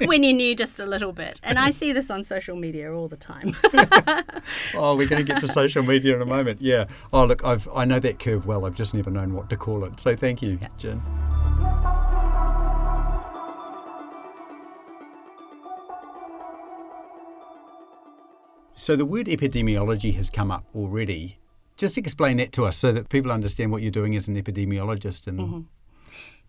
when 0.06 0.22
you 0.22 0.32
knew 0.32 0.54
just 0.54 0.78
a 0.80 0.86
little 0.86 1.12
bit. 1.12 1.40
And 1.42 1.58
I 1.58 1.70
see 1.70 1.92
this 1.92 2.10
on 2.10 2.24
social 2.24 2.56
media 2.56 2.92
all 2.92 3.08
the 3.08 3.16
time. 3.16 3.56
Oh, 4.74 4.96
we're 4.96 5.08
going 5.08 5.24
to 5.24 5.32
get 5.32 5.40
to 5.40 5.48
social 5.48 5.82
media 5.82 6.14
in 6.14 6.22
a 6.22 6.26
moment. 6.26 6.60
Yeah. 6.60 6.86
Oh, 7.12 7.24
look, 7.24 7.44
I've 7.44 7.68
I 7.74 7.84
know 7.84 7.98
that 8.00 8.18
curve 8.18 8.46
well. 8.46 8.66
I've 8.66 8.74
just 8.74 8.94
never 8.94 9.10
known 9.10 9.34
what 9.34 9.48
to 9.50 9.56
call 9.56 9.84
it. 9.84 9.98
So 10.00 10.14
thank 10.14 10.42
you, 10.42 10.58
Jin. 10.76 11.02
So 18.74 18.96
the 18.96 19.04
word 19.04 19.26
epidemiology 19.26 20.14
has 20.14 20.30
come 20.30 20.50
up 20.50 20.64
already. 20.74 21.38
Just 21.78 21.96
explain 21.96 22.36
that 22.36 22.52
to 22.52 22.66
us 22.66 22.76
so 22.76 22.92
that 22.92 23.08
people 23.08 23.32
understand 23.32 23.70
what 23.70 23.82
you're 23.82 23.90
doing 23.90 24.14
as 24.16 24.28
an 24.28 24.40
epidemiologist 24.40 25.26
and 25.26 25.40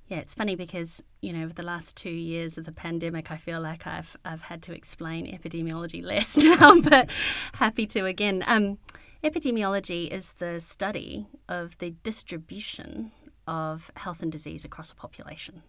Yeah, 0.08 0.18
it's 0.18 0.34
funny 0.34 0.56
because 0.56 1.04
you 1.22 1.32
know, 1.32 1.44
over 1.44 1.54
the 1.54 1.64
last 1.64 1.96
two 1.96 2.10
years 2.10 2.58
of 2.58 2.66
the 2.66 2.72
pandemic, 2.72 3.32
I 3.32 3.38
feel 3.38 3.62
like 3.62 3.86
I've 3.86 4.18
I've 4.26 4.42
had 4.42 4.64
to 4.64 4.74
explain 4.74 5.28
epidemiology 5.28 6.04
less 6.14 6.36
now, 6.36 6.82
but 6.82 7.10
happy 7.54 7.86
to 7.88 8.06
again. 8.06 8.44
Um, 8.48 8.80
epidemiology 9.24 10.10
is 10.10 10.34
the 10.40 10.60
study 10.60 11.28
of 11.48 11.78
the 11.78 11.92
distribution 12.04 13.12
of 13.48 13.92
health 13.98 14.24
and 14.24 14.32
disease 14.32 14.66
across 14.66 14.92
a 14.92 14.96
population. 14.96 15.62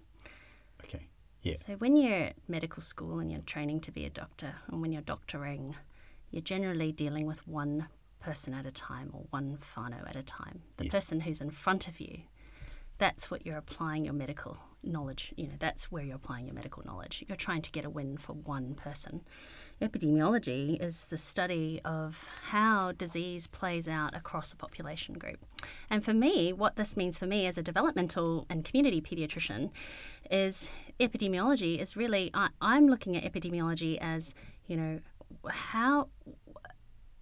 Okay. 0.85 1.07
Yeah. 1.43 1.57
So 1.67 1.75
when 1.75 1.97
you're 1.97 2.25
at 2.25 2.37
medical 2.49 2.83
school 2.83 3.19
and 3.19 3.31
you're 3.31 3.41
training 3.43 3.81
to 3.81 3.93
be 3.93 4.07
a 4.07 4.11
doctor, 4.11 4.55
and 4.69 4.81
when 4.81 4.91
you're 4.93 5.03
doctoring, 5.03 5.77
you're 6.31 6.43
generally 6.43 6.93
dealing 6.93 7.27
with 7.27 7.47
one 7.47 7.89
person 8.21 8.55
at 8.55 8.67
a 8.67 8.71
time 8.71 9.11
or 9.13 9.25
one 9.31 9.59
whānau 9.75 10.09
at 10.09 10.17
a 10.17 10.23
time. 10.23 10.63
The 10.77 10.85
Yes. 10.85 10.93
person 10.93 11.21
who's 11.21 11.41
in 11.41 11.51
front 11.51 11.89
of 11.89 12.01
you 12.01 12.23
that's 13.01 13.31
what 13.31 13.47
you're 13.47 13.57
applying 13.57 14.05
your 14.05 14.13
medical 14.13 14.59
knowledge. 14.83 15.33
You 15.35 15.47
know, 15.47 15.55
that's 15.59 15.91
where 15.91 16.05
you're 16.05 16.17
applying 16.17 16.45
your 16.47 16.55
medical 16.55 16.83
knowledge. 16.85 17.25
You're 17.27 17.37
trying 17.37 17.63
to 17.63 17.71
get 17.71 17.85
a 17.85 17.91
win 17.91 18.19
for 18.19 18.35
one 18.35 18.75
person. 18.75 19.23
Epidemiology 19.81 20.79
is 20.81 21.07
the 21.07 21.17
study 21.17 21.81
of 21.83 22.29
how 22.51 22.93
disease 22.93 23.47
plays 23.47 23.89
out 23.89 24.15
across 24.15 24.53
a 24.53 24.57
population 24.57 25.15
group. 25.15 25.39
And 25.89 26.05
for 26.05 26.13
me, 26.13 26.53
what 26.53 26.77
this 26.77 26.95
means 26.95 27.19
for 27.19 27.27
me 27.27 27.47
as 27.47 27.57
a 27.57 27.63
developmental 27.63 28.47
and 28.51 28.67
community 28.67 29.01
pediatrician 29.01 29.71
is 30.31 30.69
epidemiology 31.01 31.81
is 31.81 31.97
really, 31.97 32.31
I, 32.35 32.51
I'm 32.61 32.87
looking 32.87 33.17
at 33.17 33.25
epidemiology 33.25 33.97
as, 33.99 34.35
you 34.67 34.77
know, 34.77 35.01
how 35.49 36.09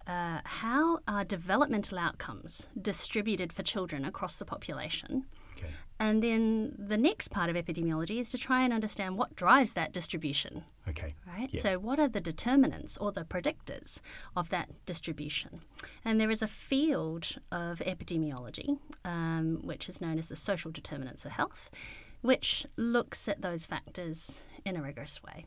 uh, 0.09 0.41
how 0.43 0.99
are 1.07 1.23
developmental 1.23 1.99
outcomes 1.99 2.67
distributed 2.81 3.53
for 3.53 3.61
children 3.63 4.03
across 4.03 4.37
the 4.37 4.45
population? 4.45 5.25
Okay. 5.55 5.71
And 5.99 6.23
then 6.23 6.73
the 6.79 6.97
next 6.97 7.27
part 7.27 7.49
of 7.49 7.55
epidemiology 7.55 8.19
is 8.19 8.31
to 8.31 8.37
try 8.37 8.63
and 8.63 8.73
understand 8.73 9.17
what 9.17 9.35
drives 9.35 9.73
that 9.73 9.91
distribution, 9.91 10.63
Okay. 10.87 11.13
right? 11.27 11.49
Yeah. 11.51 11.61
So, 11.61 11.77
what 11.77 11.99
are 11.99 12.07
the 12.07 12.21
determinants 12.21 12.97
or 12.97 13.11
the 13.11 13.23
predictors 13.25 13.99
of 14.35 14.49
that 14.49 14.69
distribution? 14.85 15.61
And 16.03 16.19
there 16.19 16.31
is 16.31 16.41
a 16.41 16.47
field 16.47 17.35
of 17.51 17.79
epidemiology, 17.79 18.79
um, 19.05 19.59
which 19.61 19.89
is 19.89 19.99
known 20.01 20.17
as 20.17 20.27
the 20.29 20.37
social 20.37 20.71
determinants 20.71 21.25
of 21.25 21.31
health, 21.31 21.69
which 22.21 22.65
looks 22.77 23.27
at 23.27 23.41
those 23.41 23.65
factors 23.65 24.41
in 24.65 24.75
a 24.77 24.81
rigorous 24.81 25.21
way. 25.21 25.45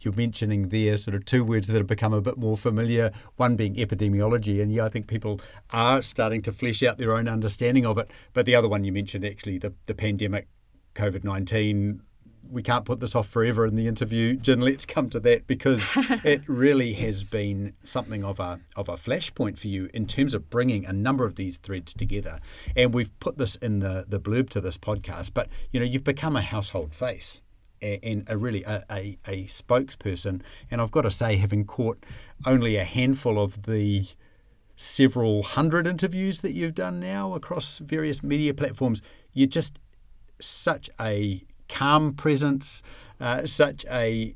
You're 0.00 0.14
mentioning 0.14 0.68
there 0.68 0.96
sort 0.96 1.14
of 1.14 1.24
two 1.24 1.44
words 1.44 1.68
that 1.68 1.76
have 1.76 1.86
become 1.86 2.12
a 2.12 2.20
bit 2.20 2.38
more 2.38 2.56
familiar, 2.56 3.12
one 3.36 3.56
being 3.56 3.74
epidemiology, 3.74 4.62
and 4.62 4.72
yeah, 4.72 4.84
I 4.84 4.88
think 4.88 5.06
people 5.06 5.40
are 5.70 6.02
starting 6.02 6.42
to 6.42 6.52
flesh 6.52 6.82
out 6.82 6.98
their 6.98 7.14
own 7.14 7.28
understanding 7.28 7.84
of 7.84 7.98
it. 7.98 8.10
But 8.32 8.46
the 8.46 8.54
other 8.54 8.68
one 8.68 8.84
you 8.84 8.92
mentioned, 8.92 9.24
actually, 9.24 9.58
the, 9.58 9.74
the 9.86 9.94
pandemic, 9.94 10.48
COVID 10.94 11.24
19, 11.24 12.02
we 12.50 12.62
can't 12.62 12.84
put 12.84 13.00
this 13.00 13.14
off 13.14 13.28
forever 13.28 13.66
in 13.66 13.76
the 13.76 13.86
interview. 13.86 14.36
Jin, 14.36 14.60
let's 14.60 14.86
come 14.86 15.10
to 15.10 15.20
that 15.20 15.46
because 15.46 15.92
it 16.24 16.42
really 16.48 16.94
has 16.94 17.24
been 17.24 17.74
something 17.82 18.24
of 18.24 18.40
a 18.40 18.60
of 18.76 18.88
a 18.88 18.94
flashpoint 18.94 19.58
for 19.58 19.68
you 19.68 19.88
in 19.94 20.06
terms 20.06 20.34
of 20.34 20.50
bringing 20.50 20.84
a 20.84 20.92
number 20.92 21.24
of 21.24 21.36
these 21.36 21.58
threads 21.58 21.92
together. 21.92 22.40
And 22.74 22.92
we've 22.92 23.16
put 23.20 23.38
this 23.38 23.56
in 23.56 23.80
the 23.80 24.04
the 24.08 24.18
blurb 24.18 24.50
to 24.50 24.60
this 24.60 24.78
podcast, 24.78 25.32
but 25.34 25.48
you 25.70 25.78
know, 25.78 25.86
you've 25.86 26.04
become 26.04 26.36
a 26.36 26.42
household 26.42 26.94
face 26.94 27.40
and 27.82 28.24
a 28.28 28.36
really 28.36 28.62
a, 28.64 28.84
a, 28.90 29.18
a 29.26 29.44
spokesperson. 29.44 30.42
And 30.70 30.80
I've 30.80 30.90
got 30.90 31.02
to 31.02 31.10
say, 31.10 31.36
having 31.36 31.64
caught 31.64 32.04
only 32.46 32.76
a 32.76 32.84
handful 32.84 33.42
of 33.42 33.62
the 33.62 34.06
several 34.76 35.42
hundred 35.42 35.86
interviews 35.86 36.40
that 36.40 36.52
you've 36.52 36.74
done 36.74 37.00
now 37.00 37.34
across 37.34 37.78
various 37.78 38.22
media 38.22 38.54
platforms, 38.54 39.02
you're 39.32 39.46
just 39.46 39.78
such 40.40 40.88
a 40.98 41.44
calm 41.68 42.14
presence, 42.14 42.82
uh, 43.20 43.44
such 43.44 43.84
a 43.90 44.34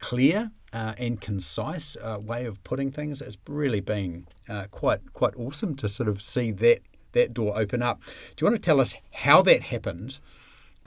clear 0.00 0.50
uh, 0.72 0.94
and 0.98 1.20
concise 1.20 1.96
uh, 2.02 2.18
way 2.20 2.44
of 2.44 2.62
putting 2.64 2.90
things. 2.90 3.22
It's 3.22 3.36
really 3.48 3.80
been 3.80 4.26
uh, 4.48 4.64
quite 4.70 5.12
quite 5.12 5.34
awesome 5.36 5.74
to 5.76 5.88
sort 5.88 6.08
of 6.08 6.20
see 6.22 6.50
that 6.52 6.80
that 7.12 7.34
door 7.34 7.58
open 7.58 7.82
up. 7.82 8.00
Do 8.36 8.44
you 8.44 8.50
want 8.50 8.62
to 8.62 8.64
tell 8.64 8.80
us 8.80 8.94
how 9.12 9.42
that 9.42 9.62
happened? 9.64 10.18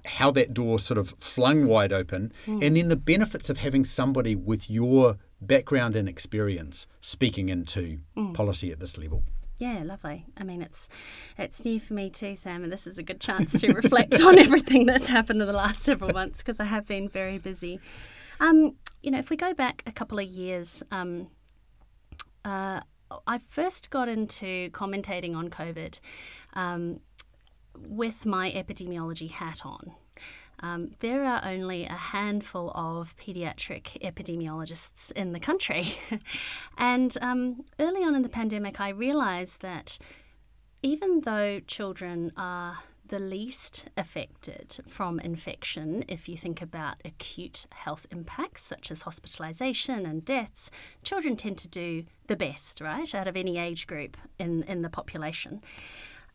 How 0.05 0.31
that 0.31 0.53
door 0.53 0.79
sort 0.79 0.97
of 0.97 1.13
flung 1.19 1.67
wide 1.67 1.93
open, 1.93 2.33
mm. 2.45 2.65
and 2.65 2.75
then 2.75 2.89
the 2.89 2.95
benefits 2.95 3.49
of 3.49 3.57
having 3.57 3.85
somebody 3.85 4.35
with 4.35 4.69
your 4.69 5.17
background 5.41 5.95
and 5.95 6.09
experience 6.09 6.87
speaking 7.01 7.49
into 7.49 7.99
mm. 8.17 8.33
policy 8.33 8.71
at 8.71 8.79
this 8.79 8.97
level. 8.97 9.23
Yeah, 9.57 9.83
lovely. 9.83 10.25
I 10.35 10.43
mean, 10.43 10.61
it's 10.61 10.89
it's 11.37 11.63
new 11.63 11.79
for 11.79 11.93
me 11.93 12.09
too, 12.09 12.35
Sam, 12.35 12.63
and 12.63 12.73
this 12.73 12.87
is 12.87 12.97
a 12.97 13.03
good 13.03 13.21
chance 13.21 13.59
to 13.61 13.71
reflect 13.71 14.19
on 14.19 14.37
everything 14.45 14.85
that's 14.85 15.07
happened 15.07 15.41
in 15.41 15.47
the 15.47 15.53
last 15.53 15.83
several 15.83 16.11
months 16.11 16.39
because 16.39 16.59
I 16.59 16.65
have 16.65 16.87
been 16.87 17.07
very 17.07 17.37
busy. 17.37 17.79
Um, 18.39 18.75
you 19.01 19.11
know, 19.11 19.19
if 19.19 19.29
we 19.29 19.37
go 19.37 19.53
back 19.53 19.83
a 19.85 19.91
couple 19.91 20.19
of 20.19 20.25
years, 20.25 20.83
um, 20.91 21.27
uh, 22.43 22.81
I 23.27 23.39
first 23.49 23.89
got 23.89 24.09
into 24.09 24.69
commentating 24.71 25.35
on 25.35 25.49
COVID 25.49 25.99
um, 26.53 26.99
with 27.77 28.25
my 28.25 28.51
epidemiology 28.51 29.29
hat 29.29 29.65
on. 29.65 29.93
Um, 30.59 30.91
there 30.99 31.25
are 31.25 31.41
only 31.43 31.85
a 31.85 31.93
handful 31.93 32.71
of 32.73 33.15
pediatric 33.17 34.01
epidemiologists 34.01 35.11
in 35.11 35.33
the 35.33 35.39
country. 35.39 35.95
and 36.77 37.17
um, 37.21 37.65
early 37.79 38.01
on 38.03 38.15
in 38.15 38.21
the 38.21 38.29
pandemic, 38.29 38.79
I 38.79 38.89
realized 38.89 39.61
that 39.61 39.97
even 40.81 41.21
though 41.21 41.59
children 41.61 42.31
are 42.37 42.79
the 43.07 43.19
least 43.19 43.85
affected 43.97 44.77
from 44.87 45.19
infection, 45.19 46.05
if 46.07 46.29
you 46.29 46.37
think 46.37 46.61
about 46.61 46.95
acute 47.03 47.65
health 47.71 48.07
impacts 48.09 48.63
such 48.63 48.89
as 48.89 49.01
hospitalization 49.01 50.05
and 50.05 50.23
deaths, 50.23 50.71
children 51.03 51.35
tend 51.35 51.57
to 51.59 51.67
do 51.67 52.05
the 52.27 52.35
best, 52.35 52.79
right, 52.79 53.13
out 53.13 53.27
of 53.27 53.35
any 53.35 53.57
age 53.57 53.85
group 53.85 54.15
in, 54.39 54.63
in 54.63 54.81
the 54.81 54.89
population. 54.89 55.61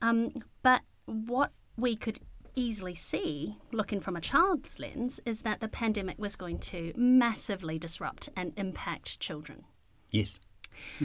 Um, 0.03 0.33
but 0.63 0.83
what 1.09 1.53
we 1.77 1.97
could 1.97 2.21
easily 2.55 2.95
see, 2.95 3.57
looking 3.73 4.01
from 4.01 4.17
a 4.17 4.21
child's 4.21 4.79
lens, 4.79 5.21
is 5.25 5.43
that 5.43 5.61
the 5.61 5.69
pandemic 5.69 6.19
was 6.19 6.37
going 6.37 6.59
to 6.59 6.93
massively 6.97 7.79
disrupt 7.79 8.29
and 8.37 8.53
impact 8.57 9.21
children. 9.21 9.65
Yes. 10.11 10.41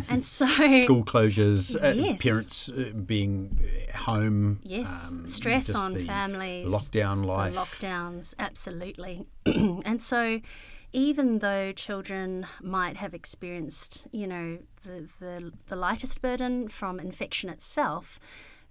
And 0.08 0.26
so 0.38 0.46
school 0.46 1.04
closures, 1.04 1.76
uh, 1.82 1.94
yes. 1.94 2.16
uh, 2.16 2.22
parents 2.22 2.70
uh, 2.70 2.92
being 3.06 3.60
home, 3.96 4.60
yes, 4.64 5.08
um, 5.08 5.26
stress 5.26 5.70
on 5.70 6.06
families, 6.06 6.70
lockdown 6.70 7.26
life, 7.26 7.56
lockdowns, 7.56 8.34
absolutely. 8.38 9.26
and 9.46 10.02
so, 10.02 10.42
even 10.92 11.40
though 11.40 11.72
children 11.72 12.46
might 12.62 12.98
have 12.98 13.14
experienced, 13.16 14.06
you 14.12 14.28
know, 14.28 14.60
the, 14.84 15.08
the 15.20 15.52
the 15.70 15.76
lightest 15.76 16.22
burden 16.22 16.68
from 16.70 17.00
infection 17.00 17.50
itself, 17.50 18.20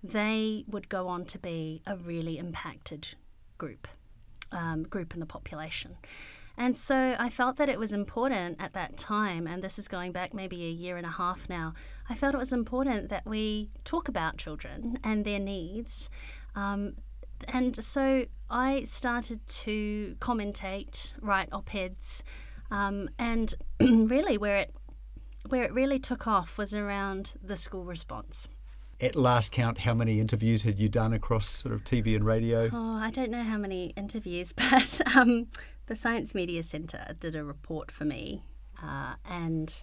they 0.03 0.65
would 0.67 0.88
go 0.88 1.09
on 1.09 1.25
to 1.27 1.38
be 1.38 1.83
a 1.87 1.97
really 1.97 2.38
impacted 2.38 3.09
group, 3.59 3.87
um, 4.51 4.83
group 4.83 5.15
in 5.15 5.21
the 5.21 5.27
population. 5.27 5.97
And 6.57 6.77
so 6.77 7.17
I 7.19 7.31
felt 7.31 7.57
that 7.57 7.69
it 7.69 7.79
was 7.79 7.93
important 7.93 8.59
at 8.61 8.75
that 8.75 8.99
time, 8.99 9.47
and 9.47 9.62
this 9.62 9.79
is 9.79 9.88
going 9.88 10.12
back 10.12 10.35
maybe 10.35 10.65
a 10.65 10.71
year 10.71 10.97
and 10.97 11.07
a 11.07 11.11
half 11.11 11.49
now. 11.49 11.73
I 12.11 12.15
felt 12.15 12.35
it 12.35 12.38
was 12.38 12.53
important 12.53 13.09
that 13.09 13.25
we 13.25 13.71
talk 13.85 14.09
about 14.09 14.37
children 14.37 14.99
and 15.03 15.25
their 15.25 15.38
needs. 15.38 16.11
Um, 16.55 16.97
and 17.49 17.83
so 17.83 18.27
I 18.51 18.85
started 18.85 19.47
to 19.49 20.17
commentate, 20.21 21.12
write 21.21 21.49
op 21.53 21.75
eds, 21.75 22.23
um, 22.71 23.09
and 23.19 23.55
really 23.81 24.37
where 24.37 24.59
it 24.59 24.75
where 25.49 25.65
it 25.65 25.73
really 25.73 25.99
took 25.99 26.29
off 26.29 26.57
was 26.57 26.73
around 26.73 27.33
the 27.43 27.57
school 27.57 27.85
response 27.85 28.47
at 29.03 29.17
last 29.17 29.51
count, 29.51 29.79
how 29.79 29.93
many 29.93 30.21
interviews 30.21 30.62
had 30.62 30.79
you 30.79 30.88
done 30.88 31.12
across 31.12 31.49
sort 31.49 31.75
of 31.75 31.83
TV 31.83 32.15
and 32.15 32.25
radio? 32.25 32.71
Oh, 32.73 32.95
I 32.95 33.11
don't 33.11 33.31
know 33.31 33.43
how 33.43 33.59
many 33.59 33.93
interviews, 33.97 34.53
but 34.57 35.01
um, 35.17 35.49
the 35.87 35.97
Science 35.97 36.35
Media 36.35 36.62
Centre 36.62 37.15
did 37.19 37.35
a 37.35 37.45
report 37.45 37.91
for 37.91 38.05
me, 38.05 38.45
uh, 38.83 39.15
and 39.29 39.83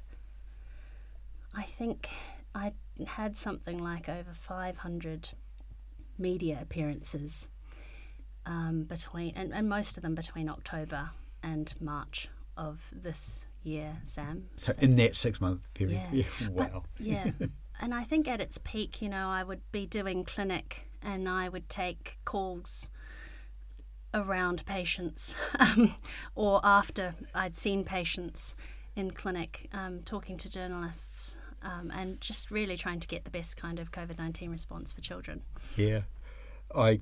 I 1.53 1.63
think 1.63 2.09
I 2.55 2.73
had 3.05 3.37
something 3.37 3.77
like 3.77 4.07
over 4.07 4.31
500 4.33 5.29
media 6.17 6.59
appearances 6.61 7.49
um, 8.45 8.83
between, 8.83 9.33
and, 9.35 9.53
and 9.53 9.67
most 9.67 9.97
of 9.97 10.03
them 10.03 10.15
between 10.15 10.49
October 10.49 11.11
and 11.43 11.73
March 11.79 12.29
of 12.55 12.81
this 12.91 13.45
year, 13.63 13.97
Sam. 14.05 14.45
So, 14.55 14.71
so 14.71 14.79
in 14.79 14.95
that 14.95 15.15
six 15.15 15.41
month 15.41 15.61
period, 15.73 16.01
yeah, 16.11 16.23
yeah 16.39 16.47
wow. 16.49 16.83
But, 16.97 17.05
yeah. 17.05 17.31
and 17.79 17.93
I 17.93 18.03
think 18.03 18.27
at 18.27 18.41
its 18.41 18.57
peak, 18.57 19.01
you 19.01 19.09
know, 19.09 19.29
I 19.29 19.43
would 19.43 19.61
be 19.71 19.85
doing 19.85 20.23
clinic 20.23 20.87
and 21.01 21.29
I 21.29 21.49
would 21.49 21.69
take 21.69 22.17
calls 22.25 22.89
around 24.13 24.65
patients 24.65 25.35
um, 25.59 25.95
or 26.35 26.59
after 26.63 27.15
I'd 27.33 27.57
seen 27.57 27.83
patients 27.83 28.55
in 28.95 29.11
clinic, 29.11 29.69
um, 29.71 30.01
talking 30.03 30.37
to 30.37 30.49
journalists 30.49 31.37
um, 31.61 31.91
and 31.93 32.19
just 32.19 32.51
really 32.51 32.77
trying 32.77 32.99
to 32.99 33.07
get 33.07 33.23
the 33.23 33.29
best 33.29 33.55
kind 33.57 33.79
of 33.79 33.91
COVID 33.91 34.17
19 34.17 34.49
response 34.49 34.91
for 34.91 35.01
children. 35.01 35.41
Yeah. 35.75 36.01
I 36.75 37.01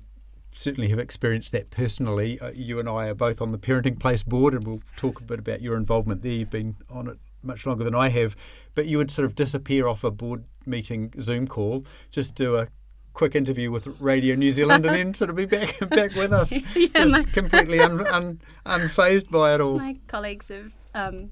certainly 0.52 0.88
have 0.88 0.98
experienced 0.98 1.52
that 1.52 1.70
personally. 1.70 2.38
Uh, 2.40 2.52
you 2.54 2.78
and 2.78 2.88
I 2.88 3.08
are 3.08 3.14
both 3.14 3.40
on 3.40 3.52
the 3.52 3.58
Parenting 3.58 3.98
Place 3.98 4.22
board, 4.22 4.54
and 4.54 4.66
we'll 4.66 4.82
talk 4.96 5.20
a 5.20 5.24
bit 5.24 5.38
about 5.38 5.60
your 5.60 5.76
involvement 5.76 6.22
there. 6.22 6.32
You've 6.32 6.50
been 6.50 6.76
on 6.90 7.08
it 7.08 7.18
much 7.42 7.66
longer 7.66 7.84
than 7.84 7.94
I 7.94 8.08
have, 8.08 8.36
but 8.74 8.86
you 8.86 8.98
would 8.98 9.10
sort 9.10 9.26
of 9.26 9.34
disappear 9.34 9.86
off 9.86 10.04
a 10.04 10.10
board 10.10 10.44
meeting 10.66 11.12
Zoom 11.20 11.46
call, 11.46 11.84
just 12.10 12.34
do 12.34 12.56
a 12.56 12.68
quick 13.12 13.34
interview 13.34 13.70
with 13.70 13.86
Radio 14.00 14.36
New 14.36 14.50
Zealand, 14.50 14.86
and 14.86 14.94
then 14.94 15.14
sort 15.14 15.30
of 15.30 15.36
be 15.36 15.44
back 15.44 15.78
back 15.90 16.14
with 16.14 16.32
us, 16.32 16.52
yeah, 16.76 16.88
just 16.94 17.12
my, 17.12 17.22
completely 17.32 17.80
un, 17.80 18.06
un, 18.06 18.40
unfazed 18.66 19.30
by 19.30 19.54
it 19.54 19.60
all. 19.60 19.78
My 19.78 19.96
colleagues 20.06 20.48
have 20.48 20.72
um, 20.94 21.30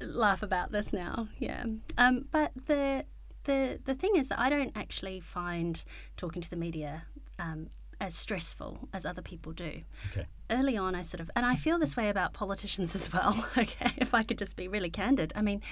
laugh 0.00 0.42
about 0.42 0.72
this 0.72 0.92
now, 0.92 1.28
yeah. 1.38 1.64
Um, 1.96 2.26
but 2.30 2.52
the 2.66 3.04
the 3.44 3.80
the 3.84 3.94
thing 3.94 4.16
is 4.16 4.28
that 4.28 4.38
I 4.38 4.50
don't 4.50 4.72
actually 4.76 5.20
find 5.20 5.82
talking 6.16 6.42
to 6.42 6.50
the 6.50 6.56
media 6.56 7.04
um, 7.38 7.68
as 8.02 8.16
stressful 8.16 8.88
as 8.92 9.06
other 9.06 9.22
people 9.22 9.52
do. 9.52 9.82
Okay. 10.10 10.26
Early 10.50 10.76
on, 10.76 10.96
I 10.96 11.02
sort 11.02 11.20
of, 11.20 11.30
and 11.36 11.46
I 11.46 11.54
feel 11.54 11.78
this 11.78 11.96
way 11.96 12.08
about 12.08 12.34
politicians 12.34 12.94
as 13.00 13.10
well. 13.12 13.46
Okay, 13.56 13.92
if 13.96 14.12
I 14.12 14.24
could 14.24 14.38
just 14.38 14.56
be 14.56 14.66
really 14.66 14.90
candid, 14.90 15.32
I 15.36 15.42
mean, 15.42 15.62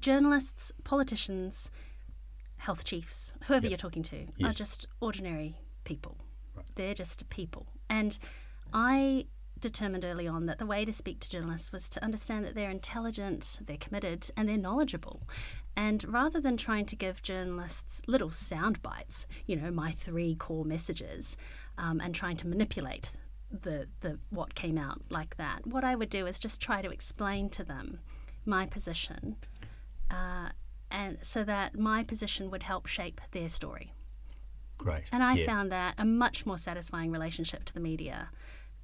journalists, 0.00 0.72
politicians, 0.84 1.70
health 2.56 2.84
chiefs, 2.84 3.34
whoever 3.46 3.66
yep. 3.66 3.70
you're 3.70 3.78
talking 3.78 4.02
to, 4.04 4.26
yes. 4.38 4.48
are 4.48 4.58
just 4.58 4.86
ordinary 5.00 5.58
people. 5.84 6.16
Right. 6.56 6.64
They're 6.76 6.94
just 6.94 7.28
people, 7.28 7.66
and 7.90 8.18
I 8.72 9.26
determined 9.60 10.04
early 10.04 10.26
on 10.26 10.46
that 10.46 10.58
the 10.58 10.66
way 10.66 10.84
to 10.84 10.92
speak 10.92 11.20
to 11.20 11.30
journalists 11.30 11.72
was 11.72 11.88
to 11.90 12.02
understand 12.02 12.44
that 12.46 12.54
they're 12.54 12.70
intelligent, 12.70 13.60
they're 13.66 13.76
committed, 13.76 14.30
and 14.36 14.48
they're 14.48 14.56
knowledgeable. 14.56 15.22
And 15.76 16.04
rather 16.12 16.40
than 16.40 16.56
trying 16.56 16.86
to 16.86 16.96
give 16.96 17.22
journalists 17.22 18.00
little 18.06 18.30
sound 18.30 18.80
bites, 18.82 19.26
you 19.46 19.56
know, 19.56 19.70
my 19.70 19.90
three 19.90 20.34
core 20.34 20.64
messages, 20.64 21.36
um, 21.76 22.00
and 22.00 22.14
trying 22.14 22.36
to 22.38 22.46
manipulate 22.46 23.10
the, 23.50 23.88
the 24.00 24.18
what 24.30 24.54
came 24.54 24.78
out 24.78 25.02
like 25.10 25.36
that, 25.36 25.66
what 25.66 25.84
I 25.84 25.94
would 25.94 26.10
do 26.10 26.26
is 26.26 26.38
just 26.38 26.60
try 26.60 26.82
to 26.82 26.90
explain 26.90 27.50
to 27.50 27.64
them 27.64 27.98
my 28.44 28.66
position, 28.66 29.36
uh, 30.10 30.50
and 30.90 31.18
so 31.22 31.42
that 31.44 31.76
my 31.76 32.04
position 32.04 32.50
would 32.50 32.62
help 32.62 32.86
shape 32.86 33.20
their 33.32 33.48
story. 33.48 33.92
Great. 34.78 35.04
And 35.10 35.22
I 35.22 35.34
yeah. 35.34 35.46
found 35.46 35.72
that 35.72 35.94
a 35.98 36.04
much 36.04 36.46
more 36.46 36.58
satisfying 36.58 37.10
relationship 37.10 37.64
to 37.64 37.74
the 37.74 37.80
media 37.80 38.30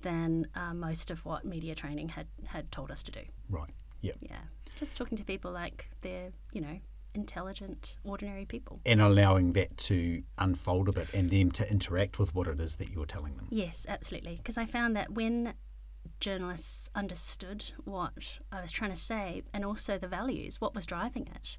than 0.02 0.46
uh, 0.54 0.72
most 0.72 1.10
of 1.10 1.24
what 1.24 1.44
media 1.44 1.74
training 1.74 2.10
had 2.10 2.26
had 2.46 2.72
told 2.72 2.90
us 2.90 3.02
to 3.04 3.12
do. 3.12 3.20
Right. 3.48 3.70
Yep. 4.00 4.16
Yeah 4.20 4.38
just 4.80 4.96
talking 4.96 5.16
to 5.18 5.24
people 5.24 5.52
like 5.52 5.90
they're, 6.00 6.30
you 6.52 6.60
know, 6.60 6.80
intelligent, 7.14 7.96
ordinary 8.02 8.46
people. 8.46 8.80
And 8.86 9.00
allowing 9.00 9.52
that 9.52 9.76
to 9.78 10.22
unfold 10.38 10.88
a 10.88 10.92
bit 10.92 11.08
and 11.12 11.30
them 11.30 11.52
to 11.52 11.70
interact 11.70 12.18
with 12.18 12.34
what 12.34 12.48
it 12.48 12.58
is 12.60 12.76
that 12.76 12.90
you're 12.90 13.06
telling 13.06 13.36
them. 13.36 13.46
Yes, 13.50 13.86
absolutely. 13.88 14.36
Because 14.36 14.56
I 14.56 14.64
found 14.64 14.96
that 14.96 15.12
when 15.12 15.54
journalists 16.18 16.88
understood 16.94 17.72
what 17.84 18.38
I 18.50 18.62
was 18.62 18.72
trying 18.72 18.90
to 18.90 18.96
say 18.96 19.42
and 19.52 19.64
also 19.64 19.98
the 19.98 20.08
values, 20.08 20.60
what 20.60 20.74
was 20.74 20.86
driving 20.86 21.28
it, 21.34 21.58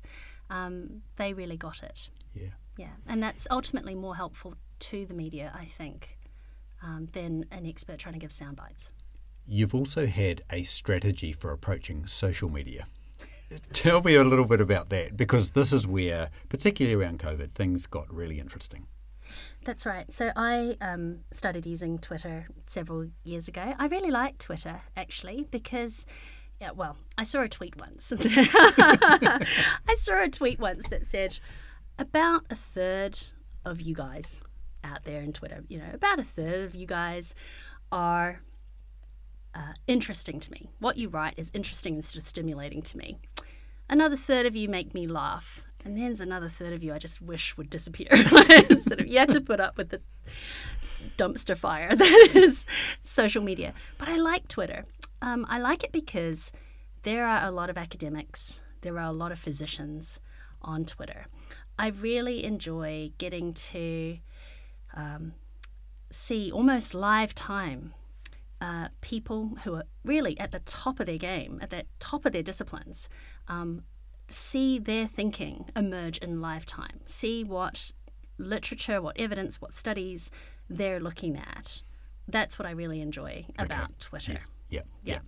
um, 0.49 1.03
they 1.17 1.33
really 1.33 1.57
got 1.57 1.83
it. 1.83 2.09
Yeah. 2.33 2.49
Yeah. 2.77 2.93
And 3.05 3.21
that's 3.21 3.47
ultimately 3.51 3.93
more 3.93 4.15
helpful 4.15 4.55
to 4.79 5.05
the 5.05 5.13
media, 5.13 5.51
I 5.55 5.65
think, 5.65 6.17
um, 6.81 7.09
than 7.13 7.45
an 7.51 7.67
expert 7.67 7.99
trying 7.99 8.13
to 8.13 8.19
give 8.19 8.31
sound 8.31 8.57
bites. 8.57 8.89
You've 9.45 9.75
also 9.75 10.07
had 10.07 10.41
a 10.49 10.63
strategy 10.63 11.33
for 11.33 11.51
approaching 11.51 12.07
social 12.07 12.49
media. 12.49 12.87
Tell 13.73 14.01
me 14.01 14.15
a 14.15 14.23
little 14.23 14.45
bit 14.45 14.61
about 14.61 14.89
that 14.89 15.17
because 15.17 15.51
this 15.51 15.73
is 15.73 15.87
where, 15.87 16.29
particularly 16.49 17.01
around 17.01 17.19
COVID, 17.19 17.51
things 17.53 17.85
got 17.85 18.13
really 18.13 18.39
interesting. 18.39 18.87
That's 19.63 19.85
right. 19.85 20.11
So 20.13 20.31
I 20.35 20.77
um, 20.81 21.19
started 21.31 21.65
using 21.65 21.99
Twitter 21.99 22.47
several 22.67 23.07
years 23.23 23.47
ago. 23.47 23.73
I 23.77 23.87
really 23.87 24.11
like 24.11 24.37
Twitter 24.37 24.81
actually 24.95 25.47
because. 25.51 26.05
Yeah, 26.59 26.71
well, 26.75 26.95
I 27.17 27.23
saw 27.23 27.41
a 27.41 27.49
tweet 27.49 27.75
once. 27.75 28.13
I 28.19 29.95
saw 29.97 30.21
a 30.23 30.29
tweet 30.29 30.59
once 30.59 30.87
that 30.89 31.07
said 31.07 31.39
about 31.97 32.45
a 32.51 32.55
third 32.55 33.17
of 33.65 33.81
you 33.81 33.95
guys 33.95 34.41
out 34.83 35.03
there 35.03 35.21
in 35.21 35.33
Twitter, 35.33 35.63
you 35.69 35.79
know, 35.79 35.89
about 35.91 36.19
a 36.19 36.23
third 36.23 36.63
of 36.63 36.75
you 36.75 36.85
guys 36.85 37.33
are 37.91 38.41
uh, 39.53 39.73
interesting 39.87 40.39
to 40.39 40.51
me. 40.51 40.69
What 40.79 40.97
you 40.97 41.09
write 41.09 41.33
is 41.37 41.51
interesting 41.53 41.95
and 41.95 42.05
sort 42.05 42.23
of 42.23 42.27
stimulating 42.27 42.81
to 42.83 42.97
me. 42.97 43.17
Another 43.91 44.15
third 44.15 44.45
of 44.45 44.55
you 44.55 44.69
make 44.69 44.93
me 44.93 45.05
laugh. 45.05 45.65
And 45.83 45.97
then 45.97 46.05
there's 46.05 46.21
another 46.21 46.47
third 46.47 46.71
of 46.71 46.81
you 46.81 46.93
I 46.93 46.97
just 46.97 47.21
wish 47.21 47.57
would 47.57 47.69
disappear. 47.69 48.07
sort 48.15 49.01
of, 49.01 49.07
you 49.07 49.19
have 49.19 49.33
to 49.33 49.41
put 49.41 49.59
up 49.59 49.77
with 49.77 49.89
the 49.89 49.99
dumpster 51.17 51.57
fire 51.57 51.93
that 51.95 52.29
is 52.33 52.65
social 53.03 53.43
media. 53.43 53.73
But 53.97 54.07
I 54.07 54.15
like 54.15 54.47
Twitter. 54.47 54.85
Um, 55.21 55.45
I 55.49 55.59
like 55.59 55.83
it 55.83 55.91
because 55.91 56.53
there 57.03 57.25
are 57.25 57.45
a 57.45 57.51
lot 57.51 57.69
of 57.69 57.77
academics, 57.77 58.61
there 58.79 58.97
are 58.97 59.09
a 59.09 59.11
lot 59.11 59.33
of 59.33 59.39
physicians 59.39 60.21
on 60.61 60.85
Twitter. 60.85 61.25
I 61.77 61.87
really 61.87 62.45
enjoy 62.45 63.11
getting 63.17 63.53
to 63.53 64.19
um, 64.95 65.33
see 66.11 66.49
almost 66.49 66.93
live 66.93 67.35
time 67.35 67.93
uh, 68.61 68.89
people 69.01 69.57
who 69.63 69.75
are 69.75 69.85
really 70.05 70.39
at 70.39 70.51
the 70.51 70.59
top 70.59 70.99
of 70.99 71.07
their 71.07 71.17
game, 71.17 71.59
at 71.61 71.71
the 71.71 71.83
top 71.99 72.25
of 72.25 72.31
their 72.31 72.43
disciplines, 72.43 73.09
um, 73.51 73.83
see 74.29 74.79
their 74.79 75.07
thinking 75.07 75.65
emerge 75.75 76.17
in 76.19 76.41
lifetime, 76.41 77.01
see 77.05 77.43
what 77.43 77.91
literature, 78.37 79.01
what 79.01 79.19
evidence, 79.19 79.59
what 79.61 79.73
studies 79.73 80.31
they're 80.69 80.99
looking 80.99 81.37
at. 81.37 81.81
That's 82.27 82.57
what 82.57 82.65
I 82.65 82.71
really 82.71 83.01
enjoy 83.01 83.45
about 83.57 83.83
Okay. 83.83 83.93
Twitter. 83.99 84.31
Yes. 84.33 84.49
Yeah. 84.69 84.81
Yeah. 85.03 85.19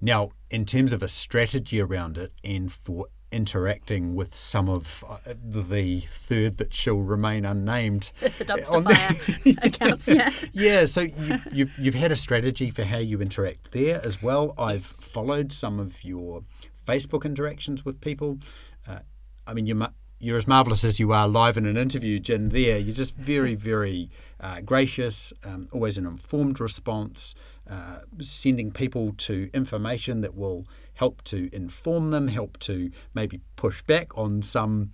Now, 0.00 0.30
in 0.50 0.64
terms 0.64 0.92
of 0.92 1.02
a 1.02 1.08
strategy 1.08 1.80
around 1.80 2.18
it 2.18 2.32
and 2.44 2.72
for 2.72 3.06
interacting 3.34 4.14
with 4.14 4.34
some 4.34 4.68
of 4.68 5.04
uh, 5.08 5.18
the 5.44 6.00
third 6.12 6.56
that 6.58 6.72
shall 6.72 6.96
remain 6.96 7.44
unnamed 7.44 8.12
The 8.20 8.44
dumpster 8.44 8.74
on- 8.76 8.84
fire 8.84 9.54
accounts, 9.62 10.08
yeah. 10.08 10.30
yeah, 10.52 10.84
so 10.86 11.02
you, 11.02 11.38
you've, 11.52 11.70
you've 11.78 11.94
had 11.94 12.12
a 12.12 12.16
strategy 12.16 12.70
for 12.70 12.84
how 12.84 12.98
you 12.98 13.20
interact 13.20 13.72
there 13.72 14.00
as 14.06 14.22
well. 14.22 14.54
I've 14.56 14.82
Yes. 14.82 15.08
followed 15.10 15.52
some 15.52 15.78
of 15.80 16.04
your 16.04 16.44
Facebook 16.86 17.24
interactions 17.24 17.84
with 17.84 18.00
people. 18.00 18.38
Uh, 18.86 19.00
I 19.46 19.54
mean, 19.54 19.66
you're, 19.66 19.88
you're 20.18 20.36
as 20.36 20.46
marvellous 20.46 20.84
as 20.84 20.98
you 21.00 21.12
are 21.12 21.26
live 21.28 21.56
in 21.56 21.66
an 21.66 21.76
interview, 21.76 22.18
Jin, 22.18 22.50
there. 22.50 22.78
You're 22.78 22.94
just 22.94 23.14
very, 23.16 23.54
very 23.54 24.10
uh, 24.40 24.60
gracious, 24.60 25.32
um, 25.44 25.68
always 25.72 25.98
an 25.98 26.06
informed 26.06 26.60
response, 26.60 27.34
uh, 27.70 28.00
sending 28.20 28.70
people 28.70 29.12
to 29.16 29.50
information 29.54 30.20
that 30.20 30.34
will 30.34 30.66
help 30.94 31.22
to 31.24 31.48
inform 31.52 32.10
them, 32.10 32.28
help 32.28 32.58
to 32.60 32.90
maybe 33.14 33.40
push 33.56 33.82
back 33.82 34.16
on 34.16 34.42
some 34.42 34.90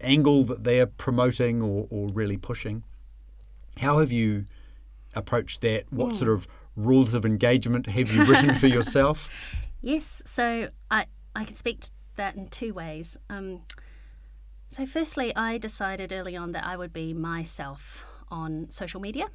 angle 0.00 0.44
that 0.44 0.64
they're 0.64 0.86
promoting 0.86 1.62
or, 1.62 1.86
or 1.90 2.08
really 2.08 2.36
pushing. 2.36 2.84
How 3.78 3.98
have 3.98 4.12
you 4.12 4.46
approached 5.14 5.60
that? 5.62 5.84
What 5.90 6.16
sort 6.16 6.30
of 6.30 6.46
rules 6.76 7.14
of 7.14 7.24
engagement 7.24 7.86
have 7.86 8.10
you 8.10 8.24
written 8.24 8.54
for 8.54 8.66
yourself? 8.68 9.28
Yes, 9.80 10.22
so 10.24 10.68
I, 10.90 11.06
I 11.34 11.44
can 11.44 11.54
speak 11.54 11.80
to 11.80 11.90
that 12.16 12.36
in 12.36 12.48
two 12.48 12.74
ways. 12.74 13.18
Um, 13.28 13.62
so, 14.68 14.86
firstly, 14.86 15.34
I 15.34 15.58
decided 15.58 16.12
early 16.12 16.36
on 16.36 16.52
that 16.52 16.64
I 16.64 16.76
would 16.76 16.92
be 16.92 17.12
myself 17.12 18.04
on 18.30 18.68
social 18.70 19.00
media, 19.00 19.26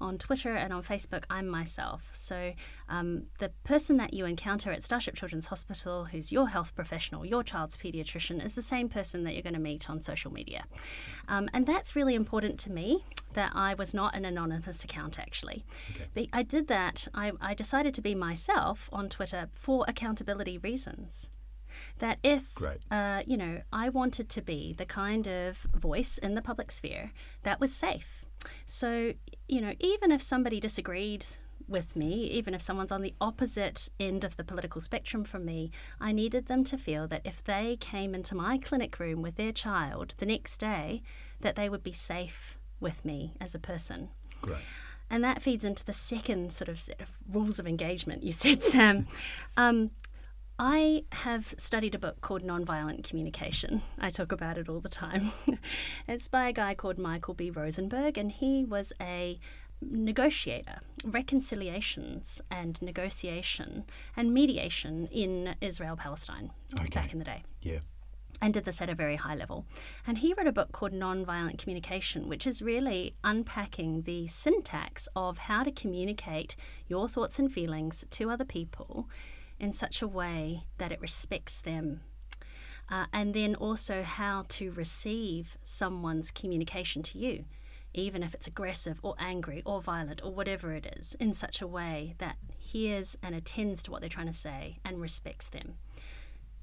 on 0.00 0.18
Twitter 0.18 0.54
and 0.54 0.72
on 0.72 0.82
Facebook. 0.82 1.24
I'm 1.28 1.48
myself. 1.48 2.02
So, 2.12 2.52
um, 2.88 3.24
the 3.38 3.50
person 3.64 3.96
that 3.96 4.14
you 4.14 4.24
encounter 4.24 4.70
at 4.70 4.84
Starship 4.84 5.14
Children's 5.16 5.46
Hospital, 5.46 6.06
who's 6.06 6.30
your 6.30 6.48
health 6.48 6.74
professional, 6.74 7.26
your 7.26 7.42
child's 7.42 7.76
pediatrician, 7.76 8.44
is 8.44 8.54
the 8.54 8.62
same 8.62 8.88
person 8.88 9.24
that 9.24 9.34
you're 9.34 9.42
going 9.42 9.54
to 9.54 9.60
meet 9.60 9.90
on 9.90 10.00
social 10.00 10.32
media. 10.32 10.64
Um, 11.28 11.48
and 11.52 11.66
that's 11.66 11.96
really 11.96 12.14
important 12.14 12.58
to 12.60 12.70
me 12.70 13.04
that 13.34 13.52
I 13.54 13.74
was 13.74 13.92
not 13.94 14.14
an 14.16 14.24
anonymous 14.24 14.82
account 14.84 15.18
actually. 15.18 15.64
But 16.14 16.26
I 16.32 16.42
did 16.42 16.68
that, 16.68 17.08
I, 17.14 17.32
I 17.40 17.54
decided 17.54 17.94
to 17.94 18.02
be 18.02 18.14
myself 18.14 18.88
on 18.92 19.08
Twitter 19.08 19.48
for 19.52 19.84
accountability 19.88 20.58
reasons. 20.58 21.30
That 21.98 22.18
if, 22.22 22.54
uh, 22.90 23.22
you 23.26 23.36
know, 23.36 23.60
I 23.72 23.90
wanted 23.90 24.28
to 24.30 24.42
be 24.42 24.74
the 24.76 24.86
kind 24.86 25.26
of 25.26 25.58
voice 25.74 26.16
in 26.18 26.34
the 26.34 26.42
public 26.42 26.72
sphere 26.72 27.12
that 27.42 27.60
was 27.60 27.74
safe. 27.74 28.24
So, 28.66 29.14
you 29.48 29.60
know, 29.60 29.74
even 29.80 30.10
if 30.10 30.22
somebody 30.22 30.60
disagreed 30.60 31.26
with 31.68 31.96
me, 31.96 32.24
even 32.24 32.54
if 32.54 32.62
someone's 32.62 32.92
on 32.92 33.02
the 33.02 33.14
opposite 33.20 33.88
end 33.98 34.24
of 34.24 34.36
the 34.36 34.44
political 34.44 34.80
spectrum 34.80 35.24
from 35.24 35.44
me, 35.44 35.70
I 36.00 36.12
needed 36.12 36.46
them 36.46 36.64
to 36.64 36.78
feel 36.78 37.08
that 37.08 37.22
if 37.24 37.42
they 37.42 37.76
came 37.80 38.14
into 38.14 38.34
my 38.34 38.58
clinic 38.58 38.98
room 38.98 39.22
with 39.22 39.36
their 39.36 39.52
child 39.52 40.14
the 40.18 40.26
next 40.26 40.58
day, 40.58 41.02
that 41.40 41.56
they 41.56 41.68
would 41.68 41.82
be 41.82 41.92
safe 41.92 42.56
with 42.80 43.04
me 43.04 43.34
as 43.40 43.54
a 43.54 43.58
person. 43.58 44.10
Great. 44.42 44.58
And 45.08 45.22
that 45.22 45.42
feeds 45.42 45.64
into 45.64 45.84
the 45.84 45.92
second 45.92 46.52
sort 46.52 46.68
of 46.68 46.80
set 46.80 47.00
of 47.00 47.08
rules 47.30 47.58
of 47.58 47.66
engagement 47.66 48.22
you 48.22 48.32
said, 48.32 48.62
Sam. 48.62 49.06
Um, 49.56 49.90
I 50.58 51.04
have 51.12 51.54
studied 51.58 51.94
a 51.94 51.98
book 51.98 52.20
called 52.22 52.42
Nonviolent 52.42 53.04
Communication. 53.06 53.82
I 53.98 54.08
talk 54.10 54.32
about 54.32 54.56
it 54.56 54.68
all 54.68 54.80
the 54.80 54.88
time. 54.88 55.32
it's 56.08 56.28
by 56.28 56.48
a 56.48 56.52
guy 56.52 56.74
called 56.74 56.98
Michael 56.98 57.34
B. 57.34 57.50
Rosenberg, 57.50 58.16
and 58.16 58.32
he 58.32 58.64
was 58.64 58.92
a 58.98 59.38
negotiator, 59.82 60.78
reconciliations 61.04 62.40
and 62.50 62.80
negotiation 62.80 63.84
and 64.16 64.32
mediation 64.32 65.06
in 65.12 65.54
Israel 65.60 65.96
Palestine 65.96 66.50
Okay. 66.80 66.88
back 66.88 67.12
in 67.12 67.18
the 67.18 67.26
day 67.26 67.42
Yeah. 67.60 67.80
and 68.40 68.54
did 68.54 68.64
this 68.64 68.80
at 68.80 68.88
a 68.88 68.94
very 68.94 69.16
high 69.16 69.34
level. 69.34 69.66
And 70.06 70.16
he 70.18 70.32
wrote 70.32 70.46
a 70.46 70.52
book 70.52 70.72
called 70.72 70.92
Nonviolent 70.92 71.58
Communication, 71.58 72.26
which 72.26 72.46
is 72.46 72.62
really 72.62 73.14
unpacking 73.22 74.02
the 74.02 74.26
syntax 74.28 75.08
of 75.14 75.36
how 75.36 75.62
to 75.62 75.70
communicate 75.70 76.56
your 76.88 77.06
thoughts 77.06 77.38
and 77.38 77.52
feelings 77.52 78.06
to 78.12 78.30
other 78.30 78.46
people 78.46 79.10
in 79.58 79.72
such 79.72 80.02
a 80.02 80.08
way 80.08 80.64
that 80.78 80.92
it 80.92 81.00
respects 81.00 81.60
them. 81.60 82.00
Uh, 82.88 83.06
and 83.12 83.34
then 83.34 83.54
also 83.54 84.02
how 84.02 84.44
to 84.48 84.70
receive 84.70 85.58
someone's 85.64 86.30
communication 86.30 87.02
to 87.02 87.18
you, 87.18 87.44
even 87.92 88.22
if 88.22 88.32
it's 88.32 88.46
aggressive 88.46 89.00
or 89.02 89.16
angry 89.18 89.62
or 89.64 89.80
violent 89.80 90.22
or 90.22 90.32
whatever 90.32 90.72
it 90.72 90.94
is, 90.98 91.16
in 91.18 91.34
such 91.34 91.60
a 91.60 91.66
way 91.66 92.14
that 92.18 92.36
hears 92.58 93.18
and 93.22 93.34
attends 93.34 93.82
to 93.82 93.90
what 93.90 94.00
they're 94.00 94.08
trying 94.08 94.26
to 94.26 94.32
say 94.32 94.78
and 94.84 95.00
respects 95.00 95.48
them. 95.48 95.74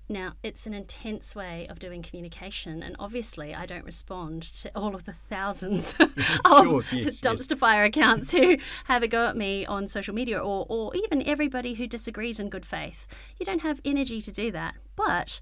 Now, 0.09 0.33
it's 0.43 0.67
an 0.67 0.73
intense 0.73 1.33
way 1.33 1.65
of 1.69 1.79
doing 1.79 2.01
communication, 2.03 2.83
and 2.83 2.95
obviously, 2.99 3.55
I 3.55 3.65
don't 3.65 3.85
respond 3.85 4.43
to 4.61 4.71
all 4.75 4.95
of 4.95 5.05
the 5.05 5.15
thousands 5.29 5.95
of 5.99 6.11
Sure, 6.65 6.83
yes, 6.91 7.05
yes. 7.05 7.19
dumpster 7.21 7.57
fire 7.57 7.83
accounts 7.85 8.31
who 8.31 8.57
have 8.85 9.01
a 9.01 9.07
go 9.07 9.27
at 9.27 9.37
me 9.37 9.65
on 9.65 9.87
social 9.87 10.13
media, 10.13 10.37
or, 10.37 10.65
or 10.67 10.93
even 10.95 11.23
everybody 11.27 11.75
who 11.75 11.87
disagrees 11.87 12.39
in 12.39 12.49
good 12.49 12.65
faith. 12.65 13.07
You 13.39 13.45
don't 13.45 13.61
have 13.61 13.79
energy 13.85 14.21
to 14.21 14.31
do 14.31 14.51
that. 14.51 14.75
But 14.95 15.39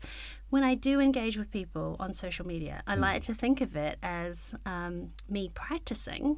when 0.49 0.63
I 0.63 0.75
do 0.75 0.99
engage 0.99 1.37
with 1.37 1.49
people 1.51 1.95
on 1.99 2.13
social 2.13 2.45
media, 2.45 2.83
I 2.85 2.95
like 2.95 3.23
to 3.23 3.33
think 3.33 3.61
of 3.61 3.75
it 3.75 3.97
as 4.03 4.53
um, 4.65 5.11
me 5.27 5.49
practicing 5.53 6.37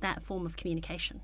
that 0.00 0.22
form 0.24 0.44
of 0.44 0.56
communication. 0.56 1.22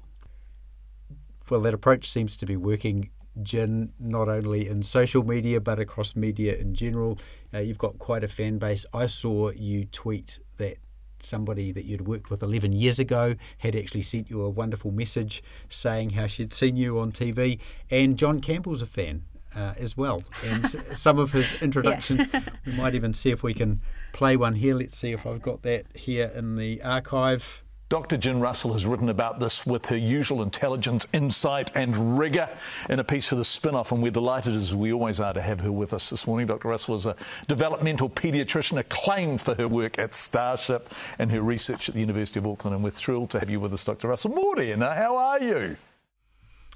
Well, 1.51 1.61
that 1.61 1.75
approach 1.75 2.11
seems 2.11 2.37
to 2.39 2.47
be 2.47 2.57
working, 2.57 3.11
Jin, 3.43 3.93
not 3.99 4.29
only 4.29 4.69
in 4.69 4.83
social 4.83 5.25
media 5.25 5.61
but 5.61 5.79
across 5.79 6.15
media 6.15 6.55
in 6.55 6.75
general. 6.75 7.19
Uh, 7.53 7.59
you've 7.59 7.79
got 7.79 7.99
quite 7.99 8.25
a 8.25 8.29
fan 8.29 8.59
base. 8.59 8.87
I 8.93 9.07
saw 9.07 9.51
you 9.51 9.87
tweet 9.87 10.39
that 10.59 10.79
somebody 11.21 11.73
that 11.73 11.85
you'd 11.85 12.07
worked 12.07 12.31
with 12.31 12.43
11 12.43 12.73
years 12.73 12.99
ago 12.99 13.35
had 13.59 13.75
actually 13.75 14.03
sent 14.03 14.31
you 14.31 14.43
a 14.43 14.51
wonderful 14.51 14.91
message 14.91 15.43
saying 15.69 16.11
how 16.11 16.27
she'd 16.27 16.53
seen 16.53 16.77
you 16.77 16.99
on 16.99 17.13
TV. 17.13 17.59
And 17.91 18.19
John 18.19 18.41
Campbell's 18.41 18.83
a 18.83 18.87
fan. 18.87 19.25
Uh, 19.57 19.73
as 19.79 19.97
well, 19.97 20.25
and 20.43 20.69
some 20.97 21.17
of 21.17 21.31
his 21.31 21.53
introductions, 21.63 22.27
we 22.67 22.73
might 22.73 22.97
even 22.97 23.15
see 23.15 23.31
if 23.31 23.45
we 23.45 23.55
can 23.55 23.81
play 24.13 24.37
one 24.37 24.57
here. 24.57 24.75
Let's 24.75 24.99
see 24.99 25.13
if 25.13 25.25
I've 25.25 25.43
got 25.43 25.63
that 25.63 25.87
here 25.95 26.33
in 26.35 26.57
the 26.57 26.83
archive. 26.83 27.63
Dr. 27.95 28.17
Jin 28.17 28.41
Russell 28.41 28.73
has 28.73 28.87
written 28.87 29.09
about 29.09 29.39
this 29.39 29.65
with 29.65 29.87
her 29.87 29.97
usual 29.97 30.43
intelligence, 30.43 31.07
insight, 31.13 31.71
and 31.77 32.19
rigour 32.19 32.51
in 32.91 32.99
a 32.99 33.05
piece 33.05 33.29
for 33.29 33.37
the 33.37 33.45
Spinoff, 33.45 33.93
and 33.93 34.03
we're 34.03 34.11
delighted, 34.11 34.53
as 34.53 34.75
we 34.75 34.93
always 34.93 35.21
are, 35.21 35.33
to 35.33 35.41
have 35.41 35.61
her 35.61 35.71
with 35.71 35.95
us 35.95 36.11
this 36.11 36.27
morning. 36.27 36.49
Dr. 36.49 36.67
Russell 36.67 36.97
is 36.97 37.07
a 37.07 37.15
developmental 37.47 38.11
paediatrician 38.11 38.79
acclaimed 38.79 39.41
for 39.41 39.55
her 39.55 39.69
work 39.69 39.97
at 39.97 40.13
Starship 40.13 40.93
and 41.21 41.31
her 41.31 41.41
research 41.41 41.89
at 41.89 41.95
the 41.95 42.01
University 42.01 42.41
of 42.41 42.49
Auckland, 42.49 42.75
and 42.75 42.83
we're 42.83 42.91
thrilled 42.91 43.31
to 43.31 43.39
have 43.39 43.49
you 43.49 43.61
with 43.61 43.73
us, 43.73 43.85
Dr. 43.85 44.09
Russell. 44.09 44.33
Morning, 44.33 44.81
how 44.81 45.17
are 45.17 45.41
you? 45.41 45.77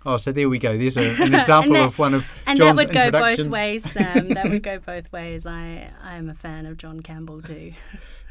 Oh, 0.07 0.19
so 0.19 0.31
there 0.31 0.49
we 0.49 0.61
go. 0.61 0.79
There's 0.79 0.97
a, 0.97 1.11
an 1.21 1.35
example 1.35 1.73
that, 1.73 1.87
of 1.87 1.99
one 1.99 2.15
of 2.15 2.29
and 2.47 2.57
John's 2.57 2.71
um, 2.71 2.77
that 2.77 2.87
would 2.87 2.95
go 2.95 3.11
both 3.11 3.49
ways, 3.49 3.91
Sam. 3.91 4.29
that 4.35 4.49
would 4.49 4.63
go 4.63 4.79
both 4.79 5.11
ways. 5.11 5.47
I 5.47 5.91
I 6.01 6.15
am 6.15 6.31
a 6.31 6.35
fan 6.35 6.65
of 6.65 6.79
John 6.79 7.01
Campbell 7.01 7.43
too. 7.43 7.73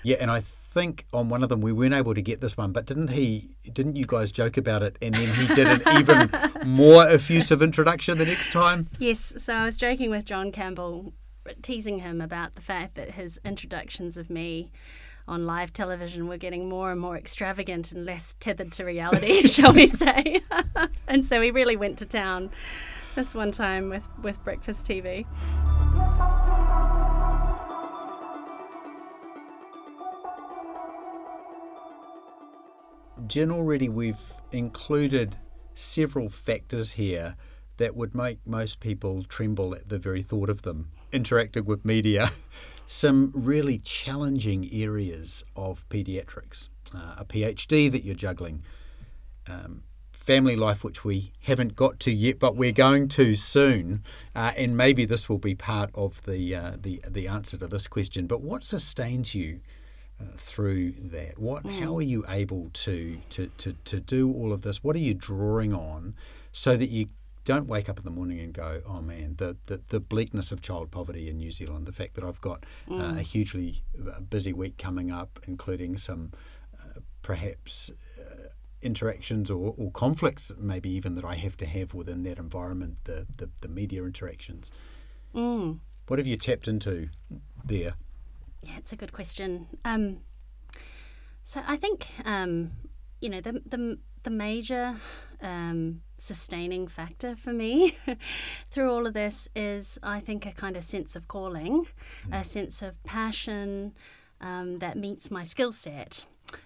Yeah, 0.04 0.16
and 0.22 0.32
I 0.32 0.44
think 0.78 1.08
on 1.12 1.30
one 1.30 1.42
of 1.42 1.50
them 1.50 1.62
we 1.62 1.72
weren't 1.72 1.96
able 1.96 2.14
to 2.14 2.22
get 2.22 2.40
this 2.40 2.56
one, 2.56 2.72
but 2.72 2.86
didn't 2.86 3.08
he? 3.08 3.56
Didn't 3.74 3.96
you 3.96 4.06
guys 4.06 4.32
joke 4.32 4.58
about 4.58 4.84
it? 4.84 4.96
And 5.02 5.16
then 5.16 5.34
he 5.34 5.48
did 5.56 5.68
an 5.68 5.82
even 5.98 6.30
more 6.66 7.10
effusive 7.10 7.64
introduction 7.64 8.20
the 8.20 8.26
next 8.26 8.52
time. 8.52 8.88
Yes, 9.00 9.34
so 9.38 9.54
I 9.54 9.66
was 9.66 9.80
joking 9.80 10.12
with 10.12 10.26
John 10.26 10.52
Campbell, 10.52 11.14
teasing 11.64 12.00
him 12.00 12.22
about 12.22 12.54
the 12.54 12.62
fact 12.62 12.94
that 12.94 13.12
his 13.12 13.40
introductions 13.44 14.18
of 14.18 14.30
me 14.30 14.72
on 15.28 15.48
live 15.48 15.74
television 15.74 16.28
were 16.28 16.38
getting 16.38 16.70
more 16.70 16.92
and 16.92 17.02
more 17.02 17.18
extravagant 17.18 17.92
and 17.92 18.06
less 18.06 18.36
tethered 18.40 18.72
to 18.74 18.86
reality, 18.86 19.48
shall 19.48 19.74
we 19.74 19.88
say. 19.88 20.42
and 21.08 21.26
so 21.26 21.42
he 21.42 21.50
really 21.50 21.76
went 21.76 21.98
to 21.98 22.06
town 22.06 22.52
this 23.16 23.34
one 23.34 23.52
time 23.52 23.90
with, 23.90 24.04
with 24.22 24.42
Breakfast 24.44 24.86
TV. 24.86 25.26
Jin, 33.26 33.52
already 33.52 33.90
we've 33.90 34.34
included 34.52 35.38
several 35.74 36.30
factors 36.30 36.94
here 36.94 37.36
that 37.78 37.96
would 37.96 38.14
make 38.14 38.40
most 38.46 38.80
people 38.80 39.24
tremble 39.24 39.74
at 39.74 39.90
the 39.90 39.98
very 39.98 40.22
thought 40.22 40.50
of 40.50 40.62
them 40.62 40.92
interacting 41.12 41.66
with 41.66 41.84
media. 41.86 42.32
Some 42.86 43.32
really 43.34 43.80
challenging 43.80 44.70
areas 44.72 45.44
of 45.56 45.88
paediatrics, 45.90 46.70
uh, 46.94 47.16
a 47.18 47.26
PhD 47.26 47.92
that 47.92 48.06
you're 48.06 48.16
juggling, 48.16 48.64
um, 49.48 49.84
family 50.14 50.56
life, 50.56 50.84
which 50.84 51.04
we 51.04 51.34
haven't 51.42 51.76
got 51.76 52.00
to 52.02 52.12
yet, 52.12 52.40
but 52.40 52.56
we're 52.56 52.72
going 52.72 53.10
to 53.10 53.36
soon, 53.36 54.04
uh, 54.36 54.54
and 54.56 54.78
maybe 54.78 55.06
this 55.06 55.28
will 55.28 55.38
be 55.38 55.54
part 55.54 55.90
of 55.96 56.24
the 56.24 56.56
uh, 56.56 56.72
the 56.80 57.02
the 57.08 57.28
answer 57.28 57.58
to 57.58 57.68
this 57.68 57.88
question. 57.88 58.26
But 58.26 58.42
what 58.42 58.64
sustains 58.64 59.36
you 59.36 59.60
through 60.38 60.94
that? 61.12 61.38
What 61.38 61.66
how 61.66 61.98
are 61.98 62.02
you 62.02 62.26
able 62.28 62.70
to, 62.74 63.20
to 63.32 63.48
to 63.58 63.74
to 63.86 64.00
do 64.00 64.32
all 64.32 64.52
of 64.54 64.62
this? 64.62 64.84
What 64.84 64.96
are 64.96 65.00
you 65.00 65.14
drawing 65.14 65.74
on 65.74 66.16
so 66.52 66.76
that 66.78 66.90
you 66.90 67.10
don't 67.48 67.68
wake 67.68 67.88
up 67.88 67.98
in 67.98 68.04
the 68.04 68.12
morning 68.12 68.42
and 68.42 68.54
go, 68.54 68.82
oh 68.86 69.02
man, 69.02 69.36
the, 69.38 69.56
the, 69.68 69.80
the 69.88 70.02
bleakness 70.02 70.52
of 70.52 70.62
child 70.62 70.92
poverty 70.92 71.30
in 71.30 71.38
New 71.38 71.50
Zealand, 71.50 71.86
the 71.86 71.94
fact 71.94 72.16
that 72.16 72.24
I've 72.26 72.42
got 72.42 72.66
uh, 72.92 73.16
a 73.18 73.22
hugely 73.22 73.84
uh, 74.06 74.20
busy 74.20 74.52
week 74.52 74.78
coming 74.78 75.14
up, 75.14 75.40
including 75.48 75.98
some 75.98 76.34
uh, 76.78 77.00
perhaps 77.22 77.90
uh, 78.20 78.50
interactions 78.82 79.50
or, 79.50 79.74
or 79.78 79.92
conflicts, 79.92 80.52
maybe 80.58 80.90
even 80.90 81.16
that 81.16 81.24
I 81.24 81.36
have 81.36 81.56
to 81.58 81.66
have 81.66 81.94
within 81.94 82.24
that 82.24 82.38
environment, 82.38 82.98
the, 83.06 83.26
the, 83.38 83.50
the 83.62 83.70
media 83.70 84.04
interactions. 84.04 84.74
Mm. 85.34 85.80
What 86.08 86.20
have 86.20 86.28
you 86.28 86.36
tapped 86.36 86.68
into 86.68 87.08
there? 87.64 87.94
Yeah, 88.64 88.78
it's 88.78 88.92
a 88.92 88.96
good 88.96 89.14
question. 89.14 89.68
Um, 89.86 90.20
so 91.44 91.62
I 91.66 91.78
think 91.78 92.08
um, 92.26 92.72
you 93.22 93.30
know 93.30 93.42
the 93.42 93.62
the 93.66 94.00
the 94.24 94.30
major 94.30 94.98
um, 95.42 96.02
sustaining 96.18 96.88
factor 96.88 97.36
for 97.36 97.54
me 97.54 97.98
through 98.72 98.92
all 98.92 99.08
of 99.08 99.14
this 99.14 99.48
is 99.56 99.98
I 100.04 100.20
think 100.20 100.46
a 100.46 100.52
kind 100.52 100.76
of 100.76 100.84
sense 100.84 101.16
of 101.16 101.28
calling, 101.28 101.88
a 102.32 102.44
sense 102.44 102.82
of 102.82 103.02
passion 103.04 103.94
um, 104.42 104.80
that 104.80 104.98
meets 104.98 105.32
my 105.32 105.44
skill 105.44 105.72
set. 105.72 106.26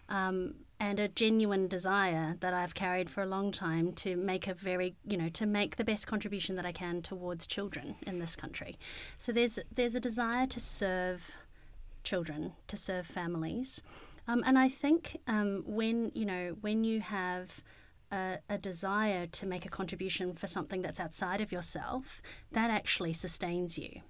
Um, 0.10 0.56
and 0.80 1.00
a 1.00 1.08
genuine 1.08 1.68
desire 1.68 2.38
that 2.40 2.56
I've 2.56 2.74
carried 2.74 3.08
for 3.08 3.22
a 3.22 3.28
long 3.28 3.52
time 3.52 3.94
to 3.94 4.16
make 4.16 4.48
a 4.48 4.54
very, 4.56 4.96
you 5.06 5.16
know, 5.16 5.30
to 5.30 5.46
make 5.46 5.76
the 5.76 5.84
best 5.84 6.08
contribution 6.08 6.56
that 6.56 6.66
I 6.66 6.72
can 6.72 7.04
towards 7.04 7.46
children 7.46 7.98
in 8.08 8.18
this 8.18 8.36
country. 8.36 8.80
So 9.20 9.32
there's 9.32 9.60
there's 9.72 9.94
a 9.94 10.00
desire 10.00 10.48
to 10.48 10.60
serve 10.60 11.22
children, 12.04 12.54
to 12.68 12.78
serve 12.78 13.06
families, 13.06 13.82
um, 14.28 14.44
and 14.46 14.58
I 14.58 14.70
think 14.70 15.18
um, 15.28 15.64
when 15.66 16.12
you 16.14 16.26
know 16.26 16.56
when 16.62 16.84
you 16.84 17.02
have 17.02 17.62
a, 18.12 18.38
a, 18.50 18.58
desire 18.58 19.26
to 19.28 19.46
make 19.46 19.66
a 19.66 19.70
contribution 19.70 20.36
for 20.36 20.48
something 20.48 20.82
that's 20.82 21.00
outside 21.00 21.42
of 21.42 21.52
yourself, 21.52 22.22
that 22.52 22.70
actually 22.70 23.14
sustains 23.14 23.78
you. 23.78 24.02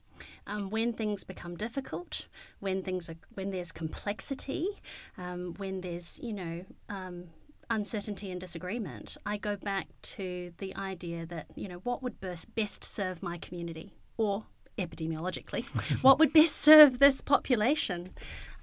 Um, 0.45 0.69
when 0.69 0.93
things 0.93 1.23
become 1.23 1.55
difficult, 1.55 2.27
when 2.59 2.83
things 2.83 3.09
are 3.09 3.15
when 3.33 3.51
there's 3.51 3.71
complexity, 3.71 4.67
um, 5.17 5.55
when 5.57 5.81
there's 5.81 6.19
you 6.21 6.33
know 6.33 6.65
um, 6.89 7.25
uncertainty 7.69 8.29
and 8.29 8.39
disagreement, 8.39 9.17
I 9.25 9.37
go 9.37 9.55
back 9.55 9.87
to 10.01 10.53
the 10.57 10.75
idea 10.75 11.25
that 11.27 11.47
you 11.55 11.67
know 11.67 11.79
what 11.83 12.03
would 12.03 12.19
best, 12.19 12.53
best 12.53 12.83
serve 12.83 13.23
my 13.23 13.37
community 13.37 13.95
or 14.17 14.45
epidemiologically, 14.85 15.65
what 16.01 16.19
would 16.19 16.33
best 16.33 16.55
serve 16.55 16.99
this 16.99 17.21
population, 17.21 18.11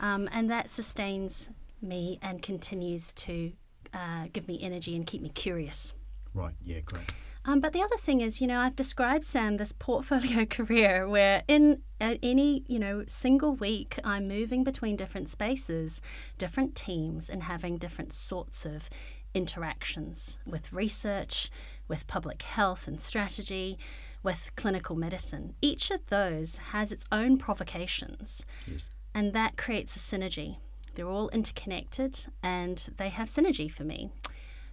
um, 0.01 0.29
and 0.33 0.51
that 0.51 0.71
sustains 0.71 1.49
me 1.81 2.19
and 2.23 2.43
continues 2.43 3.13
to 3.13 3.53
uh, 3.95 4.27
give 4.33 4.49
me 4.49 4.59
energy 4.63 4.95
and 4.95 5.07
keep 5.07 5.23
me 5.23 5.31
curious. 5.31 5.95
Right, 6.35 6.55
yeah, 6.63 6.81
great. 6.81 7.11
Um, 7.45 7.61
but 7.61 7.73
the 7.73 7.81
other 7.81 7.97
thing 7.97 8.21
is, 8.21 8.43
you 8.43 8.47
know, 8.47 8.61
I've 8.61 8.77
described 8.77 9.25
Sam 9.25 9.57
this 9.57 9.73
portfolio 9.73 10.45
career 10.51 11.09
where 11.09 11.45
in 11.49 11.81
uh, 12.01 12.17
any, 12.23 12.65
you 12.69 12.79
know, 12.79 13.05
single 13.07 13.55
week 13.55 13.99
I'm 14.05 14.29
moving 14.29 14.65
between 14.65 14.97
different 14.97 15.31
spaces, 15.31 16.03
different 16.37 16.75
teams, 16.75 17.31
and 17.31 17.45
having 17.45 17.79
different 17.79 18.13
sorts 18.13 18.67
of 18.67 18.91
interactions 19.35 20.39
with 20.47 20.73
research, 20.73 21.51
with 21.87 22.07
public 22.07 22.43
health 22.43 22.87
and 22.87 23.01
strategy, 23.01 23.79
with 24.23 24.51
clinical 24.57 24.97
medicine. 24.97 25.55
Each 25.61 25.91
of 25.91 26.07
those 26.09 26.57
has 26.73 26.93
its 26.93 27.07
own 27.13 27.39
provocations, 27.39 28.45
Yes. 28.67 28.91
and 29.15 29.33
that 29.33 29.57
creates 29.57 29.97
a 29.97 29.99
synergy. 29.99 30.59
They're 30.95 31.09
all 31.09 31.29
interconnected 31.31 32.27
and 32.43 32.89
they 32.97 33.09
have 33.11 33.29
synergy 33.29 33.71
for 33.71 33.85
me. 33.85 34.11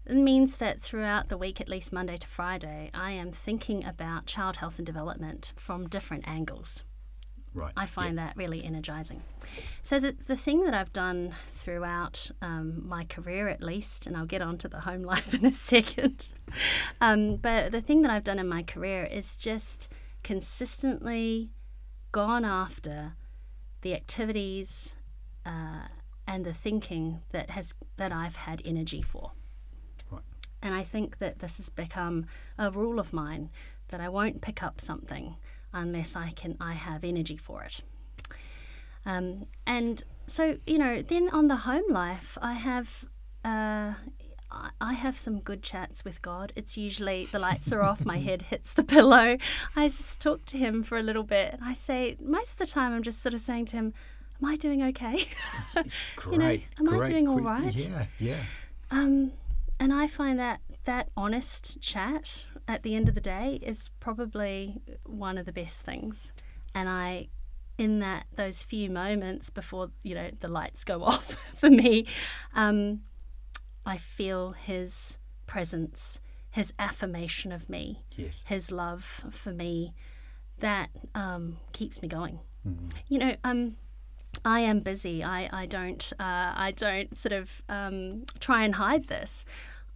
It 0.08 0.16
means 0.16 0.58
that 0.58 0.82
throughout 0.82 1.30
the 1.30 1.38
week, 1.38 1.60
at 1.60 1.70
least 1.70 1.92
Monday 1.92 2.18
to 2.18 2.28
Friday, 2.28 2.92
I 2.94 3.12
am 3.12 3.32
thinking 3.32 3.84
about 3.86 4.26
child 4.28 4.58
health 4.58 4.78
and 4.78 4.86
development 4.86 5.54
from 5.56 5.88
different 5.88 6.28
angles. 6.28 6.84
Right. 7.56 7.72
I 7.78 7.86
find 7.86 8.18
that 8.18 8.36
really 8.36 8.66
energizing. 8.66 9.24
So, 9.82 9.98
the, 9.98 10.14
the 10.28 10.36
thing 10.36 10.66
that 10.66 10.74
I've 10.74 10.92
done 10.92 11.34
throughout 11.56 12.30
um, 12.42 12.86
my 12.86 13.06
career, 13.06 13.48
at 13.48 13.64
least, 13.64 14.06
and 14.06 14.18
I'll 14.18 14.26
get 14.26 14.42
on 14.42 14.58
to 14.58 14.68
the 14.68 14.82
home 14.82 15.04
life 15.14 15.34
in 15.34 15.46
a 15.46 15.54
second, 15.54 16.32
um, 17.00 17.38
but 17.38 17.72
the 17.72 17.80
thing 17.80 18.02
that 18.02 18.12
I've 18.12 18.26
done 18.26 18.40
in 18.40 18.48
my 18.50 18.62
career 18.62 19.06
is 19.06 19.38
just 19.38 19.88
consistently 20.22 21.52
gone 22.12 22.44
after 22.44 23.14
the 23.82 23.94
activities 23.94 24.96
uh, 25.46 25.88
and 26.28 26.46
the 26.46 26.54
thinking 26.54 27.22
that 27.32 27.52
has 27.52 27.74
that 27.96 28.12
I've 28.12 28.36
had 28.36 28.62
energy 28.66 29.02
for. 29.02 29.32
Right. 30.12 30.24
And 30.62 30.74
I 30.74 30.84
think 30.84 31.20
that 31.20 31.40
this 31.40 31.56
has 31.56 31.70
become 31.70 32.26
a 32.58 32.70
rule 32.70 33.00
of 33.00 33.14
mine 33.14 33.50
that 33.90 34.02
I 34.02 34.10
won't 34.10 34.42
pick 34.42 34.62
up 34.62 34.82
something 34.82 35.38
unless 35.76 36.16
I 36.16 36.32
can 36.32 36.58
I 36.60 36.74
have 36.74 37.04
energy 37.04 37.38
for 37.38 37.64
it. 37.64 37.82
Um, 39.06 39.46
and 39.68 40.04
so 40.26 40.58
you 40.66 40.80
know, 40.80 41.02
then 41.04 41.30
on 41.30 41.48
the 41.48 41.58
home 41.58 41.90
life, 41.90 42.38
I 42.42 42.54
have. 42.54 43.06
Uh, 43.44 43.94
I- 44.82 44.94
have 44.94 45.20
some 45.20 45.40
good 45.40 45.62
chats 45.62 46.06
with 46.06 46.22
God. 46.22 46.54
It's 46.56 46.78
usually 46.78 47.28
the 47.32 47.38
lights 47.40 47.72
are 47.74 47.84
off, 47.84 48.06
my 48.06 48.20
head 48.20 48.44
hits 48.44 48.72
the 48.74 48.84
pillow. 48.96 49.38
I 49.76 49.88
just 49.88 50.22
talk 50.22 50.46
to 50.46 50.58
Him 50.58 50.82
for 50.82 50.98
a 50.98 51.04
little 51.04 51.24
bit. 51.24 51.54
And 51.54 51.64
I 51.64 51.74
say, 51.74 52.16
most 52.22 52.54
of 52.54 52.58
the 52.58 52.66
time, 52.66 52.94
I'm 52.94 53.04
just 53.04 53.22
sort 53.22 53.34
of 53.34 53.42
saying 53.42 53.66
to 53.68 53.76
Him, 53.76 53.94
Am 54.42 54.50
I 54.50 54.56
doing 54.56 54.84
okay? 54.84 55.28
Great. 56.16 56.32
you 56.32 56.38
know, 56.38 56.60
am 56.80 57.02
I 57.02 57.06
doing 57.10 57.28
all 57.28 57.40
right? 57.40 57.74
Yeah, 57.74 58.06
yeah. 58.20 58.44
Um, 58.92 59.32
and 59.80 59.94
I 59.94 60.08
find 60.08 60.40
that 60.40 60.60
that 60.86 61.10
honest 61.18 61.80
chat 61.82 62.46
at 62.68 62.84
the 62.84 62.96
end 62.96 63.10
of 63.10 63.16
the 63.16 63.22
day 63.22 63.60
is 63.62 63.90
probably 64.00 64.82
one 65.06 65.38
of 65.38 65.46
the 65.46 65.52
best 65.52 65.82
things. 65.82 66.32
And 66.74 66.90
I, 66.90 67.28
in 67.78 68.00
that 68.00 68.26
those 68.36 68.64
few 68.64 68.90
moments 68.90 69.50
before 69.50 69.92
you 70.04 70.16
know 70.16 70.30
the 70.40 70.48
lights 70.48 70.84
go 70.84 71.04
off 71.12 71.36
for 71.58 71.70
me, 71.70 72.06
um, 72.54 73.02
I 73.86 73.98
feel 73.98 74.52
his 74.52 75.18
presence, 75.48 76.20
his 76.50 76.74
affirmation 76.80 77.52
of 77.52 77.70
me, 77.70 78.04
Yes. 78.16 78.44
his 78.48 78.72
love 78.72 79.26
for 79.32 79.52
me, 79.52 79.94
that 80.60 80.90
um, 81.14 81.58
keeps 81.74 82.02
me 82.02 82.08
going. 82.08 82.40
Mm-hmm. 82.68 82.88
You 83.08 83.20
know, 83.20 83.36
um, 83.44 83.76
I 84.44 84.62
am 84.62 84.80
busy. 84.80 85.24
I, 85.24 85.50
I 85.52 85.66
don't 85.66 86.12
uh, 86.20 86.52
I 86.56 86.74
don't 86.76 87.16
sort 87.18 87.34
of 87.34 87.50
um, 87.70 88.24
try 88.40 88.64
and 88.64 88.76
hide 88.76 89.08
this. 89.08 89.46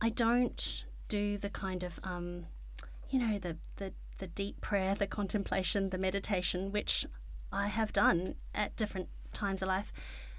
I 0.02 0.10
don't 0.10 0.86
do 1.08 1.38
the 1.38 1.50
kind 1.50 1.84
of 1.84 2.00
um, 2.04 2.45
you 3.10 3.20
know 3.20 3.39
the, 3.39 3.58
the 3.78 3.93
the 4.20 4.28
deep 4.28 4.62
prayer, 4.62 4.95
the 4.95 5.08
contemplation, 5.08 5.89
the 5.89 5.97
meditation, 5.97 6.72
which 6.72 7.06
I 7.52 7.68
have 7.68 7.93
done 7.93 8.36
at 8.54 8.76
different 8.76 9.10
times 9.34 9.62
of 9.62 9.68
life. 9.68 9.91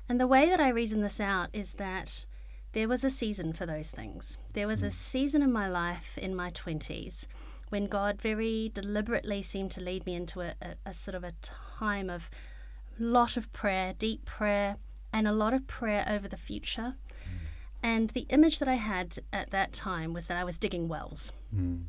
And 0.08 0.20
the 0.20 0.26
way 0.26 0.48
that 0.48 0.60
I 0.60 0.68
reason 0.68 1.02
this 1.02 1.20
out 1.20 1.48
is 1.52 1.72
that 1.74 2.24
there 2.72 2.88
was 2.88 3.02
a 3.04 3.10
season 3.10 3.52
for 3.52 3.66
those 3.66 3.90
things. 3.90 4.38
There 4.52 4.68
was 4.68 4.82
a 4.82 4.90
season 4.90 5.42
in 5.42 5.52
my 5.52 5.68
life 5.68 6.16
in 6.16 6.34
my 6.36 6.50
20s 6.50 7.26
when 7.68 7.86
God 7.86 8.20
very 8.20 8.70
deliberately 8.72 9.42
seemed 9.42 9.70
to 9.72 9.80
lead 9.80 10.04
me 10.06 10.14
into 10.14 10.40
a, 10.40 10.54
a, 10.60 10.74
a 10.86 10.94
sort 10.94 11.14
of 11.14 11.24
a 11.24 11.34
time 11.78 12.10
of 12.10 12.28
lot 12.98 13.36
of 13.36 13.52
prayer, 13.52 13.94
deep 13.98 14.24
prayer, 14.24 14.76
and 15.12 15.26
a 15.26 15.32
lot 15.32 15.54
of 15.54 15.66
prayer 15.66 16.04
over 16.08 16.28
the 16.28 16.36
future. 16.36 16.94
And 17.82 18.10
the 18.10 18.26
image 18.28 18.58
that 18.58 18.68
I 18.68 18.74
had 18.74 19.20
at 19.32 19.50
that 19.50 19.72
time 19.72 20.12
was 20.12 20.26
that 20.26 20.36
I 20.36 20.44
was 20.44 20.58
digging 20.58 20.88
wells. 20.88 21.32
Mm. 21.54 21.84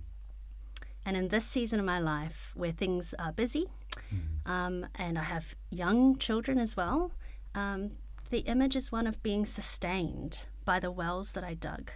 And 1.05 1.17
in 1.17 1.27
this 1.29 1.45
season 1.45 1.79
of 1.79 1.85
my 1.85 1.99
life, 1.99 2.51
where 2.55 2.71
things 2.71 3.13
are 3.19 3.31
busy, 3.31 3.67
Mm. 4.13 4.49
um, 4.49 4.85
and 4.95 5.19
I 5.19 5.23
have 5.23 5.53
young 5.69 6.17
children 6.17 6.57
as 6.57 6.77
well, 6.77 7.11
um, 7.53 7.97
the 8.29 8.39
image 8.39 8.77
is 8.77 8.91
one 8.91 9.05
of 9.05 9.21
being 9.21 9.45
sustained 9.45 10.45
by 10.63 10.79
the 10.79 10.91
wells 10.91 11.33
that 11.33 11.43
I 11.43 11.55
dug. 11.55 11.91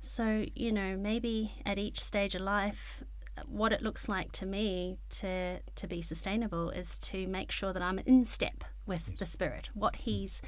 So, 0.00 0.44
you 0.54 0.72
know, 0.72 0.96
maybe 0.96 1.54
at 1.64 1.78
each 1.78 2.00
stage 2.00 2.34
of 2.34 2.42
life, 2.42 3.02
what 3.46 3.72
it 3.72 3.80
looks 3.82 4.08
like 4.08 4.32
to 4.32 4.44
me 4.44 4.98
to 5.08 5.60
to 5.60 5.86
be 5.86 6.02
sustainable 6.02 6.68
is 6.70 6.98
to 6.98 7.26
make 7.26 7.50
sure 7.50 7.72
that 7.72 7.82
I'm 7.82 7.98
in 8.00 8.26
step 8.26 8.64
with 8.84 9.18
the 9.18 9.24
spirit 9.24 9.70
what 9.72 9.96
he's 9.96 10.42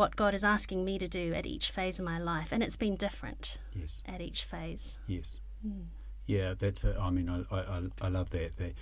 what 0.00 0.16
God 0.16 0.34
is 0.34 0.42
asking 0.42 0.84
me 0.84 0.98
to 0.98 1.06
do 1.06 1.34
at 1.34 1.44
each 1.44 1.70
phase 1.70 1.98
of 1.98 2.04
my 2.06 2.18
life 2.18 2.48
and 2.52 2.62
it's 2.62 2.76
been 2.76 2.96
different 2.96 3.58
Yes. 3.74 4.02
at 4.06 4.20
each 4.20 4.44
phase 4.44 4.98
Yes. 5.06 5.36
Hmm. 5.62 5.82
Yeah, 6.26 6.54
that's. 6.56 6.84
A, 6.84 6.96
I 6.98 7.10
mean, 7.10 7.28
I, 7.28 7.38
I, 7.54 7.80
I 8.00 8.08
love 8.08 8.30
that. 8.30 8.52
A 8.60 8.72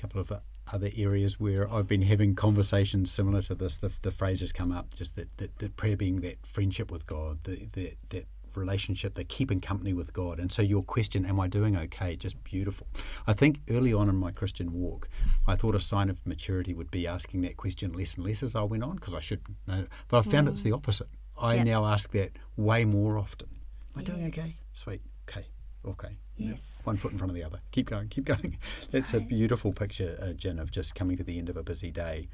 couple 0.00 0.20
of 0.20 0.30
uh, 0.30 0.40
other 0.70 0.90
areas 0.94 1.40
where 1.40 1.72
I've 1.72 1.88
been 1.88 2.02
having 2.02 2.34
conversations 2.34 3.10
similar 3.10 3.40
to 3.42 3.54
this. 3.54 3.78
The, 3.78 3.90
the 4.02 4.10
phrase 4.10 4.40
has 4.40 4.52
come 4.52 4.70
up, 4.70 4.94
just 4.94 5.16
that, 5.16 5.34
that, 5.38 5.58
that 5.60 5.76
prayer 5.76 5.96
being 5.96 6.20
that 6.20 6.44
friendship 6.46 6.90
with 6.90 7.06
God, 7.06 7.38
the, 7.44 7.66
that 7.72 7.96
that 8.10 8.26
relationship, 8.56 9.14
that 9.14 9.28
keeping 9.28 9.60
company 9.60 9.92
with 9.92 10.12
God. 10.12 10.38
And 10.38 10.50
so 10.52 10.62
your 10.62 10.82
question, 10.82 11.24
am 11.26 11.38
I 11.40 11.48
doing 11.48 11.76
okay? 11.76 12.16
Just 12.16 12.42
beautiful. 12.44 12.86
I 13.26 13.32
think 13.32 13.60
early 13.68 13.92
on 13.92 14.08
in 14.08 14.16
my 14.16 14.30
Christian 14.30 14.72
walk, 14.72 15.08
I 15.46 15.56
thought 15.56 15.74
a 15.74 15.80
sign 15.80 16.08
of 16.10 16.24
maturity 16.26 16.74
would 16.74 16.90
be 16.90 17.06
asking 17.06 17.42
that 17.42 17.56
question 17.56 17.92
less 17.92 18.14
and 18.14 18.24
less 18.24 18.42
as 18.42 18.54
I 18.56 18.62
went 18.62 18.82
on, 18.82 18.96
because 18.96 19.14
I 19.14 19.20
should 19.20 19.40
know. 19.66 19.86
But 20.08 20.18
I 20.18 20.22
found 20.30 20.48
it's 20.48 20.62
the 20.62 20.72
opposite. 20.72 21.08
I 21.38 21.54
Yep. 21.56 21.66
now 21.66 21.86
ask 21.86 22.10
that 22.12 22.32
way 22.56 22.84
more 22.84 23.18
often. 23.18 23.48
Am 23.94 24.00
I 24.00 24.02
doing 24.04 24.24
okay? 24.26 24.52
Sweet. 24.72 25.02
Okay. 25.28 25.46
Okay. 25.84 26.16
Yes. 26.36 26.80
One 26.84 26.96
foot 26.96 27.12
in 27.12 27.18
front 27.18 27.30
of 27.30 27.34
the 27.36 27.44
other. 27.44 27.60
Keep 27.70 27.90
going. 27.90 28.08
Keep 28.08 28.24
going. 28.24 28.58
That's 28.90 29.14
a 29.14 29.18
right. 29.18 29.28
beautiful 29.28 29.72
picture, 29.72 30.18
uh, 30.20 30.32
Jin, 30.32 30.58
of 30.58 30.70
just 30.70 30.94
coming 30.94 31.16
to 31.16 31.22
the 31.22 31.38
end 31.38 31.48
of 31.48 31.56
a 31.56 31.62
busy 31.62 31.90
day, 31.90 32.28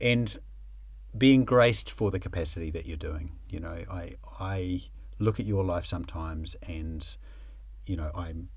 and 0.00 0.36
being 1.16 1.44
graced 1.46 1.90
for 1.90 2.10
the 2.10 2.18
capacity 2.18 2.70
that 2.70 2.84
you're 2.86 2.96
doing. 2.96 3.32
You 3.48 3.60
know, 3.60 3.84
I 3.90 4.14
I 4.38 4.82
look 5.18 5.38
at 5.40 5.46
your 5.46 5.64
life 5.64 5.86
sometimes, 5.86 6.56
and 6.66 7.16
you 7.86 7.96
know, 7.96 8.10
I'm 8.14 8.48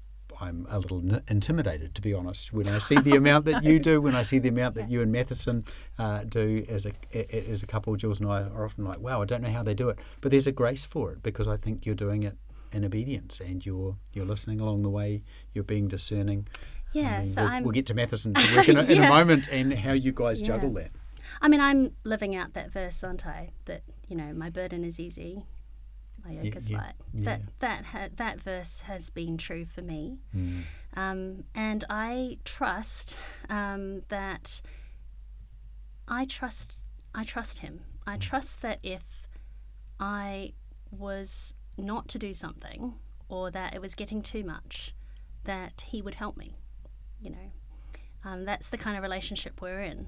I'm 0.42 0.68
a 0.70 0.80
little 0.80 1.00
n- 1.00 1.22
intimidated, 1.28 1.94
to 1.96 2.02
be 2.02 2.14
honest, 2.14 2.54
when 2.54 2.68
I 2.68 2.78
see 2.78 2.96
the 2.96 3.16
amount 3.18 3.46
that 3.46 3.64
you 3.64 3.80
do, 3.80 4.00
when 4.00 4.16
I 4.16 4.22
see 4.22 4.40
the 4.40 4.50
amount 4.50 4.76
that 4.76 4.90
you 4.90 5.02
and 5.02 5.12
Matheson 5.12 5.66
uh, 5.98 6.24
do 6.24 6.66
as 6.70 6.86
a 6.86 6.94
as 7.50 7.62
a 7.64 7.68
couple. 7.68 7.96
Jules 7.96 8.20
and 8.20 8.30
I 8.30 8.44
are 8.44 8.66
often 8.66 8.86
like, 8.86 9.00
wow, 9.00 9.22
I 9.22 9.26
don't 9.26 9.42
know 9.42 9.52
how 9.52 9.64
they 9.64 9.74
do 9.74 9.90
it, 9.90 10.00
but 10.22 10.32
there's 10.32 10.48
a 10.48 10.52
grace 10.52 10.86
for 10.86 11.12
it 11.12 11.24
because 11.24 11.48
I 11.48 11.58
think 11.58 11.86
you're 11.86 11.96
doing 11.96 12.24
it 12.24 12.38
in 12.72 12.86
obedience 12.86 13.40
and 13.40 13.66
you're 13.66 13.96
you're 14.14 14.26
listening 14.26 14.60
along 14.60 14.84
the 14.84 14.90
way. 14.90 15.24
You're 15.54 15.64
being 15.64 15.88
discerning. 15.88 16.48
I 16.54 16.58
yeah 16.98 17.20
mean, 17.22 17.32
so 17.34 17.42
we'll, 17.44 17.52
I'm 17.52 17.64
we'll 17.64 17.72
get 17.74 17.86
to 17.88 17.94
Matheson 17.94 18.34
to 18.34 18.56
work 18.56 18.70
in 18.70 18.78
a, 18.78 18.84
in 18.84 19.04
a 19.04 19.08
moment 19.10 19.48
and 19.52 19.74
how 19.74 19.92
you 19.94 20.12
guys 20.12 20.40
Yeah. 20.42 20.48
juggle 20.48 20.72
that. 20.74 20.92
I 21.42 21.48
mean, 21.48 21.60
I'm 21.62 21.92
living 22.04 22.36
out 22.36 22.54
that 22.54 22.72
verse, 22.72 23.04
aren't 23.04 23.26
I? 23.28 23.50
That 23.66 23.82
you 24.08 24.16
know, 24.16 24.34
my 24.34 24.50
burden 24.50 24.84
is 24.84 25.00
easy, 25.00 25.46
my 26.24 26.32
Yeah, 26.32 26.56
is 26.56 26.70
yeah, 26.70 26.78
light. 26.78 26.96
yeah. 27.14 27.26
That 27.26 27.42
that 27.60 27.86
ha- 27.86 28.10
that 28.18 28.42
verse 28.42 28.82
has 28.82 29.10
been 29.10 29.38
true 29.38 29.66
for 29.66 29.82
me, 29.82 30.20
Mm. 30.36 30.64
um, 30.96 31.44
and 31.56 31.84
I 31.90 32.38
trust 32.46 33.16
um, 33.50 34.04
that 34.10 34.62
I 36.08 36.26
trust 36.26 36.80
I 37.14 37.24
trust 37.24 37.60
Him. 37.60 37.82
I 38.06 38.18
Mm. 38.18 38.22
trust 38.22 38.62
that 38.62 38.80
if 38.84 39.28
I 40.00 40.54
was 40.92 41.56
not 41.78 42.08
to 42.10 42.20
do 42.20 42.34
something 42.34 42.96
or 43.30 43.52
that 43.52 43.74
it 43.74 43.82
was 43.82 43.96
getting 43.96 44.22
too 44.22 44.44
much, 44.44 44.94
that 45.46 45.82
He 45.88 46.02
would 46.02 46.16
help 46.16 46.38
me. 46.38 46.56
You 47.20 47.32
know, 47.32 47.52
um, 48.24 48.46
that's 48.46 48.70
the 48.70 48.78
kind 48.78 48.96
of 48.98 49.04
relationship 49.04 49.62
we're 49.62 49.82
in. 49.82 50.08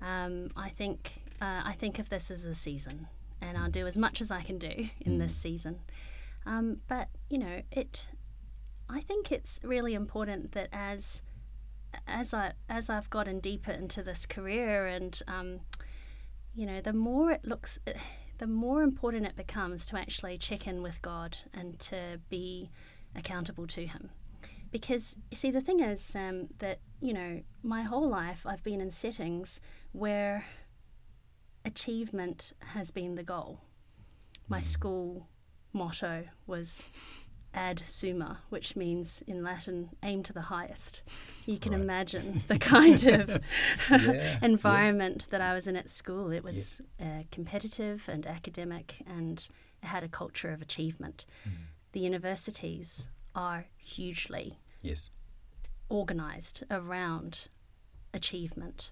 Um, 0.00 0.50
I 0.56 0.70
think 0.70 1.22
uh, 1.40 1.62
I 1.64 1.74
think 1.78 1.98
of 1.98 2.08
this 2.08 2.30
as 2.30 2.44
a 2.44 2.54
season, 2.54 3.08
and 3.46 3.56
I'll 3.56 3.70
do 3.70 3.86
as 3.86 3.96
much 3.96 4.20
as 4.20 4.30
I 4.30 4.42
can 4.42 4.58
do 4.58 4.88
in 5.00 5.18
this 5.18 5.34
season. 5.34 5.80
Um, 6.44 6.78
but 6.88 7.08
you 7.28 7.38
know, 7.38 7.62
it. 7.70 8.06
I 8.88 9.00
think 9.00 9.32
it's 9.32 9.58
really 9.64 9.94
important 9.94 10.52
that 10.52 10.68
as 10.72 11.22
as 12.06 12.32
I 12.32 12.52
as 12.68 12.88
I've 12.88 13.10
gotten 13.10 13.40
deeper 13.40 13.72
into 13.72 14.02
this 14.02 14.26
career, 14.26 14.86
and 14.86 15.20
um, 15.26 15.60
you 16.54 16.66
know, 16.66 16.80
the 16.80 16.92
more 16.92 17.32
it 17.32 17.44
looks, 17.44 17.78
the 18.38 18.46
more 18.46 18.82
important 18.82 19.26
it 19.26 19.36
becomes 19.36 19.86
to 19.86 19.98
actually 19.98 20.38
check 20.38 20.66
in 20.66 20.82
with 20.82 21.02
God 21.02 21.38
and 21.52 21.78
to 21.80 22.20
be 22.28 22.70
accountable 23.14 23.66
to 23.68 23.86
Him 23.86 24.10
because 24.70 25.16
you 25.30 25.36
see 25.36 25.50
the 25.50 25.60
thing 25.60 25.80
is 25.80 26.14
um, 26.14 26.48
that 26.58 26.80
you 27.00 27.12
know 27.12 27.40
my 27.62 27.82
whole 27.82 28.08
life 28.08 28.42
i've 28.44 28.62
been 28.62 28.80
in 28.80 28.90
settings 28.90 29.60
where 29.92 30.44
achievement 31.66 32.52
has 32.74 32.90
been 32.90 33.14
the 33.16 33.22
goal 33.22 33.60
my 34.48 34.60
school 34.60 35.28
motto 35.72 36.24
was 36.46 36.84
ad 37.52 37.82
summa 37.86 38.38
which 38.50 38.76
means 38.76 39.22
in 39.26 39.42
latin 39.42 39.90
aim 40.02 40.22
to 40.22 40.32
the 40.32 40.42
highest 40.42 41.02
you 41.44 41.58
can 41.58 41.72
Right. 41.72 41.80
imagine 41.80 42.42
the 42.48 42.58
kind 42.58 43.04
of 43.20 43.40
yeah. 43.90 44.38
environment 44.42 45.26
that 45.30 45.40
i 45.40 45.54
was 45.54 45.66
in 45.66 45.76
at 45.76 45.88
school 45.90 46.30
it 46.30 46.44
was 46.44 46.80
uh, 47.00 47.22
competitive 47.32 48.08
and 48.08 48.26
academic 48.26 49.02
and 49.06 49.48
it 49.82 49.86
had 49.86 50.04
a 50.04 50.08
culture 50.08 50.50
of 50.52 50.62
achievement 50.62 51.24
the 51.92 52.00
universities 52.00 53.08
are 53.34 53.66
hugely 53.78 54.58
Yes. 54.82 55.08
organized 55.88 56.62
around 56.70 57.48
achievement. 58.14 58.90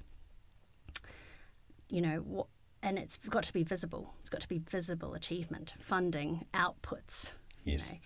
You 1.88 2.00
know, 2.00 2.16
what, 2.18 2.46
and 2.84 2.98
it's 2.98 3.16
got 3.28 3.42
to 3.44 3.52
be 3.52 3.64
visible. 3.64 4.14
It's 4.20 4.28
got 4.30 4.42
to 4.42 4.48
be 4.48 4.58
visible 4.58 5.14
achievement, 5.14 5.74
funding, 5.80 6.44
outputs. 6.54 7.32
you 7.64 7.72
Yes. 7.72 7.90
know. 7.90 7.98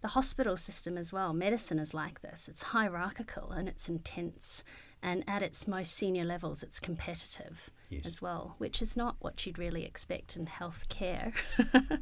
The 0.00 0.08
hospital 0.08 0.56
system 0.56 0.96
as 0.96 1.12
well, 1.12 1.32
medicine 1.32 1.78
is 1.78 1.92
like 1.92 2.22
this. 2.22 2.48
It's 2.48 2.62
hierarchical 2.62 3.50
and 3.52 3.68
it's 3.68 3.88
intense. 3.88 4.64
And 5.02 5.24
at 5.28 5.42
its 5.42 5.66
most 5.68 5.92
senior 5.92 6.24
levels, 6.24 6.62
it's 6.62 6.78
competitive 6.80 7.70
Yes. 7.90 8.06
as 8.06 8.22
well, 8.22 8.54
which 8.58 8.80
is 8.80 8.96
not 8.96 9.16
what 9.20 9.44
you'd 9.44 9.58
really 9.58 9.84
expect 9.84 10.36
in 10.36 10.46
healthcare. 10.46 11.32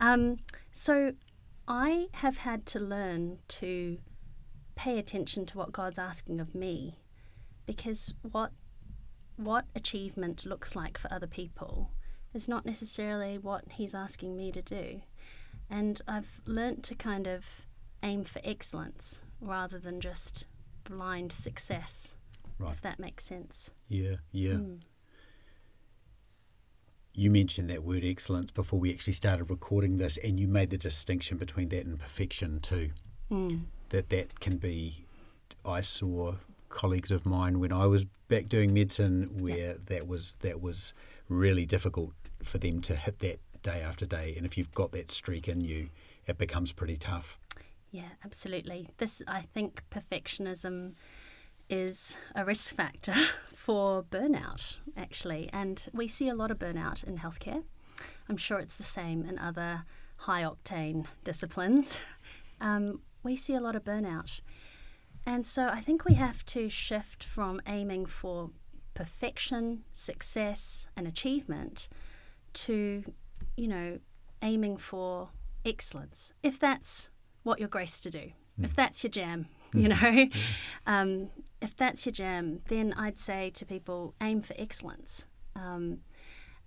um, 0.00 0.36
so 0.72 1.14
I 1.68 2.08
have 2.12 2.38
had 2.38 2.66
to 2.66 2.78
learn 2.80 3.38
to 3.48 3.98
pay 4.74 4.98
attention 4.98 5.46
to 5.46 5.58
what 5.58 5.72
God's 5.72 5.98
asking 5.98 6.40
of 6.40 6.54
me 6.54 6.98
because 7.66 8.14
what 8.22 8.52
what 9.36 9.64
achievement 9.74 10.44
looks 10.46 10.74
like 10.76 10.98
for 10.98 11.12
other 11.12 11.26
people 11.26 11.90
is 12.34 12.48
not 12.48 12.64
necessarily 12.64 13.38
what 13.38 13.64
he's 13.72 13.94
asking 13.94 14.36
me 14.36 14.52
to 14.52 14.62
do. 14.62 15.02
And 15.68 16.00
I've 16.08 16.40
learnt 16.46 16.82
to 16.84 16.94
kind 16.94 17.26
of 17.26 17.44
aim 18.02 18.24
for 18.24 18.40
excellence 18.44 19.20
rather 19.40 19.78
than 19.78 20.00
just 20.00 20.46
blind 20.84 21.32
success, 21.32 22.16
Right. 22.58 22.72
if 22.74 22.80
that 22.82 22.98
makes 22.98 23.24
sense. 23.24 23.70
Yeah. 23.88 24.16
Yeah. 24.30 24.52
Mm. 24.54 24.80
You 27.14 27.30
mentioned 27.30 27.68
that 27.68 27.82
word 27.84 28.04
excellence 28.04 28.50
before 28.50 28.80
we 28.80 28.90
actually 28.92 29.12
started 29.12 29.44
recording 29.50 29.98
this, 29.98 30.16
and 30.16 30.40
you 30.40 30.48
made 30.48 30.70
the 30.70 30.78
distinction 30.78 31.36
between 31.36 31.68
that 31.68 31.84
and 31.84 32.00
perfection 32.00 32.60
too. 32.60 32.90
Mm. 33.30 33.64
That 33.90 34.08
that 34.08 34.40
can 34.40 34.56
be. 34.56 35.06
I 35.64 35.82
saw 35.82 36.36
colleagues 36.72 37.10
of 37.10 37.24
mine 37.24 37.60
when 37.60 37.72
I 37.72 37.86
was 37.86 38.04
back 38.28 38.48
doing 38.48 38.74
medicine 38.74 39.38
where 39.38 39.76
that 39.86 40.06
was 40.06 40.36
that 40.40 40.60
was 40.60 40.94
really 41.28 41.66
difficult 41.66 42.12
for 42.42 42.58
them 42.58 42.80
to 42.82 42.96
hit 42.96 43.20
that 43.20 43.40
day 43.62 43.80
after 43.80 44.04
day, 44.04 44.34
and 44.36 44.44
if 44.44 44.58
you've 44.58 44.74
got 44.74 44.92
that 44.92 45.10
streak 45.10 45.48
in 45.48 45.60
you, 45.60 45.88
it 46.26 46.38
becomes 46.38 46.72
pretty 46.72 46.96
tough. 46.96 47.38
Yeah, 47.90 48.08
absolutely. 48.24 48.88
This, 48.98 49.22
I 49.28 49.42
think, 49.42 49.82
perfectionism 49.90 50.94
is 51.68 52.16
a 52.34 52.44
risk 52.44 52.74
factor 52.74 53.14
for 53.54 54.02
burnout, 54.02 54.76
actually. 54.96 55.48
And 55.52 55.86
we 55.92 56.08
see 56.08 56.28
a 56.28 56.34
lot 56.34 56.50
of 56.50 56.58
burnout 56.58 57.04
in 57.04 57.18
healthcare. 57.18 57.62
I'm 58.28 58.36
sure 58.36 58.58
it's 58.58 58.76
the 58.76 58.82
same 58.82 59.24
in 59.24 59.38
other 59.38 59.84
high 60.16 60.42
octane 60.42 61.06
disciplines. 61.24 61.98
Um, 62.60 63.00
we 63.24 63.34
see 63.34 63.54
a 63.54 63.60
lot 63.60 63.74
of 63.74 63.82
burnout. 63.82 64.40
And 65.24 65.46
so 65.46 65.68
I 65.68 65.80
think 65.80 66.04
we 66.04 66.14
have 66.14 66.44
to 66.46 66.68
shift 66.68 67.22
from 67.22 67.60
aiming 67.66 68.06
for 68.06 68.50
perfection, 68.94 69.84
success, 69.92 70.88
and 70.96 71.06
achievement 71.06 71.88
to, 72.54 73.04
you 73.56 73.68
know, 73.68 73.98
aiming 74.42 74.76
for 74.76 75.30
excellence, 75.64 76.32
if 76.42 76.58
that's 76.58 77.08
what 77.42 77.58
you're 77.58 77.68
graced 77.68 78.02
to 78.02 78.10
do, 78.10 78.32
if 78.60 78.74
that's 78.74 79.02
your 79.02 79.10
jam, 79.10 79.46
you 79.72 79.88
know, 79.88 80.28
um, 80.86 81.28
if 81.60 81.76
that's 81.76 82.04
your 82.04 82.12
jam, 82.12 82.60
then 82.68 82.92
I'd 82.92 83.18
say 83.18 83.50
to 83.50 83.64
people, 83.64 84.14
aim 84.20 84.42
for 84.42 84.54
excellence. 84.58 85.24
Um, 85.54 85.98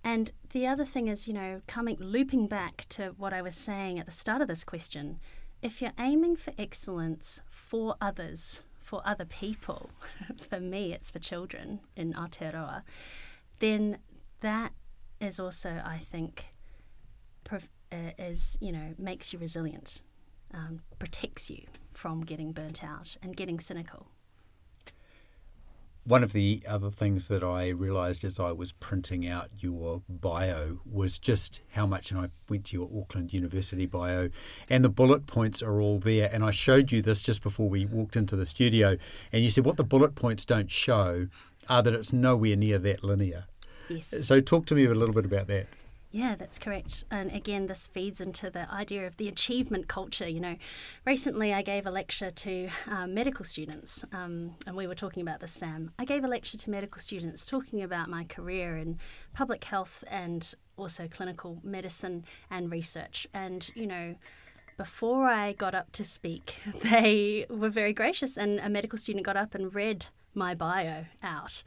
and 0.02 0.32
the 0.52 0.66
other 0.66 0.84
thing 0.84 1.08
is, 1.08 1.26
you 1.26 1.34
know, 1.34 1.62
coming 1.66 1.96
looping 1.98 2.46
back 2.46 2.86
to 2.90 3.14
what 3.16 3.32
I 3.32 3.42
was 3.42 3.54
saying 3.54 3.98
at 3.98 4.06
the 4.06 4.12
start 4.12 4.40
of 4.40 4.48
this 4.48 4.64
question, 4.64 5.18
if 5.62 5.80
you're 5.80 5.92
aiming 5.98 6.36
for 6.36 6.52
excellence 6.58 7.40
for 7.50 7.96
others, 8.00 8.62
for 8.80 9.02
other 9.04 9.24
people, 9.24 9.90
for 10.48 10.60
me 10.60 10.92
it's 10.92 11.10
for 11.10 11.18
children 11.18 11.80
in 11.96 12.12
Aotearoa, 12.12 12.82
then 13.58 13.98
that 14.40 14.72
is 15.20 15.40
also, 15.40 15.80
I 15.84 15.98
think, 15.98 16.46
uh, 17.50 18.10
is 18.18 18.58
you 18.60 18.72
know 18.72 18.94
makes 18.98 19.32
you 19.32 19.38
resilient, 19.38 20.00
um, 20.52 20.80
protects 20.98 21.48
you 21.48 21.62
from 21.92 22.22
getting 22.22 22.52
burnt 22.52 22.82
out 22.84 23.16
and 23.22 23.36
getting 23.36 23.60
cynical. 23.60 24.08
One 26.06 26.22
of 26.22 26.32
the 26.32 26.62
other 26.68 26.90
things 26.90 27.26
that 27.26 27.42
I 27.42 27.68
realised 27.68 28.24
as 28.24 28.38
I 28.38 28.52
was 28.52 28.70
printing 28.70 29.26
out 29.26 29.50
your 29.58 30.02
bio 30.08 30.78
was 30.88 31.18
just 31.18 31.62
how 31.72 31.84
much, 31.84 32.12
and 32.12 32.20
I 32.20 32.28
went 32.48 32.66
to 32.66 32.76
your 32.76 32.88
Auckland 32.96 33.32
University 33.32 33.86
bio, 33.86 34.30
and 34.70 34.84
the 34.84 34.88
bullet 34.88 35.26
points 35.26 35.62
are 35.62 35.80
all 35.80 35.98
there. 35.98 36.30
And 36.32 36.44
I 36.44 36.52
showed 36.52 36.92
you 36.92 37.02
this 37.02 37.22
just 37.22 37.42
before 37.42 37.68
we 37.68 37.84
walked 37.84 38.14
into 38.14 38.36
the 38.36 38.46
studio, 38.46 38.96
and 39.32 39.42
you 39.42 39.50
said 39.50 39.64
what 39.64 39.76
the 39.76 39.82
bullet 39.82 40.14
points 40.14 40.44
don't 40.44 40.70
show 40.70 41.26
are 41.68 41.82
that 41.82 41.92
it's 41.92 42.12
nowhere 42.12 42.54
near 42.54 42.78
that 42.78 43.02
linear. 43.02 43.46
Yes. 43.88 44.26
So, 44.26 44.40
talk 44.40 44.66
to 44.66 44.76
me 44.76 44.84
a 44.84 44.94
little 44.94 45.14
bit 45.14 45.24
about 45.24 45.48
that. 45.48 45.66
Yeah, 46.16 46.34
that's 46.34 46.58
correct. 46.58 47.04
And 47.10 47.30
again, 47.30 47.66
this 47.66 47.88
feeds 47.88 48.22
into 48.22 48.48
the 48.48 48.72
idea 48.72 49.06
of 49.06 49.18
the 49.18 49.28
achievement 49.28 49.86
culture. 49.86 50.26
You 50.26 50.40
know, 50.40 50.56
recently 51.04 51.52
I 51.52 51.60
gave 51.60 51.84
a 51.84 51.90
lecture 51.90 52.30
to 52.30 52.70
um, 52.90 53.12
medical 53.12 53.44
students, 53.44 54.02
um, 54.14 54.54
and 54.66 54.74
we 54.74 54.86
were 54.86 54.94
talking 54.94 55.20
about 55.20 55.40
this, 55.40 55.52
Sam. 55.52 55.92
I 55.98 56.06
gave 56.06 56.24
a 56.24 56.26
lecture 56.26 56.56
to 56.56 56.70
medical 56.70 57.02
students 57.02 57.44
talking 57.44 57.82
about 57.82 58.08
my 58.08 58.24
career 58.24 58.78
in 58.78 58.98
public 59.34 59.64
health 59.64 60.04
and 60.10 60.54
also 60.78 61.06
clinical 61.06 61.60
medicine 61.62 62.24
and 62.50 62.72
research. 62.72 63.26
And, 63.34 63.70
you 63.74 63.86
know, 63.86 64.14
before 64.78 65.26
I 65.26 65.52
got 65.52 65.74
up 65.74 65.92
to 65.92 66.02
speak, 66.02 66.54
they 66.82 67.44
were 67.50 67.68
very 67.68 67.92
gracious, 67.92 68.38
and 68.38 68.58
a 68.60 68.70
medical 68.70 68.98
student 68.98 69.26
got 69.26 69.36
up 69.36 69.54
and 69.54 69.74
read 69.74 70.06
my 70.32 70.54
bio 70.54 71.04
out. 71.22 71.62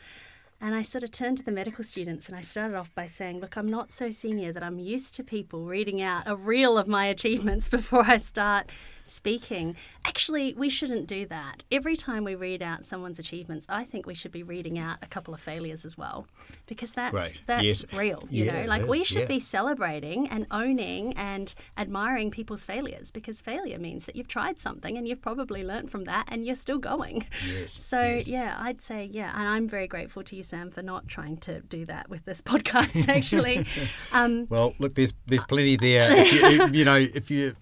And 0.61 0.75
I 0.75 0.81
sort 0.81 1.05
of 1.05 1.11
turned 1.11 1.37
to 1.37 1.43
the 1.43 1.51
medical 1.51 1.85
students 1.85 2.27
and 2.27 2.35
I 2.35 2.41
started 2.41 2.77
off 2.77 2.93
by 2.93 3.07
saying, 3.07 3.39
Look, 3.39 3.55
I'm 3.55 3.67
not 3.67 3.91
so 3.91 4.11
senior 4.11 4.51
that 4.51 4.63
I'm 4.63 4.77
used 4.77 5.15
to 5.15 5.23
people 5.23 5.63
reading 5.63 6.01
out 6.01 6.23
a 6.25 6.35
reel 6.35 6.77
of 6.77 6.87
my 6.87 7.05
achievements 7.05 7.69
before 7.77 8.03
I 8.05 8.17
start 8.17 8.69
speaking. 9.09 9.75
Actually, 10.05 10.53
we 10.53 10.69
shouldn't 10.69 11.07
do 11.07 11.25
that. 11.27 11.63
Every 11.71 11.95
time 11.97 12.23
we 12.23 12.35
read 12.35 12.61
out 12.61 12.85
someone's 12.85 13.19
achievements, 13.19 13.65
I 13.69 13.83
think 13.83 14.05
we 14.05 14.13
should 14.13 14.31
be 14.31 14.43
reading 14.43 14.79
out 14.79 14.97
a 15.01 15.07
couple 15.07 15.33
of 15.33 15.39
failures 15.39 15.85
as 15.85 15.97
well, 15.97 16.27
because 16.67 16.91
that's 16.93 17.13
Right. 17.13 17.41
that's 17.45 17.63
Yes. 17.63 17.85
real. 17.93 18.27
You 18.29 18.45
Yeah, 18.45 18.61
know, 18.61 18.67
like 18.67 18.85
we 18.87 19.03
should 19.03 19.17
yeah. 19.21 19.25
be 19.25 19.39
celebrating 19.39 20.27
and 20.29 20.47
owning 20.51 21.13
and 21.17 21.53
admiring 21.77 22.31
people's 22.31 22.63
failures, 22.63 23.11
because 23.11 23.41
failure 23.41 23.77
means 23.77 24.05
that 24.05 24.15
you've 24.15 24.27
tried 24.27 24.59
something 24.59 24.97
and 24.97 25.07
you've 25.07 25.21
probably 25.21 25.63
learnt 25.63 25.91
from 25.91 26.05
that 26.05 26.25
and 26.29 26.45
you're 26.45 26.55
still 26.55 26.79
going. 26.79 27.25
Yes, 27.47 27.71
So 27.89 28.01
yes. 28.01 28.27
yeah, 28.27 28.55
I'd 28.59 28.81
say 28.81 29.09
yeah, 29.11 29.31
and 29.37 29.47
I'm 29.47 29.67
very 29.67 29.87
grateful 29.87 30.23
to 30.23 30.35
you, 30.35 30.43
Sam, 30.43 30.71
for 30.71 30.81
not 30.81 31.07
trying 31.07 31.37
to 31.37 31.59
do 31.61 31.85
that 31.85 32.09
with 32.09 32.25
this 32.25 32.41
podcast. 32.51 33.07
Actually, 33.07 33.65
um, 34.11 34.47
Well, 34.49 34.73
look, 34.79 34.95
there's 34.95 35.13
there's 35.27 35.43
plenty 35.43 35.75
there. 35.77 36.11
If 36.13 36.31
you, 36.33 36.67
you 36.79 36.85
know, 36.85 36.95
if 36.95 37.29
you 37.29 37.55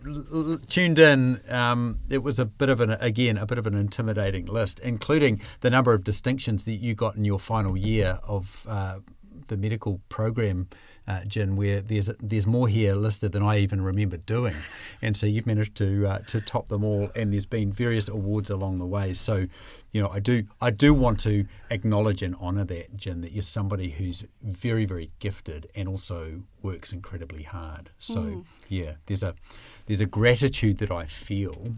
tuned 0.70 1.00
in, 1.00 1.37
um, 1.50 2.00
it 2.10 2.20
was 2.20 2.40
a 2.40 2.46
bit 2.46 2.70
of 2.70 2.82
an 2.82 2.92
again 2.92 3.38
a 3.38 3.46
bit 3.46 3.58
of 3.58 3.68
an 3.68 3.76
intimidating 3.76 4.46
list, 4.46 4.80
including 4.80 5.42
the 5.62 5.70
number 5.70 5.94
of 5.94 6.04
distinctions 6.04 6.64
that 6.66 6.76
you 6.76 6.96
got 6.96 7.16
in 7.16 7.26
your 7.26 7.40
final 7.40 7.76
year 7.78 8.20
of 8.24 8.66
uh, 8.68 9.00
the 9.48 9.58
medical 9.58 10.02
program. 10.10 10.68
Uh, 11.08 11.24
Jin, 11.24 11.56
where 11.56 11.80
there's 11.80 12.12
there's 12.20 12.46
more 12.46 12.68
here 12.68 12.94
listed 12.94 13.32
than 13.32 13.42
I 13.42 13.60
even 13.60 13.80
remember 13.80 14.18
doing, 14.18 14.56
and 15.02 15.16
so 15.16 15.26
you've 15.26 15.48
managed 15.48 15.76
to 15.76 16.06
uh, 16.06 16.20
to 16.28 16.42
top 16.42 16.68
them 16.68 16.84
all. 16.84 17.10
And 17.16 17.32
there's 17.32 17.46
been 17.46 17.72
various 17.72 18.10
awards 18.10 18.50
along 18.50 18.80
the 18.80 18.86
way. 18.86 19.14
So, 19.14 19.46
you 19.94 20.02
know, 20.02 20.10
I 20.10 20.20
do 20.20 20.44
I 20.60 20.70
do 20.70 20.94
want 20.94 21.22
to 21.22 21.46
acknowledge 21.70 22.22
and 22.22 22.36
honour 22.36 22.66
that, 22.66 22.98
Jin, 22.98 23.22
that 23.22 23.32
you're 23.32 23.42
somebody 23.42 23.92
who's 23.92 24.26
very 24.44 24.86
very 24.86 25.12
gifted 25.20 25.70
and 25.74 25.88
also 25.88 26.42
works 26.62 26.92
incredibly 26.92 27.44
hard. 27.44 27.90
So 28.00 28.44
yeah, 28.68 28.96
there's 29.06 29.24
a 29.24 29.34
there's 29.88 30.02
a 30.02 30.06
gratitude 30.06 30.78
that 30.78 30.92
I 30.92 31.06
feel 31.06 31.76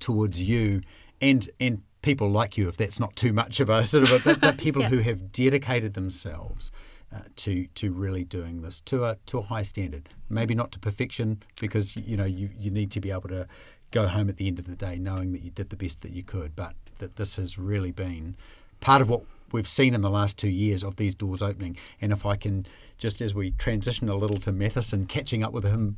towards 0.00 0.40
you 0.40 0.82
and 1.20 1.48
and 1.60 1.82
people 2.02 2.30
like 2.30 2.58
you 2.58 2.68
if 2.68 2.76
that's 2.76 3.00
not 3.00 3.16
too 3.16 3.32
much 3.32 3.60
of 3.60 3.70
a 3.70 3.84
sort 3.86 4.04
of 4.04 4.12
a 4.12 4.18
but, 4.18 4.40
but 4.40 4.58
people 4.58 4.82
Yeah. 4.82 4.88
who 4.90 4.98
have 4.98 5.32
dedicated 5.32 5.94
themselves 5.94 6.70
uh, 7.14 7.20
to 7.36 7.66
to 7.76 7.92
really 7.92 8.24
doing 8.24 8.62
this 8.62 8.80
to 8.82 9.04
a 9.04 9.16
to 9.26 9.38
a 9.38 9.42
high 9.42 9.62
standard 9.62 10.08
maybe 10.28 10.54
not 10.54 10.72
to 10.72 10.78
perfection 10.78 11.42
because 11.60 11.96
you 11.96 12.16
know 12.16 12.24
you 12.24 12.50
you 12.58 12.70
need 12.70 12.90
to 12.90 13.00
be 13.00 13.10
able 13.10 13.28
to 13.28 13.46
go 13.90 14.08
home 14.08 14.28
at 14.28 14.36
the 14.36 14.48
end 14.48 14.58
of 14.58 14.66
the 14.66 14.74
day 14.76 14.98
knowing 14.98 15.32
that 15.32 15.42
you 15.42 15.50
did 15.50 15.70
the 15.70 15.76
best 15.76 16.02
that 16.02 16.10
you 16.10 16.22
could 16.22 16.54
but 16.56 16.74
that 16.98 17.16
this 17.16 17.36
has 17.36 17.56
really 17.56 17.92
been 17.92 18.36
part 18.80 19.00
of 19.00 19.08
what 19.08 19.22
we've 19.52 19.68
seen 19.68 19.94
in 19.94 20.00
the 20.00 20.10
last 20.10 20.36
two 20.36 20.48
years 20.48 20.82
of 20.82 20.96
these 20.96 21.14
doors 21.14 21.40
opening 21.40 21.76
and 22.00 22.12
if 22.12 22.26
I 22.26 22.34
can 22.36 22.66
just 22.98 23.20
as 23.22 23.34
we 23.34 23.52
transition 23.52 24.08
a 24.08 24.16
little 24.16 24.40
to 24.40 24.52
Matheson 24.52 25.06
catching 25.06 25.44
up 25.44 25.52
with 25.52 25.64
him 25.64 25.96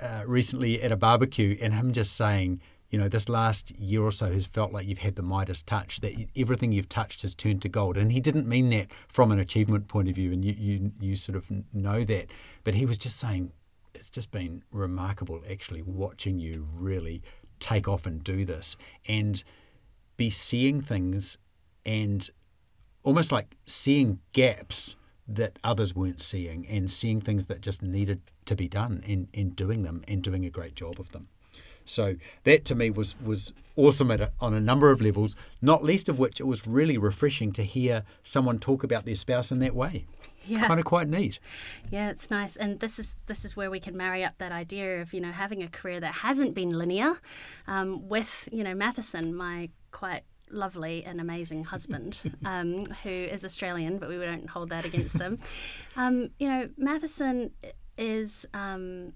uh, 0.00 0.22
recently 0.26 0.82
at 0.82 0.92
a 0.92 0.96
barbecue 0.96 1.58
and 1.60 1.74
him 1.74 1.92
just 1.92 2.16
saying, 2.16 2.60
you 2.90 2.98
know, 2.98 3.08
this 3.08 3.28
last 3.28 3.70
year 3.72 4.02
or 4.02 4.12
so 4.12 4.32
has 4.32 4.46
felt 4.46 4.72
like 4.72 4.86
you've 4.86 4.98
had 4.98 5.16
the 5.16 5.22
Midas 5.22 5.62
touch, 5.62 6.00
that 6.00 6.14
everything 6.34 6.72
you've 6.72 6.88
touched 6.88 7.22
has 7.22 7.34
turned 7.34 7.60
to 7.62 7.68
gold. 7.68 7.96
And 7.96 8.12
he 8.12 8.20
didn't 8.20 8.48
mean 8.48 8.70
that 8.70 8.86
from 9.08 9.30
an 9.30 9.38
achievement 9.38 9.88
point 9.88 10.08
of 10.08 10.14
view, 10.14 10.32
and 10.32 10.44
you, 10.44 10.54
you, 10.56 10.92
you 10.98 11.16
sort 11.16 11.36
of 11.36 11.50
know 11.72 12.02
that. 12.04 12.30
But 12.64 12.74
he 12.74 12.86
was 12.86 12.96
just 12.96 13.18
saying, 13.18 13.52
it's 13.94 14.08
just 14.08 14.30
been 14.30 14.62
remarkable 14.70 15.42
actually 15.50 15.82
watching 15.82 16.38
you 16.38 16.66
really 16.74 17.22
take 17.60 17.88
off 17.88 18.06
and 18.06 18.22
do 18.22 18.44
this 18.44 18.76
and 19.06 19.42
be 20.16 20.30
seeing 20.30 20.80
things 20.80 21.36
and 21.84 22.30
almost 23.02 23.32
like 23.32 23.56
seeing 23.66 24.20
gaps 24.32 24.96
that 25.28 25.58
others 25.62 25.94
weren't 25.94 26.22
seeing 26.22 26.66
and 26.66 26.90
seeing 26.90 27.20
things 27.20 27.46
that 27.46 27.60
just 27.60 27.82
needed 27.82 28.20
to 28.46 28.56
be 28.56 28.66
done 28.68 29.04
and, 29.06 29.28
and 29.34 29.54
doing 29.54 29.82
them 29.82 30.02
and 30.08 30.22
doing 30.22 30.44
a 30.44 30.50
great 30.50 30.74
job 30.74 30.98
of 30.98 31.12
them. 31.12 31.28
So 31.84 32.16
that 32.44 32.66
to 32.66 32.74
me 32.74 32.90
was 32.90 33.14
was 33.18 33.54
awesome 33.74 34.10
at 34.10 34.20
a, 34.20 34.30
on 34.40 34.52
a 34.52 34.60
number 34.60 34.90
of 34.90 35.00
levels, 35.00 35.36
not 35.62 35.82
least 35.82 36.08
of 36.10 36.18
which 36.18 36.38
it 36.38 36.44
was 36.44 36.66
really 36.66 36.98
refreshing 36.98 37.50
to 37.52 37.62
hear 37.62 38.02
someone 38.22 38.58
talk 38.58 38.82
about 38.84 39.06
their 39.06 39.14
spouse 39.14 39.50
in 39.50 39.58
that 39.60 39.74
way. 39.74 40.04
It's 40.42 40.50
Yeah. 40.52 40.66
kind 40.66 40.78
of 40.80 40.84
quite 40.84 41.08
neat. 41.08 41.38
Yeah, 41.90 42.10
it's 42.10 42.30
nice, 42.30 42.56
and 42.56 42.80
this 42.80 42.98
is 42.98 43.16
this 43.26 43.42
is 43.42 43.56
where 43.56 43.70
we 43.70 43.80
can 43.80 43.96
marry 43.96 44.22
up 44.22 44.36
that 44.36 44.52
idea 44.52 45.00
of 45.00 45.14
you 45.14 45.20
know 45.22 45.32
having 45.32 45.62
a 45.62 45.68
career 45.68 45.98
that 46.00 46.16
hasn't 46.16 46.54
been 46.54 46.70
linear, 46.76 47.20
um, 47.66 48.06
with 48.08 48.48
you 48.52 48.62
know 48.64 48.74
Matheson, 48.74 49.34
my 49.34 49.70
quite 49.90 50.24
lovely 50.50 51.04
and 51.04 51.20
amazing 51.20 51.64
husband, 51.64 52.20
um, 52.44 52.84
who 53.02 53.10
is 53.10 53.44
Australian, 53.44 53.98
but 53.98 54.08
we 54.08 54.16
don't 54.16 54.50
hold 54.50 54.70
that 54.70 54.84
against 54.84 55.18
them. 55.18 55.38
Um, 55.96 56.30
you 56.38 56.48
know, 56.48 56.68
Matheson 56.76 57.50
is 57.96 58.46
um, 58.54 59.12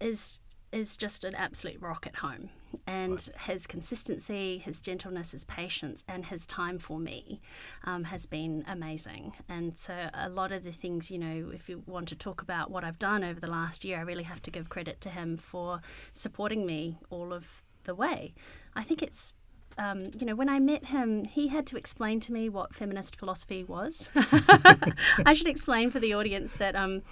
is 0.00 0.40
is 0.72 0.96
just 0.96 1.24
an 1.24 1.34
absolute 1.34 1.80
rock 1.80 2.06
at 2.06 2.16
home. 2.16 2.50
And 2.86 3.28
his 3.46 3.66
consistency, 3.66 4.58
his 4.58 4.80
gentleness, 4.80 5.32
his 5.32 5.44
patience, 5.44 6.04
and 6.06 6.26
his 6.26 6.46
time 6.46 6.78
for 6.78 6.98
me 6.98 7.40
um, 7.84 8.04
has 8.04 8.26
been 8.26 8.64
amazing. 8.68 9.32
And 9.48 9.76
so, 9.76 10.08
a 10.14 10.28
lot 10.28 10.52
of 10.52 10.62
the 10.62 10.72
things, 10.72 11.10
you 11.10 11.18
know, 11.18 11.50
if 11.52 11.68
you 11.68 11.82
want 11.86 12.08
to 12.08 12.16
talk 12.16 12.40
about 12.40 12.70
what 12.70 12.84
I've 12.84 12.98
done 12.98 13.24
over 13.24 13.40
the 13.40 13.48
last 13.48 13.84
year, 13.84 13.98
I 13.98 14.02
really 14.02 14.22
have 14.24 14.42
to 14.42 14.50
give 14.50 14.68
credit 14.68 15.00
to 15.02 15.08
him 15.08 15.36
for 15.36 15.80
supporting 16.12 16.64
me 16.64 16.98
all 17.10 17.32
of 17.32 17.64
the 17.84 17.94
way. 17.94 18.34
I 18.74 18.84
think 18.84 19.02
it's 19.02 19.32
um, 19.78 20.10
you 20.18 20.26
know, 20.26 20.34
when 20.34 20.48
I 20.48 20.58
met 20.58 20.86
him, 20.86 21.24
he 21.24 21.48
had 21.48 21.66
to 21.68 21.76
explain 21.76 22.20
to 22.20 22.32
me 22.32 22.48
what 22.48 22.74
feminist 22.74 23.16
philosophy 23.16 23.64
was. 23.64 24.10
I 24.14 25.34
should 25.34 25.48
explain 25.48 25.90
for 25.90 26.00
the 26.00 26.14
audience 26.14 26.52
that 26.52 26.74
um, 26.74 27.02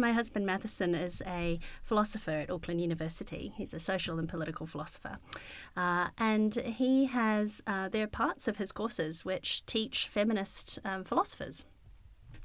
my 0.00 0.12
husband 0.12 0.46
Matheson 0.46 0.94
is 0.94 1.22
a 1.26 1.58
philosopher 1.82 2.30
at 2.30 2.50
Auckland 2.50 2.80
University. 2.80 3.52
He's 3.56 3.74
a 3.74 3.80
social 3.80 4.18
and 4.18 4.28
political 4.28 4.66
philosopher. 4.66 5.18
Uh, 5.76 6.08
and 6.18 6.54
he 6.54 7.06
has, 7.06 7.62
uh, 7.66 7.88
there 7.88 8.04
are 8.04 8.08
parts 8.08 8.48
of 8.48 8.56
his 8.56 8.72
courses 8.72 9.24
which 9.24 9.64
teach 9.66 10.08
feminist 10.08 10.78
um, 10.84 11.04
philosophers, 11.04 11.64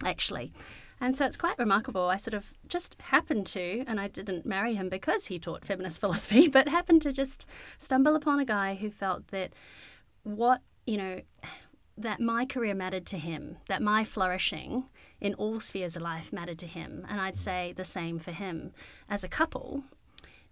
actually. 0.03 0.51
And 0.99 1.15
so 1.15 1.25
it's 1.25 1.37
quite 1.37 1.59
remarkable. 1.59 2.09
I 2.09 2.17
sort 2.17 2.33
of 2.33 2.53
just 2.67 2.95
happened 2.99 3.45
to, 3.47 3.83
and 3.87 3.99
I 3.99 4.07
didn't 4.07 4.45
marry 4.45 4.75
him 4.75 4.89
because 4.89 5.27
he 5.27 5.39
taught 5.39 5.65
feminist 5.65 5.99
philosophy, 6.01 6.47
but 6.47 6.67
happened 6.67 7.01
to 7.03 7.13
just 7.13 7.45
stumble 7.77 8.15
upon 8.15 8.39
a 8.39 8.45
guy 8.45 8.75
who 8.75 8.89
felt 8.89 9.27
that 9.27 9.53
what, 10.23 10.61
you 10.85 10.97
know, 10.97 11.21
that 11.97 12.19
my 12.19 12.45
career 12.45 12.75
mattered 12.75 13.05
to 13.07 13.17
him, 13.17 13.57
that 13.67 13.81
my 13.81 14.03
flourishing 14.03 14.85
in 15.19 15.33
all 15.33 15.59
spheres 15.59 15.95
of 15.95 16.01
life 16.03 16.31
mattered 16.31 16.59
to 16.59 16.67
him. 16.67 17.05
And 17.09 17.19
I'd 17.19 17.37
say 17.37 17.73
the 17.75 17.85
same 17.85 18.19
for 18.19 18.31
him. 18.31 18.71
As 19.09 19.23
a 19.23 19.27
couple, 19.27 19.83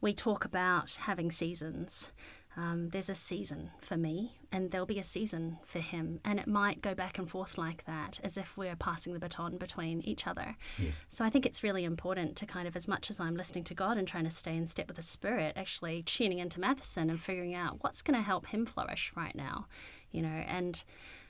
we 0.01 0.13
talk 0.13 0.43
about 0.43 0.97
having 1.01 1.31
seasons. 1.31 2.11
Um, 2.57 2.89
there's 2.89 3.09
a 3.09 3.15
season 3.15 3.71
for 3.81 3.97
me, 3.97 4.37
and 4.51 4.71
there'll 4.71 4.85
be 4.85 4.99
a 4.99 5.03
season 5.03 5.57
for 5.65 5.79
him, 5.79 6.21
and 6.23 6.39
it 6.39 6.47
might 6.47 6.81
go 6.81 6.93
back 6.93 7.17
and 7.17 7.29
forth 7.29 7.57
like 7.57 7.85
that, 7.85 8.19
as 8.23 8.37
if 8.37 8.55
we're 8.55 8.77
passing 8.77 9.13
the 9.13 9.19
baton 9.19 9.57
between 9.57 10.01
each 10.01 10.25
other. 10.25 10.55
Yes. 10.77 11.01
So 11.09 11.25
I 11.25 11.29
think 11.29 11.45
it's 11.45 11.63
really 11.63 11.83
important 11.83 12.37
to 12.37 12.45
kind 12.45 12.67
of, 12.67 12.75
as 12.75 12.87
much 12.87 13.09
as 13.09 13.19
I'm 13.19 13.35
listening 13.35 13.65
to 13.65 13.73
God 13.73 13.97
and 13.97 14.07
trying 14.07 14.23
to 14.23 14.31
stay 14.31 14.55
in 14.55 14.67
step 14.67 14.87
with 14.87 14.95
the 14.95 15.03
Spirit, 15.03 15.53
actually 15.57 16.03
tuning 16.03 16.39
into 16.39 16.61
Matheson 16.61 17.09
and 17.09 17.19
figuring 17.19 17.53
out 17.53 17.77
what's 17.81 18.01
going 18.01 18.17
to 18.17 18.23
help 18.23 18.47
him 18.47 18.65
flourish 18.65 19.11
right 19.15 19.35
now, 19.35 19.67
you 20.11 20.21
know, 20.21 20.43
and 20.47 20.83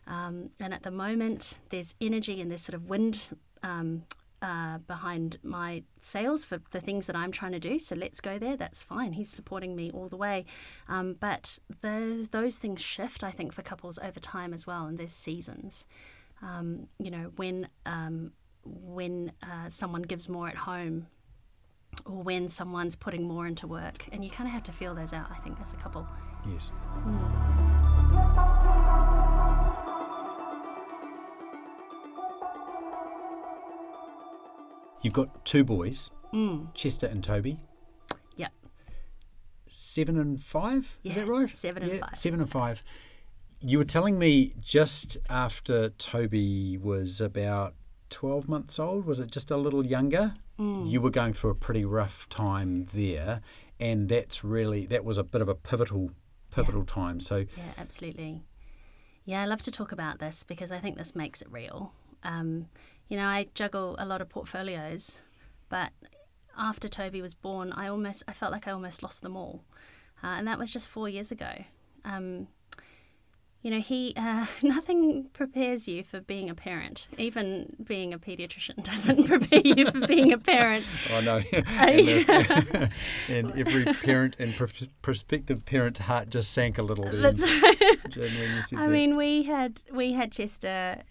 um, 0.07 0.51
and 0.59 0.71
at 0.71 0.83
the 0.83 0.91
moment 0.91 1.57
there's 1.71 1.95
energy 1.99 2.39
and 2.39 2.51
there's 2.51 2.61
sort 2.61 2.75
of 2.75 2.87
wind 2.87 3.27
um, 3.63 4.03
uh, 4.41 4.77
behind 4.79 5.39
my 5.43 5.83
sails 6.01 6.43
for 6.43 6.59
the 6.71 6.81
things 6.81 7.07
that 7.07 7.15
I'm 7.15 7.31
trying 7.31 7.53
to 7.53 7.59
do. 7.59 7.79
So 7.79 7.95
let's 7.95 8.19
go 8.19 8.37
there. 8.37 8.57
That's 8.57 8.83
fine. 8.83 9.13
He's 9.13 9.29
supporting 9.29 9.75
me 9.75 9.91
all 9.91 10.09
the 10.09 10.17
way. 10.17 10.45
Um, 10.87 11.15
but 11.19 11.59
those 11.81 12.29
those 12.29 12.57
things 12.57 12.81
shift, 12.81 13.23
I 13.23 13.31
think, 13.31 13.53
for 13.53 13.61
couples 13.61 13.97
over 13.99 14.19
time 14.19 14.53
as 14.53 14.67
well, 14.67 14.85
and 14.85 14.97
there's 14.97 15.13
seasons. 15.13 15.85
Um, 16.41 16.87
you 16.99 17.11
know, 17.11 17.31
when 17.35 17.69
um, 17.85 18.33
when 18.63 19.31
uh, 19.43 19.69
someone 19.69 20.01
gives 20.01 20.27
more 20.27 20.47
at 20.47 20.57
home, 20.57 21.07
or 22.05 22.21
when 22.23 22.49
someone's 22.49 22.95
putting 22.95 23.27
more 23.27 23.47
into 23.47 23.67
work, 23.67 24.05
and 24.11 24.23
you 24.23 24.29
kind 24.29 24.47
of 24.47 24.53
have 24.53 24.63
to 24.63 24.71
feel 24.71 24.93
those 24.95 25.13
out. 25.13 25.27
I 25.31 25.37
think 25.43 25.57
as 25.61 25.73
a 25.73 25.77
couple. 25.77 26.07
Yes. 26.47 26.71
You've 35.05 35.13
got 35.13 35.45
two 35.45 35.63
boys, 35.63 36.09
Mm. 36.33 36.73
Chester 36.73 37.05
and 37.05 37.23
Toby, 37.23 37.59
Yep. 38.37 38.51
seven 39.67 40.17
and 40.19 40.41
five. 40.43 40.97
Is 41.03 41.13
that 41.13 41.27
right? 41.27 41.47
seven 41.47 41.83
and 41.83 41.99
five. 41.99 42.17
Seven 42.17 42.41
and 42.41 42.49
five. 42.49 42.83
You 43.59 43.77
were 43.77 43.83
telling 43.85 44.17
me 44.17 44.55
just 44.59 45.17
after 45.29 45.89
Toby 45.89 46.75
was 46.79 47.21
about 47.21 47.75
12 48.09 48.49
months 48.49 48.79
old, 48.79 49.05
was 49.05 49.19
it 49.19 49.29
just 49.29 49.51
a 49.51 49.57
little 49.57 49.85
younger? 49.85 50.33
Mm. 50.57 50.89
You 50.89 51.01
were 51.01 51.11
going 51.11 51.33
through 51.33 51.51
a 51.51 51.55
pretty 51.55 51.85
rough 51.85 52.27
time 52.29 52.87
there, 52.91 53.41
and 53.79 54.09
that's 54.09 54.43
really, 54.43 54.87
that 54.87 55.05
was 55.05 55.19
a 55.19 55.23
bit 55.23 55.41
of 55.43 55.47
a 55.47 55.53
pivotal, 55.55 56.09
pivotal 56.49 56.83
time. 56.83 57.19
So, 57.19 57.45
Yeah, 57.55 57.73
absolutely. 57.77 58.41
Yeah, 59.23 59.43
I 59.43 59.45
love 59.45 59.61
to 59.61 59.71
talk 59.71 59.91
about 59.91 60.17
this 60.17 60.43
because 60.43 60.71
I 60.71 60.79
think 60.79 60.97
this 60.97 61.15
makes 61.15 61.43
it 61.43 61.51
real. 61.51 61.93
Um, 62.23 62.69
you 63.07 63.17
know, 63.17 63.25
I 63.27 63.47
juggle 63.53 63.95
a 63.99 64.05
lot 64.05 64.21
of 64.21 64.29
portfolios, 64.29 65.21
but 65.69 65.91
after 66.57 66.87
Toby 66.87 67.21
was 67.21 67.33
born, 67.33 67.71
I 67.73 67.87
almost 67.87 68.23
I 68.27 68.33
felt 68.33 68.51
like 68.51 68.67
I 68.67 68.71
almost 68.71 69.03
lost 69.03 69.21
them 69.21 69.35
all, 69.35 69.63
uh, 70.23 70.27
and 70.27 70.47
that 70.47 70.57
was 70.59 70.71
just 70.71 70.87
four 70.87 71.07
years 71.09 71.31
ago. 71.31 71.65
Um, 72.03 72.47
you 73.61 73.71
know, 73.71 73.79
he 73.79 74.13
uh, 74.15 74.45
nothing 74.61 75.29
prepares 75.33 75.87
you 75.87 76.03
for 76.03 76.19
being 76.21 76.49
a 76.51 76.55
parent. 76.55 77.07
Even 77.17 77.75
being 77.83 78.13
a 78.13 78.19
pediatrician 78.19 78.83
doesn't 78.83 79.23
prepare 79.27 79.61
you 79.65 79.89
for 79.91 80.05
being 80.07 80.31
a 80.31 80.37
parent. 80.37 80.85
I 81.11 81.21
know. 81.21 81.37
Uh, 81.37 81.61
and, 81.77 82.07
the- 82.07 82.89
and 83.27 83.51
every 83.59 83.85
parent 83.85 84.37
and 84.39 84.55
pr- 84.55 84.65
prospective 85.01 85.65
parent's 85.65 86.01
heart 86.01 86.29
just 86.29 86.51
sank 86.51 86.77
a 86.77 86.83
little. 86.83 87.05
That's 87.11 87.43
Jin, 87.43 88.33
when 88.35 88.55
you 88.55 88.61
said 88.61 88.79
I 88.79 88.83
that. 88.85 88.89
mean, 88.91 89.17
we 89.17 89.43
had 89.43 89.81
we 89.91 90.13
had 90.13 90.31
Chester. 90.31 91.01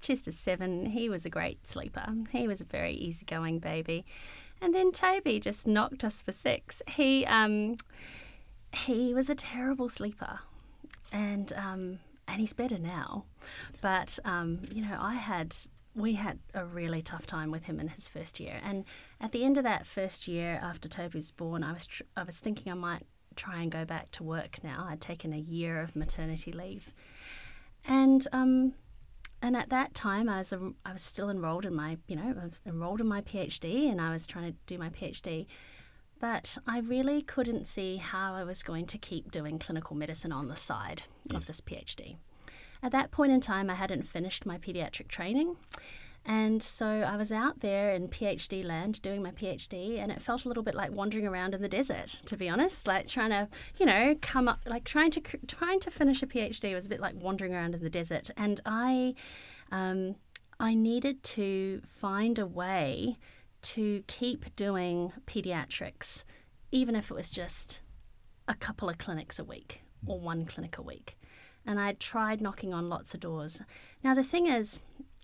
Chester's 0.00 0.38
seven. 0.38 0.86
He 0.86 1.08
was 1.08 1.24
a 1.24 1.30
great 1.30 1.66
sleeper. 1.66 2.06
He 2.30 2.46
was 2.48 2.60
a 2.60 2.64
very 2.64 2.94
easygoing 2.94 3.58
baby, 3.58 4.04
and 4.60 4.74
then 4.74 4.92
Toby 4.92 5.40
just 5.40 5.66
knocked 5.66 6.04
us 6.04 6.22
for 6.22 6.32
six. 6.32 6.82
He 6.88 7.24
um, 7.26 7.76
he 8.72 9.14
was 9.14 9.28
a 9.30 9.34
terrible 9.34 9.88
sleeper, 9.88 10.40
and 11.12 11.52
um, 11.54 11.98
and 12.28 12.40
he's 12.40 12.52
better 12.52 12.78
now, 12.78 13.24
but 13.82 14.18
um, 14.24 14.60
you 14.72 14.82
know, 14.82 14.96
I 14.98 15.14
had 15.14 15.56
we 15.94 16.14
had 16.14 16.38
a 16.54 16.64
really 16.64 17.02
tough 17.02 17.26
time 17.26 17.50
with 17.50 17.64
him 17.64 17.80
in 17.80 17.88
his 17.88 18.08
first 18.08 18.38
year, 18.38 18.60
and 18.64 18.84
at 19.20 19.32
the 19.32 19.44
end 19.44 19.58
of 19.58 19.64
that 19.64 19.86
first 19.86 20.28
year 20.28 20.60
after 20.62 20.88
Toby 20.88 21.18
was 21.18 21.30
born, 21.30 21.62
I 21.64 21.72
was 21.72 21.86
tr- 21.86 22.02
I 22.16 22.22
was 22.22 22.38
thinking 22.38 22.70
I 22.70 22.76
might 22.76 23.06
try 23.36 23.62
and 23.62 23.70
go 23.70 23.84
back 23.84 24.10
to 24.12 24.22
work 24.22 24.62
now. 24.62 24.86
I'd 24.88 25.00
taken 25.00 25.32
a 25.32 25.38
year 25.38 25.80
of 25.80 25.96
maternity 25.96 26.52
leave, 26.52 26.92
and 27.84 28.26
um, 28.32 28.74
and 29.42 29.56
at 29.56 29.70
that 29.70 29.94
time 29.94 30.28
I 30.28 30.38
was 30.38 30.52
um, 30.52 30.76
I 30.84 30.92
was 30.92 31.02
still 31.02 31.30
enrolled 31.30 31.66
in 31.66 31.74
my 31.74 31.98
you 32.06 32.16
know 32.16 32.50
enrolled 32.66 33.00
in 33.00 33.06
my 33.06 33.20
PhD, 33.20 33.90
and 33.90 34.00
I 34.00 34.12
was 34.12 34.26
trying 34.26 34.52
to 34.52 34.58
do 34.66 34.78
my 34.78 34.90
PhD. 34.90 35.46
But 36.20 36.58
I 36.66 36.80
really 36.80 37.22
couldn't 37.22 37.66
see 37.66 37.96
how 37.96 38.34
I 38.34 38.44
was 38.44 38.62
going 38.62 38.86
to 38.86 38.98
keep 38.98 39.30
doing 39.30 39.58
clinical 39.58 39.96
medicine 39.96 40.32
on 40.32 40.48
the 40.48 40.56
side 40.56 41.02
of 41.34 41.46
this 41.46 41.62
PhD. 41.62 42.16
At 42.82 42.92
that 42.92 43.10
point 43.10 43.32
in 43.32 43.40
time, 43.40 43.70
I 43.70 43.74
hadn't 43.74 44.06
finished 44.06 44.44
my 44.44 44.58
pediatric 44.58 45.08
training. 45.08 45.56
And 46.26 46.62
so 46.62 46.86
I 46.86 47.16
was 47.16 47.32
out 47.32 47.60
there 47.60 47.92
in 47.92 48.08
PhD 48.08 48.64
land 48.64 49.00
doing 49.02 49.22
my 49.22 49.30
PhD, 49.30 49.98
and 49.98 50.12
it 50.12 50.22
felt 50.22 50.44
a 50.44 50.48
little 50.48 50.62
bit 50.62 50.74
like 50.74 50.92
wandering 50.92 51.26
around 51.26 51.54
in 51.54 51.62
the 51.62 51.68
desert, 51.68 52.20
to 52.26 52.36
be 52.36 52.48
honest. 52.48 52.86
Like 52.86 53.08
trying 53.08 53.30
to, 53.30 53.48
you 53.78 53.86
know, 53.86 54.14
come 54.20 54.46
up, 54.46 54.60
like 54.66 54.84
trying 54.84 55.10
to 55.12 55.20
trying 55.46 55.80
to 55.80 55.90
finish 55.90 56.22
a 56.22 56.26
PhD 56.26 56.74
was 56.74 56.86
a 56.86 56.90
bit 56.90 57.00
like 57.00 57.14
wandering 57.16 57.54
around 57.54 57.74
in 57.74 57.82
the 57.82 57.90
desert. 57.90 58.30
And 58.36 58.60
I, 58.66 59.14
um, 59.72 60.16
I 60.58 60.74
needed 60.74 61.22
to 61.22 61.80
find 61.86 62.38
a 62.38 62.46
way 62.46 63.16
to 63.62 64.02
keep 64.06 64.54
doing 64.56 65.12
pediatrics, 65.26 66.24
even 66.70 66.94
if 66.94 67.10
it 67.10 67.14
was 67.14 67.30
just 67.30 67.80
a 68.46 68.54
couple 68.54 68.88
of 68.88 68.98
clinics 68.98 69.38
a 69.38 69.44
week 69.44 69.82
or 70.06 70.20
one 70.20 70.44
clinic 70.44 70.76
a 70.76 70.82
week. 70.82 71.16
And 71.66 71.78
I 71.78 71.92
tried 71.92 72.40
knocking 72.40 72.72
on 72.72 72.88
lots 72.88 73.14
of 73.14 73.20
doors. 73.20 73.62
Now, 74.02 74.14
the 74.14 74.24
thing 74.24 74.46
is, 74.46 74.80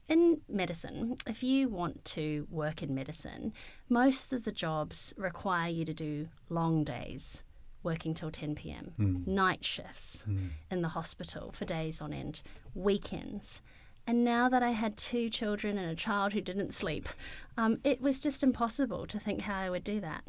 in 0.09 0.41
medicine, 0.49 1.17
if 1.27 1.43
you 1.43 1.69
want 1.69 2.05
to 2.07 2.47
work 2.51 2.83
in 2.83 2.95
medicine, 2.95 3.53
most 3.89 4.33
of 4.33 4.45
the 4.45 4.53
jobs 4.53 5.13
require 5.17 5.69
you 5.69 5.85
to 5.85 5.95
do 5.95 6.29
long 6.49 6.85
days, 6.85 7.43
working 7.83 8.15
till 8.15 8.31
10 8.31 8.55
p.m., 8.55 8.93
night 9.27 9.65
shifts 9.65 10.25
in 10.71 10.83
the 10.83 10.89
hospital 10.91 11.53
for 11.53 11.65
days 11.65 12.01
on 12.01 12.13
end, 12.13 12.43
weekends. 12.75 13.63
And 14.07 14.25
now 14.25 14.49
that 14.49 14.63
I 14.63 14.71
had 14.71 14.97
two 14.97 15.29
children 15.29 15.77
and 15.79 15.91
a 15.91 15.97
child 15.97 16.33
who 16.33 16.41
didn't 16.41 16.75
sleep, 16.75 17.09
um, 17.57 17.79
it 17.83 18.01
was 18.01 18.21
just 18.21 18.45
impossible 18.45 19.07
to 19.09 19.19
think 19.19 19.43
how 19.43 19.59
I 19.59 19.71
would 19.71 19.83
do 19.83 20.01
that. 20.01 20.23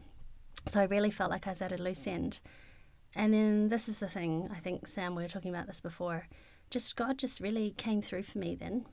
So 0.68 0.80
I 0.82 0.86
really 0.86 1.12
felt 1.12 1.30
like 1.30 1.46
I 1.46 1.52
was 1.52 1.62
at 1.62 1.72
a 1.72 1.78
loose 1.78 2.08
end. 2.08 2.40
And 3.16 3.34
then 3.34 3.70
this 3.70 3.88
is 3.88 4.00
the 4.00 4.08
thing, 4.08 4.50
I 4.52 4.60
think, 4.60 4.88
Sam, 4.88 5.14
we 5.16 5.22
were 5.24 5.30
talking 5.30 5.54
about 5.54 5.68
this 5.68 5.82
before. 5.82 6.28
Just 6.70 6.96
God 6.96 7.18
just 7.20 7.40
really 7.40 7.72
came 7.78 8.02
through 8.02 8.24
for 8.24 8.40
me 8.40 8.56
then. 8.56 8.86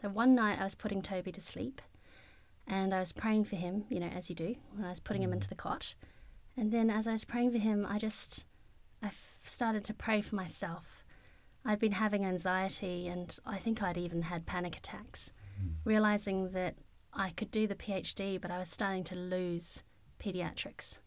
So 0.00 0.08
one 0.08 0.34
night 0.34 0.60
I 0.60 0.64
was 0.64 0.74
putting 0.74 1.02
Toby 1.02 1.32
to 1.32 1.40
sleep 1.40 1.82
and 2.66 2.94
I 2.94 3.00
was 3.00 3.12
praying 3.12 3.44
for 3.44 3.56
him, 3.56 3.84
you 3.88 3.98
know, 3.98 4.06
as 4.06 4.28
you 4.28 4.36
do, 4.36 4.56
when 4.74 4.84
I 4.84 4.90
was 4.90 5.00
putting 5.00 5.22
him 5.22 5.32
into 5.32 5.48
the 5.48 5.54
cot. 5.54 5.94
And 6.56 6.70
then 6.72 6.90
as 6.90 7.06
I 7.06 7.12
was 7.12 7.24
praying 7.24 7.52
for 7.52 7.58
him, 7.58 7.86
I 7.88 7.98
just, 7.98 8.44
I 9.02 9.06
f- 9.06 9.38
started 9.42 9.84
to 9.84 9.94
pray 9.94 10.20
for 10.20 10.36
myself. 10.36 11.04
I'd 11.64 11.78
been 11.78 11.92
having 11.92 12.24
anxiety 12.24 13.08
and 13.08 13.36
I 13.44 13.58
think 13.58 13.82
I'd 13.82 13.98
even 13.98 14.22
had 14.22 14.46
panic 14.46 14.76
attacks, 14.76 15.32
realizing 15.84 16.52
that 16.52 16.76
I 17.12 17.30
could 17.30 17.50
do 17.50 17.66
the 17.66 17.74
PhD, 17.74 18.40
but 18.40 18.50
I 18.50 18.58
was 18.58 18.68
starting 18.68 19.04
to 19.04 19.14
lose 19.14 19.82
pediatrics. 20.20 20.98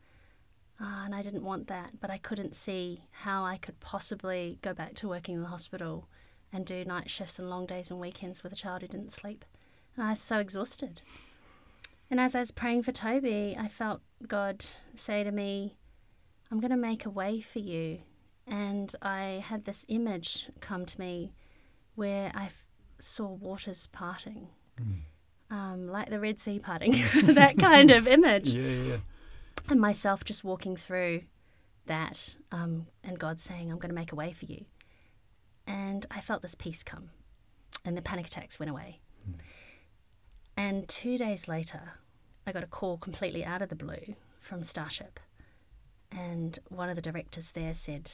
Ah, 0.80 1.06
and 1.06 1.14
I 1.14 1.22
didn't 1.22 1.44
want 1.44 1.68
that, 1.68 2.00
but 2.00 2.10
I 2.10 2.18
couldn't 2.18 2.56
see 2.56 3.04
how 3.12 3.46
I 3.46 3.58
could 3.58 3.80
possibly 3.80 4.58
go 4.62 4.74
back 4.74 4.96
to 4.96 5.08
working 5.08 5.36
in 5.36 5.42
the 5.42 5.48
hospital 5.48 6.10
and 6.54 6.66
do 6.66 6.84
night 6.86 7.10
shifts 7.10 7.40
and 7.40 7.50
long 7.50 7.66
days 7.66 7.90
and 7.90 8.00
weekends 8.00 8.44
with 8.44 8.52
a 8.52 8.56
child 8.56 8.82
who 8.82 8.88
didn't 8.88 9.14
sleep. 9.14 9.46
And 9.96 10.06
I 10.06 10.10
was 10.12 10.20
so 10.22 10.40
exhausted. 10.40 11.02
And 12.10 12.20
as 12.20 12.36
I 12.36 12.40
was 12.40 12.52
praying 12.52 12.84
for 12.84 12.92
Toby, 12.92 13.56
I 13.60 13.68
felt 13.70 14.02
God 14.28 14.66
say 14.96 15.24
to 15.24 15.32
me, 15.32 15.78
I'm 16.52 16.60
going 16.60 16.72
to 16.72 16.78
make 16.78 17.06
a 17.06 17.10
way 17.10 17.40
for 17.42 17.60
you. 17.60 18.00
And 18.46 18.94
I 19.02 19.44
had 19.48 19.64
this 19.66 19.86
image 19.88 20.50
come 20.60 20.86
to 20.86 21.00
me 21.00 21.32
where 21.96 22.32
I 22.36 22.46
f- 22.46 22.66
saw 23.00 23.28
waters 23.28 23.88
parting, 23.94 24.50
um, 25.50 25.88
like 25.88 26.10
the 26.10 26.20
Red 26.20 26.40
Sea 26.40 26.60
parting, 26.60 26.92
that 27.24 27.58
kind 27.58 27.92
of 27.92 28.08
image 28.08 28.50
Yeah, 28.54 28.62
yeah, 28.62 28.84
yeah. 28.84 28.98
and 29.70 29.80
myself 29.80 30.24
just 30.26 30.44
walking 30.44 30.76
through 30.76 31.22
that 31.86 32.36
um, 32.52 32.88
and 33.04 33.18
God 33.20 33.40
saying, 33.40 33.72
I'm 33.72 33.78
going 33.78 33.90
to 33.90 33.96
make 33.96 34.12
a 34.12 34.16
way 34.16 34.34
for 34.34 34.46
you. 34.46 34.66
And 35.72 36.06
I 36.12 36.20
felt 36.20 36.42
this 36.42 36.56
peace 36.56 36.84
come, 36.84 37.12
and 37.86 37.96
the 37.96 38.02
panic 38.02 38.28
attacks 38.28 38.60
went 38.60 38.70
away. 38.70 39.00
And 40.58 40.88
two 40.90 41.18
days 41.18 41.48
later, 41.48 41.94
I 42.46 42.52
got 42.52 42.64
a 42.64 42.68
call 42.68 42.98
completely 42.98 43.46
out 43.46 43.62
of 43.62 43.70
the 43.70 43.76
blue 43.76 44.16
from 44.42 44.64
Starship. 44.64 45.20
And 46.12 46.60
one 46.68 46.90
of 46.90 46.98
the 46.98 47.02
directors 47.02 47.52
there 47.52 47.74
said, 47.74 48.12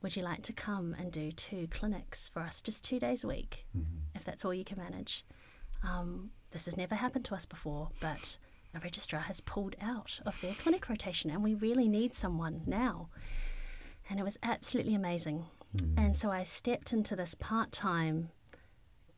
would 0.00 0.16
you 0.16 0.22
like 0.22 0.42
to 0.44 0.52
come 0.52 0.94
and 0.98 1.12
do 1.12 1.30
two 1.30 1.68
clinics 1.70 2.28
for 2.28 2.40
us, 2.40 2.62
just 2.62 2.82
two 2.84 2.98
days 2.98 3.22
a 3.22 3.28
week, 3.28 3.66
Mm-hmm. 3.76 4.16
if 4.16 4.24
that's 4.24 4.44
all 4.44 4.54
you 4.54 4.64
can 4.64 4.78
manage? 4.78 5.24
Um, 5.84 6.30
this 6.52 6.64
has 6.64 6.76
never 6.76 6.94
happened 6.94 7.26
to 7.26 7.34
us 7.34 7.44
before, 7.44 7.90
but 8.00 8.38
a 8.74 8.78
registrar 8.80 9.22
has 9.22 9.40
pulled 9.42 9.76
out 9.80 10.20
of 10.24 10.40
their 10.40 10.54
clinic 10.54 10.88
rotation, 10.88 11.30
and 11.30 11.42
we 11.44 11.54
really 11.54 11.86
need 11.88 12.14
someone 12.14 12.62
now. 12.66 13.08
And 14.08 14.18
it 14.18 14.24
was 14.24 14.38
absolutely 14.42 14.94
amazing. 14.94 15.44
And 15.96 16.16
so 16.16 16.30
I 16.30 16.44
stepped 16.44 16.92
into 16.92 17.14
this 17.14 17.34
part 17.34 17.72
time 17.72 18.30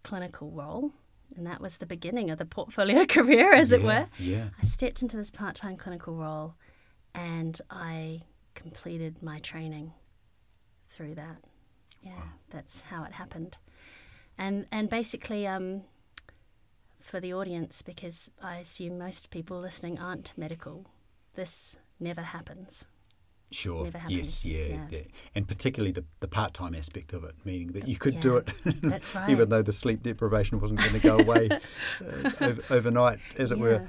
clinical 0.03 0.51
role, 0.51 0.93
and 1.37 1.47
that 1.47 1.61
was 1.61 1.77
the 1.77 1.87
beginning 1.87 2.31
of 2.31 2.39
the 2.39 2.45
portfolio 2.45 3.07
career, 3.07 3.53
as 3.53 3.73
it 3.73 3.83
were. 3.83 4.09
Yeah. 4.19 4.49
I 4.61 4.67
stepped 4.67 5.03
into 5.03 5.17
this 5.17 5.31
part 5.31 5.57
time 5.57 5.77
clinical 5.77 6.15
role 6.15 6.55
and 7.15 7.61
I 7.71 8.23
completed 8.55 9.23
my 9.23 9.39
training 9.41 9.93
through 10.91 11.15
that. 11.17 11.39
Yeah, 12.03 12.23
that's 12.51 12.83
how 12.83 13.05
it 13.05 13.13
happened. 13.13 13.57
And 14.39 14.67
and 14.73 14.89
basically, 14.89 15.47
um, 15.47 15.83
for 17.01 17.21
the 17.21 17.33
audience, 17.33 17.83
because 17.83 18.31
I 18.43 18.59
assume 18.59 18.99
most 18.99 19.31
people 19.31 19.61
listening 19.61 19.99
aren't 19.99 20.33
medical, 20.37 20.87
this 21.35 21.77
never 21.99 22.23
happens. 22.23 22.87
Sure. 23.53 23.91
Yes. 24.09 24.45
Yeah, 24.45 24.59
Yeah. 24.67 24.87
yeah. 24.91 24.99
And 25.35 25.49
particularly 25.49 25.93
the, 25.93 26.05
the 26.21 26.29
part 26.29 26.55
time 26.55 26.75
aspect 26.75 27.13
of 27.13 27.25
it, 27.25 27.35
meaning 27.45 27.73
that 27.73 27.89
you 27.89 27.97
could 27.97 28.21
do 28.21 28.37
it. 28.37 28.49
that's 28.83 29.15
right. 29.15 29.29
Even 29.31 29.49
though 29.49 29.63
the 29.63 29.73
sleep 29.73 30.03
deprivation 30.03 30.61
wasn't 30.61 30.79
going 30.81 30.93
to 30.93 31.01
go 31.01 31.19
away 31.19 31.49
uh, 32.01 32.31
ov- 32.41 32.61
overnight, 32.71 33.19
as 33.39 33.51
it 33.51 33.59
were. 33.59 33.89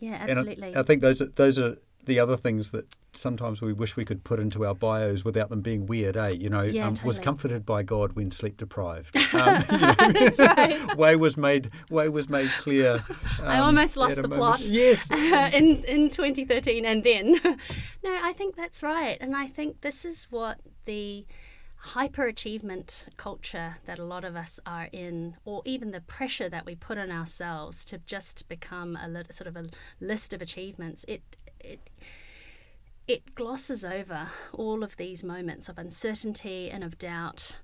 Yeah, 0.00 0.14
And 0.22 0.38
I- 0.38 0.40
absolutely. 0.40 0.76
I, 0.76 0.82
think 0.82 1.02
those 1.02 1.20
are, 1.20 1.26
those 1.26 1.58
are 1.58 1.76
the 2.06 2.18
other 2.18 2.36
things 2.36 2.70
that 2.70 2.96
sometimes 3.12 3.60
we 3.60 3.72
wish 3.72 3.96
we 3.96 4.04
could 4.04 4.24
put 4.24 4.40
into 4.40 4.64
our 4.64 4.74
bios 4.74 5.24
without 5.24 5.50
them 5.50 5.60
being 5.60 5.86
weird, 5.86 6.16
eh? 6.16 6.30
You 6.30 6.48
know, 6.48 6.62
Yeah, 6.62 6.86
um, 6.86 6.96
was 7.04 7.18
comforted 7.18 7.66
by 7.66 7.82
God 7.82 8.12
when 8.12 8.30
sleep 8.30 8.56
deprived. 8.56 9.16
Um, 9.36 9.64
you 9.70 9.78
know, 9.78 9.94
That's 10.12 10.38
right. 10.38 10.96
way 10.96 11.14
was 11.16 11.36
made 11.36 11.70
way 11.90 12.08
was 12.08 12.28
made 12.28 12.50
clear. 12.58 13.04
I 13.42 13.58
um, 13.58 13.66
almost 13.66 13.96
lost 13.96 14.16
the 14.16 14.22
moment. 14.22 14.38
plot. 14.38 14.60
Yes. 14.60 15.10
in 15.10 15.84
in 15.84 16.10
2013 16.10 16.84
and 16.86 17.04
then 17.04 17.32
no 18.04 18.18
i 18.22 18.32
think 18.32 18.56
that's 18.56 18.82
right 18.82 19.18
and 19.20 19.36
i 19.36 19.46
think 19.46 19.80
this 19.80 20.04
is 20.04 20.26
what 20.30 20.58
the 20.84 21.26
hyperachievement 21.94 23.04
culture 23.16 23.76
that 23.84 23.98
a 23.98 24.04
lot 24.04 24.24
of 24.24 24.34
us 24.34 24.58
are 24.66 24.88
in 24.92 25.36
or 25.44 25.62
even 25.64 25.90
the 25.90 26.00
pressure 26.00 26.48
that 26.48 26.66
we 26.66 26.74
put 26.74 26.98
on 26.98 27.10
ourselves 27.10 27.84
to 27.84 27.98
just 28.06 28.48
become 28.48 28.96
a 28.96 29.32
sort 29.32 29.46
of 29.46 29.56
a 29.56 29.66
list 30.00 30.32
of 30.32 30.42
achievements 30.42 31.04
it 31.06 31.22
it 31.66 31.80
it 33.06 33.34
glosses 33.34 33.84
over 33.84 34.30
all 34.52 34.82
of 34.82 34.96
these 34.96 35.22
moments 35.22 35.68
of 35.68 35.78
uncertainty 35.78 36.70
and 36.70 36.82
of 36.82 36.98
doubt 36.98 37.56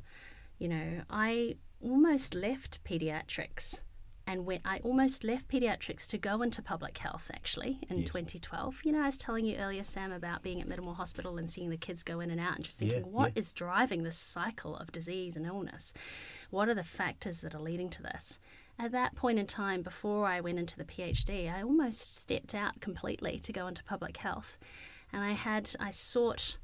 you 0.59 0.69
know 0.69 1.03
i 1.11 1.57
almost 1.81 2.35
left 2.35 2.83
pediatrics 2.85 3.83
and 4.25 4.47
when 4.47 4.61
I 4.65 4.79
almost 4.85 5.25
left 5.25 5.49
pediatrics 5.49 6.07
to 6.07 6.17
go 6.17 6.43
into 6.43 6.63
public 6.63 6.97
health 6.99 7.29
actually 7.35 7.81
in 7.91 7.99
Yes. 7.99 8.07
2012. 8.07 8.77
You 8.85 8.93
know, 8.93 9.03
I 9.03 9.07
was 9.07 9.19
telling 9.19 9.45
you 9.45 9.57
earlier, 9.57 9.83
Sam, 9.83 10.13
about 10.13 10.45
being 10.45 10.61
at 10.61 10.69
Middlemore 10.69 10.95
Hospital 10.95 11.39
and 11.39 11.51
seeing 11.51 11.71
the 11.71 11.77
kids 11.77 12.05
go 12.05 12.21
in 12.21 12.31
and 12.31 12.41
out 12.41 12.55
and 12.55 12.65
just 12.65 12.79
thinking, 12.79 12.99
Yeah, 13.01 13.11
what 13.11 13.33
yeah. 13.35 13.41
is 13.41 13.53
driving 13.53 14.05
this 14.05 14.17
cycle 14.17 14.77
of 14.77 14.93
disease 14.93 15.35
and 15.35 15.45
illness? 15.45 15.93
What 16.51 16.69
are 16.69 16.75
the 16.75 16.85
factors 16.85 17.41
that 17.41 17.53
are 17.53 17.61
leading 17.61 17.91
to 17.91 18.01
this? 18.03 18.39
At 18.79 18.93
that 18.93 19.15
point 19.15 19.39
in 19.39 19.47
time, 19.47 19.83
before 19.83 20.27
I 20.27 20.41
went 20.41 20.59
into 20.59 20.77
the 20.77 20.85
PhD, 20.85 21.53
I 21.53 21.63
almost 21.63 22.17
stepped 22.17 22.55
out 22.55 22.81
completely 22.81 23.39
to 23.41 23.53
go 23.53 23.67
into 23.67 23.85
public 23.85 24.17
health. 24.17 24.59
And 25.13 25.23
I 25.23 25.33
had, 25.33 25.71
I 25.79 25.91
sought 25.91 26.57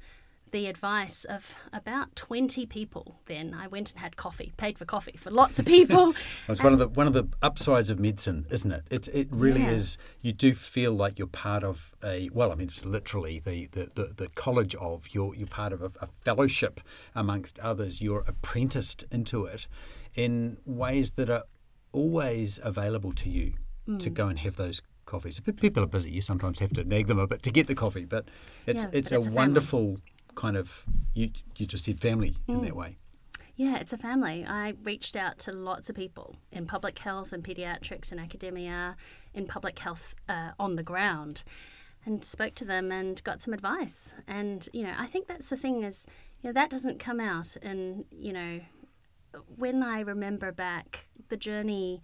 the 0.51 0.65
advice 0.65 1.23
of 1.25 1.53
about 1.71 2.15
20 2.15 2.65
people 2.65 3.19
then. 3.27 3.53
I 3.53 3.67
went 3.67 3.91
and 3.91 3.99
had 3.99 4.17
coffee, 4.17 4.51
paid 4.57 4.79
for 4.79 4.85
coffee 4.85 5.15
for 5.17 5.29
lots 5.29 5.59
of 5.59 5.65
people. 5.65 6.15
It's 6.49 6.63
one 6.63 6.73
of 6.73 6.79
the 6.79 6.87
one 6.87 7.05
of 7.05 7.13
the 7.13 7.25
upsides 7.43 7.91
of 7.91 7.99
medicine, 7.99 8.47
isn't 8.49 8.71
it? 8.71 8.83
It's 8.89 9.07
it 9.09 9.27
really 9.29 9.61
Yeah. 9.61 9.69
is. 9.73 9.99
You 10.23 10.33
do 10.33 10.55
feel 10.55 10.91
like 10.91 11.19
you're 11.19 11.27
part 11.27 11.63
of 11.63 11.93
a 12.03 12.29
well. 12.33 12.51
I 12.51 12.55
mean, 12.55 12.67
it's 12.69 12.83
literally 12.83 13.39
the 13.39 13.67
the, 13.71 13.89
the, 13.93 14.13
the 14.15 14.27
college 14.29 14.73
of 14.75 15.09
you're 15.11 15.35
you're 15.35 15.45
part 15.47 15.71
of 15.71 15.83
a, 15.83 15.91
a 16.01 16.07
fellowship 16.25 16.81
amongst 17.13 17.59
others. 17.59 18.01
You're 18.01 18.23
apprenticed 18.27 19.05
into 19.11 19.45
it 19.45 19.67
in 20.15 20.57
ways 20.65 21.11
that 21.11 21.29
are 21.29 21.43
always 21.91 22.59
available 22.63 23.13
to 23.13 23.29
you 23.29 23.53
Mm. 23.87 23.99
to 24.01 24.09
go 24.11 24.27
and 24.27 24.39
have 24.39 24.55
those 24.55 24.81
coffees. 25.05 25.39
People 25.39 25.81
are 25.83 25.87
busy. 25.87 26.11
You 26.11 26.21
sometimes 26.21 26.59
have 26.59 26.71
to 26.73 26.83
nag 26.83 27.07
them 27.07 27.17
a 27.17 27.25
bit 27.25 27.41
to 27.43 27.51
get 27.51 27.65
the 27.65 27.73
coffee, 27.73 28.05
but 28.05 28.25
it's 28.67 28.83
Yeah, 28.83 28.89
it's 28.93 29.09
but 29.09 29.15
a 29.15 29.19
it's 29.19 29.27
a 29.27 29.31
wonderful 29.31 29.97
kind 30.35 30.55
of 30.55 30.85
you 31.15 31.31
you 31.57 31.65
just 31.65 31.85
said 31.85 31.99
family 31.99 32.35
Mm. 32.47 32.53
in 32.55 32.61
that 32.65 32.75
way. 32.75 32.97
Yeah, 33.55 33.77
it's 33.77 33.91
a 33.91 33.97
family. 33.97 34.45
I 34.45 34.75
reached 34.83 35.15
out 35.15 35.39
to 35.39 35.51
lots 35.51 35.89
of 35.89 35.95
people 35.95 36.35
in 36.51 36.65
public 36.67 36.99
health 36.99 37.33
and 37.33 37.43
pediatrics 37.43 38.11
and 38.11 38.19
academia, 38.21 38.95
in 39.33 39.47
public 39.47 39.79
health 39.79 40.13
uh, 40.29 40.51
on 40.59 40.75
the 40.75 40.83
ground, 40.83 41.43
and 42.05 42.23
spoke 42.23 42.53
to 42.55 42.65
them 42.65 42.91
and 42.91 43.21
got 43.23 43.41
some 43.41 43.53
advice. 43.53 44.13
And 44.27 44.69
you 44.71 44.83
know, 44.83 44.93
I 44.97 45.07
think 45.07 45.27
that's 45.27 45.49
the 45.49 45.57
thing 45.57 45.83
is, 45.83 46.05
you 46.41 46.49
know, 46.49 46.53
that 46.53 46.69
doesn't 46.69 46.99
come 46.99 47.19
out. 47.19 47.57
in 47.63 48.05
you 48.11 48.31
know, 48.33 48.61
when 49.57 49.83
I 49.83 49.99
remember 50.01 50.51
back, 50.51 51.07
the 51.29 51.37
journey 51.37 52.01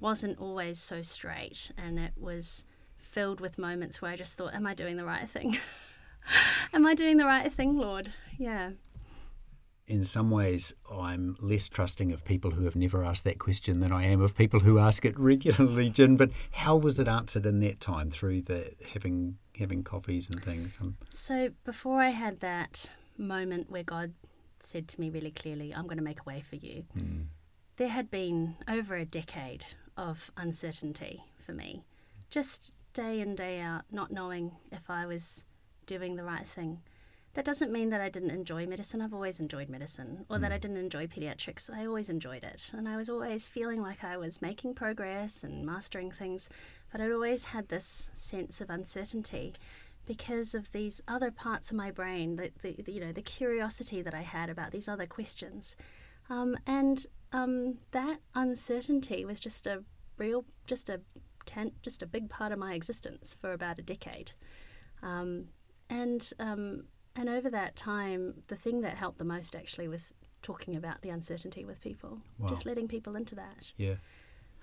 wasn't 0.00 0.38
always 0.38 0.78
so 0.78 1.02
straight, 1.02 1.70
and 1.76 1.98
it 1.98 2.12
was 2.16 2.64
filled 2.98 3.40
with 3.40 3.58
moments 3.58 4.02
where 4.02 4.10
I 4.12 4.16
just 4.16 4.34
thought, 4.34 4.54
"Am 4.54 4.66
I 4.66 4.74
doing 4.74 4.96
the 4.96 5.04
right 5.04 5.28
thing? 5.28 5.58
Am 6.72 6.86
I 6.86 6.94
doing 6.94 7.16
the 7.16 7.24
right 7.24 7.52
thing, 7.52 7.76
Lord?" 7.76 8.12
Yeah. 8.38 8.72
in 9.88 10.04
some 10.04 10.30
ways, 10.32 10.74
I'm 10.90 11.36
less 11.40 11.68
trusting 11.68 12.10
of 12.10 12.24
people 12.24 12.50
who 12.50 12.64
have 12.64 12.74
never 12.74 13.04
asked 13.04 13.22
that 13.22 13.38
question 13.38 13.78
than 13.78 13.92
I 13.92 14.04
am 14.04 14.20
of 14.20 14.34
people 14.34 14.58
who 14.60 14.80
ask 14.80 15.04
it 15.04 15.16
regularly, 15.32 15.90
Jin. 15.90 16.16
But 16.16 16.30
how 16.50 16.74
was 16.76 16.98
it 16.98 17.06
answered 17.06 17.46
in 17.46 17.60
that 17.60 17.78
time 17.80 18.10
through 18.10 18.42
the 18.42 18.72
having 18.92 19.38
having 19.56 19.84
coffees 19.84 20.28
and 20.28 20.42
things? 20.44 20.76
Um, 20.82 20.96
So 21.10 21.50
before 21.64 22.00
I 22.02 22.10
had 22.10 22.40
that 22.40 22.90
moment 23.16 23.70
where 23.70 23.84
God 23.84 24.12
said 24.66 24.88
to 24.88 25.00
me 25.00 25.10
really 25.10 25.30
clearly, 25.30 25.72
I'm 25.74 25.84
going 25.84 25.98
to 25.98 26.04
make 26.04 26.20
a 26.20 26.28
way 26.28 26.42
for 26.48 26.56
you, 26.56 26.84
hmm. 26.92 27.22
there 27.76 27.88
had 27.88 28.10
been 28.10 28.56
over 28.68 28.96
a 28.96 29.04
decade 29.04 29.64
of 29.96 30.30
uncertainty 30.36 31.24
for 31.38 31.52
me. 31.52 31.84
Just 32.30 32.74
day 32.92 33.20
in, 33.20 33.34
day 33.34 33.60
out, 33.60 33.82
not 33.90 34.10
knowing 34.10 34.52
if 34.72 34.90
I 34.90 35.06
was 35.06 35.44
doing 35.86 36.16
the 36.16 36.24
right 36.24 36.46
thing. 36.46 36.80
That 37.34 37.44
doesn't 37.44 37.70
mean 37.70 37.90
that 37.90 38.00
I 38.00 38.08
didn't 38.08 38.30
enjoy 38.30 38.66
medicine. 38.66 39.02
I've 39.02 39.12
always 39.12 39.40
enjoyed 39.40 39.68
medicine, 39.68 40.24
or 40.30 40.38
that 40.38 40.50
I 40.50 40.56
hmm. 40.56 40.62
didn't 40.62 40.76
enjoy 40.78 41.06
pediatrics. 41.06 41.70
I 41.70 41.86
always 41.86 42.08
enjoyed 42.08 42.42
it. 42.42 42.70
And 42.72 42.88
I 42.88 42.96
was 42.96 43.08
always 43.08 43.46
feeling 43.46 43.82
like 43.82 44.02
I 44.02 44.16
was 44.16 44.42
making 44.42 44.74
progress 44.74 45.44
and 45.44 45.64
mastering 45.64 46.10
things. 46.10 46.48
But 46.90 47.00
I'd 47.00 47.12
always 47.12 47.44
had 47.44 47.68
this 47.68 48.10
sense 48.14 48.60
of 48.60 48.70
uncertainty 48.70 49.54
because 50.06 50.54
of 50.54 50.72
these 50.72 51.02
other 51.08 51.30
parts 51.30 51.70
of 51.70 51.76
my 51.76 51.90
brain, 51.90 52.36
the, 52.36 52.50
the, 52.62 52.82
the, 52.82 52.92
you 52.92 53.00
know, 53.00 53.12
the 53.12 53.22
curiosity 53.22 54.02
that 54.02 54.14
I 54.14 54.22
had 54.22 54.48
about 54.48 54.70
these 54.70 54.88
other 54.88 55.06
questions. 55.06 55.76
Um, 56.30 56.56
and 56.66 57.04
um, 57.32 57.78
that 57.92 58.18
uncertainty 58.34 59.24
was 59.24 59.40
just 59.40 59.66
a 59.66 59.82
real, 60.16 60.44
just 60.66 60.88
a 60.88 61.00
ten, 61.44 61.72
just 61.82 62.02
a 62.02 62.06
big 62.06 62.28
part 62.30 62.52
of 62.52 62.58
my 62.58 62.74
existence 62.74 63.36
for 63.40 63.52
about 63.52 63.78
a 63.78 63.82
decade. 63.82 64.32
Um, 65.02 65.48
and 65.90 66.32
um, 66.38 66.84
and 67.14 67.28
over 67.28 67.50
that 67.50 67.76
time, 67.76 68.42
the 68.48 68.56
thing 68.56 68.80
that 68.82 68.96
helped 68.96 69.18
the 69.18 69.24
most 69.24 69.54
actually 69.56 69.88
was 69.88 70.12
talking 70.42 70.76
about 70.76 71.00
the 71.02 71.08
uncertainty 71.08 71.64
with 71.64 71.80
people, 71.80 72.20
Wow. 72.38 72.48
just 72.48 72.66
letting 72.66 72.88
people 72.88 73.16
into 73.16 73.34
that. 73.34 73.72
yeah, 73.76 73.94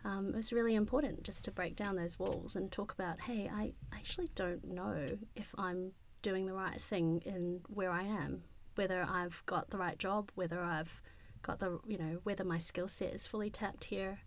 Um, 0.06 0.30
it 0.30 0.36
was 0.36 0.51
really 0.51 0.76
important 0.76 1.24
just 1.24 1.45
to 1.45 1.51
break 1.51 1.76
down 1.76 1.95
those 1.95 2.20
walls 2.20 2.56
and 2.56 2.72
talk 2.72 2.91
about, 2.91 3.22
hey, 3.22 3.49
I 3.54 3.74
actually 3.93 4.30
don't 4.36 4.64
know 4.66 5.08
if 5.36 5.54
I'm 5.58 5.93
doing 6.22 6.45
the 6.45 6.54
right 6.54 6.80
thing 6.82 7.22
in 7.26 7.62
where 7.68 7.91
I 7.91 8.04
am, 8.04 8.43
whether 8.76 9.06
I've 9.10 9.41
got 9.45 9.70
the 9.70 9.78
right 9.78 9.97
job, 9.97 10.32
whether 10.36 10.62
I've 10.62 11.01
got 11.41 11.60
the, 11.60 11.80
you 11.88 11.97
know, 11.97 12.20
whether 12.24 12.43
my 12.43 12.58
skill 12.58 12.88
set 12.88 13.14
is 13.14 13.28
fully 13.28 13.49
tapped 13.49 13.86
here. 13.86 14.20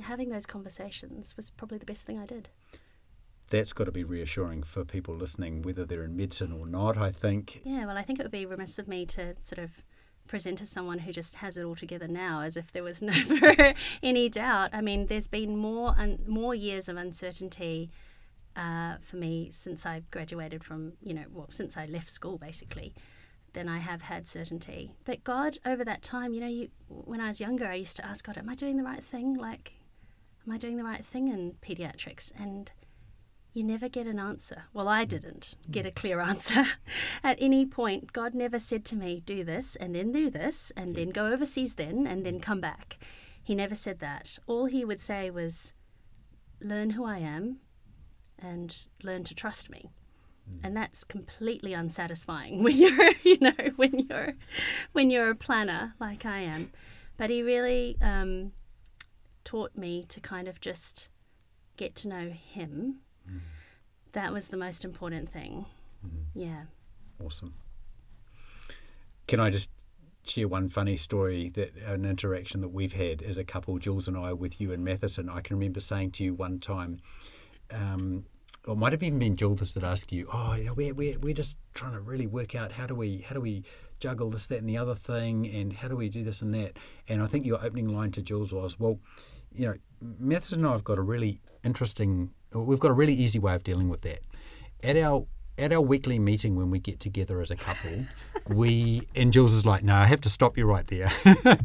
Having 0.00 0.30
those 0.30 0.46
conversations 0.46 1.36
was 1.36 1.50
probably 1.50 1.76
the 1.78 1.84
best 1.84 2.06
thing 2.06 2.18
I 2.18 2.24
did. 2.24 2.48
that's 3.50 3.74
got 3.74 3.84
to 3.84 3.92
be 3.92 4.04
reassuring 4.04 4.62
for 4.62 4.82
people 4.84 5.14
listening, 5.14 5.60
whether 5.60 5.84
they're 5.84 6.04
in 6.04 6.16
medicine 6.16 6.52
or 6.52 6.66
not. 6.66 6.96
I 6.96 7.10
think. 7.10 7.60
Yeah, 7.64 7.84
well, 7.84 7.98
I 7.98 8.02
think 8.02 8.18
it 8.18 8.22
would 8.22 8.32
be 8.32 8.46
remiss 8.46 8.78
of 8.78 8.88
me 8.88 9.04
to 9.06 9.34
sort 9.42 9.58
of 9.58 9.70
present 10.32 10.62
as 10.62 10.70
someone 10.70 11.00
who 11.00 11.12
just 11.12 11.34
has 11.36 11.58
it 11.58 11.62
all 11.62 11.76
together 11.76 12.08
now, 12.08 12.40
as 12.40 12.56
if 12.56 12.72
there 12.72 12.82
was 12.82 13.02
never 13.12 13.74
any 14.02 14.30
doubt. 14.30 14.70
I 14.72 14.80
mean, 14.80 15.08
there's 15.08 15.26
been 15.26 15.58
more 15.58 15.94
un- 15.98 16.20
more 16.26 16.54
years 16.54 16.88
of 16.88 16.96
uncertainty 16.96 17.90
uh, 18.56 18.94
for 19.02 19.16
me 19.16 19.50
since 19.52 19.84
I 19.84 20.04
graduated 20.10 20.64
from, 20.64 20.94
you 21.02 21.12
know, 21.12 21.24
well, 21.30 21.48
since 21.50 21.76
I 21.76 21.84
left 21.84 22.08
school, 22.08 22.38
basically, 22.38 22.94
than 23.52 23.68
I 23.68 23.80
have 23.80 24.00
had 24.00 24.26
certainty. 24.26 24.94
But 25.04 25.22
God, 25.22 25.58
over 25.66 25.84
that 25.84 26.00
time, 26.00 26.32
you 26.32 26.40
know, 26.40 26.46
you 26.46 26.70
when 26.88 27.20
I 27.20 27.28
was 27.28 27.38
younger, 27.38 27.66
I 27.66 27.74
used 27.74 27.98
to 27.98 28.06
ask 28.06 28.24
God, 28.24 28.38
"Am 28.38 28.48
I 28.48 28.54
doing 28.54 28.78
the 28.78 28.84
right 28.84 29.04
thing? 29.04 29.34
Like, 29.34 29.74
am 30.46 30.54
I 30.54 30.56
doing 30.56 30.78
the 30.78 30.84
right 30.92 31.04
thing 31.04 31.28
in 31.28 31.56
pediatrics?" 31.60 32.32
And 32.40 32.72
you 33.52 33.62
never 33.62 33.88
get 33.88 34.06
an 34.06 34.18
answer. 34.18 34.64
Well, 34.72 34.88
I 34.88 35.04
mm. 35.04 35.08
didn't 35.08 35.56
get 35.70 35.86
a 35.86 35.90
mm. 35.90 35.94
clear 35.94 36.20
answer 36.30 36.64
at 37.22 37.38
any 37.40 37.66
point. 37.66 38.12
God 38.12 38.34
never 38.34 38.58
said 38.58 38.84
to 38.86 38.96
me, 38.96 39.22
do 39.24 39.44
this 39.44 39.76
and 39.76 39.94
then 39.94 40.12
do 40.12 40.30
this 40.30 40.72
and 40.76 40.94
then 40.94 41.10
go 41.10 41.26
overseas 41.26 41.74
then 41.74 42.06
and 42.06 42.24
then 42.24 42.38
mm. 42.38 42.42
come 42.42 42.60
back. 42.60 42.98
He 43.42 43.54
never 43.54 43.74
said 43.74 43.98
that. 43.98 44.38
All 44.46 44.66
he 44.66 44.84
would 44.84 45.00
say 45.00 45.30
was, 45.30 45.72
learn 46.60 46.90
who 46.90 47.04
I 47.04 47.18
am 47.18 47.58
and 48.38 48.86
learn 49.02 49.24
to 49.24 49.34
trust 49.34 49.68
me. 49.68 49.90
And 50.62 50.76
that's 50.76 51.04
completely 51.04 51.72
unsatisfying 51.72 52.62
when 52.64 52.76
you're, 52.76 53.10
you 53.22 53.38
know, 53.40 53.52
when 53.76 54.06
you're, 54.08 54.34
when 54.92 55.10
you're 55.10 55.30
a 55.30 55.36
planner 55.36 55.94
like 56.00 56.24
I 56.24 56.40
am. 56.40 56.72
But 57.16 57.30
he 57.30 57.42
really 57.42 57.96
um, 58.00 58.52
taught 59.44 59.76
me 59.76 60.04
to 60.08 60.20
kind 60.20 60.48
of 60.48 60.60
just 60.60 61.08
get 61.76 61.94
to 61.96 62.08
know 62.08 62.30
him. 62.30 63.00
That 64.12 64.32
was 64.32 64.48
the 64.48 64.56
most 64.56 64.84
important 64.84 65.32
thing. 65.32 65.66
Yeah. 66.34 66.64
Awesome. 67.24 67.54
Can 69.26 69.40
I 69.40 69.50
just 69.50 69.70
share 70.24 70.48
one 70.48 70.68
funny 70.68 70.96
story 70.96 71.48
that 71.50 71.74
an 71.76 72.04
interaction 72.04 72.60
that 72.60 72.68
we've 72.68 72.92
had 72.92 73.22
as 73.22 73.38
a 73.38 73.44
couple, 73.44 73.78
Jules 73.78 74.08
and 74.08 74.16
I, 74.16 74.32
with 74.32 74.60
you 74.60 74.72
and 74.72 74.84
Matheson? 74.84 75.28
I 75.28 75.40
can 75.40 75.56
remember 75.56 75.80
saying 75.80 76.12
to 76.12 76.24
you 76.24 76.34
one 76.34 76.58
time, 76.58 77.00
um, 77.70 78.26
or 78.66 78.74
it 78.74 78.78
might 78.78 78.92
have 78.92 79.02
even 79.02 79.18
been 79.18 79.36
Jules 79.36 79.72
that 79.74 79.84
asked 79.84 80.12
you, 80.12 80.28
"Oh, 80.32 80.54
you 80.54 80.64
know, 80.64 80.74
we're, 80.74 80.94
we're 80.94 81.18
we're 81.18 81.34
just 81.34 81.56
trying 81.74 81.92
to 81.92 82.00
really 82.00 82.26
work 82.26 82.54
out 82.54 82.72
how 82.72 82.86
do 82.86 82.94
we 82.94 83.24
how 83.26 83.34
do 83.34 83.40
we 83.40 83.64
juggle 83.98 84.30
this, 84.30 84.46
that, 84.48 84.58
and 84.58 84.68
the 84.68 84.76
other 84.76 84.94
thing, 84.94 85.46
and 85.46 85.72
how 85.72 85.88
do 85.88 85.96
we 85.96 86.08
do 86.08 86.22
this 86.22 86.42
and 86.42 86.54
that?" 86.54 86.76
And 87.08 87.22
I 87.22 87.26
think 87.26 87.46
your 87.46 87.64
opening 87.64 87.88
line 87.88 88.12
to 88.12 88.22
Jules 88.22 88.52
was, 88.52 88.78
"Well, 88.78 88.98
you 89.52 89.66
know, 89.66 89.74
Matheson 90.18 90.60
and 90.60 90.68
I 90.68 90.72
have 90.72 90.84
got 90.84 90.98
a 90.98 91.02
really 91.02 91.40
interesting, 91.64 92.30
we've 92.54 92.80
got 92.80 92.90
a 92.90 92.94
really 92.94 93.14
easy 93.14 93.38
way 93.38 93.54
of 93.54 93.64
dealing 93.64 93.88
with 93.88 94.02
that. 94.02 94.20
At 94.82 94.96
our 94.96 95.26
at 95.58 95.70
our 95.70 95.80
weekly 95.80 96.18
meeting 96.18 96.56
when 96.56 96.70
we 96.70 96.78
get 96.78 96.98
together 96.98 97.40
as 97.40 97.50
a 97.50 97.56
couple, 97.56 98.06
we 98.48 99.06
and 99.14 99.32
Jules 99.32 99.52
is 99.52 99.66
like, 99.66 99.82
no, 99.82 99.94
I 99.94 100.06
have 100.06 100.20
to 100.22 100.30
stop 100.30 100.56
you 100.56 100.66
right 100.66 100.86
there. 100.86 101.12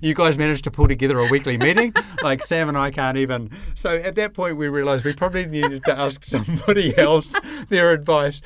you 0.00 0.14
guys 0.14 0.38
managed 0.38 0.64
to 0.64 0.70
pull 0.70 0.88
together 0.88 1.18
a 1.18 1.28
weekly 1.28 1.56
meeting, 1.56 1.92
like 2.22 2.42
Sam 2.44 2.68
and 2.68 2.78
I 2.78 2.90
can't 2.90 3.18
even. 3.18 3.50
So 3.74 3.96
at 3.96 4.14
that 4.14 4.34
point, 4.34 4.56
we 4.56 4.68
realised 4.68 5.04
we 5.04 5.12
probably 5.12 5.46
needed 5.46 5.84
to 5.84 5.98
ask 5.98 6.24
somebody 6.24 6.96
else 6.96 7.34
their 7.68 7.92
advice. 7.92 8.40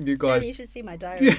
You 0.00 0.16
guys, 0.16 0.42
Sam, 0.42 0.48
you 0.48 0.54
should 0.54 0.70
see 0.70 0.82
my 0.82 0.96
diary. 0.96 1.36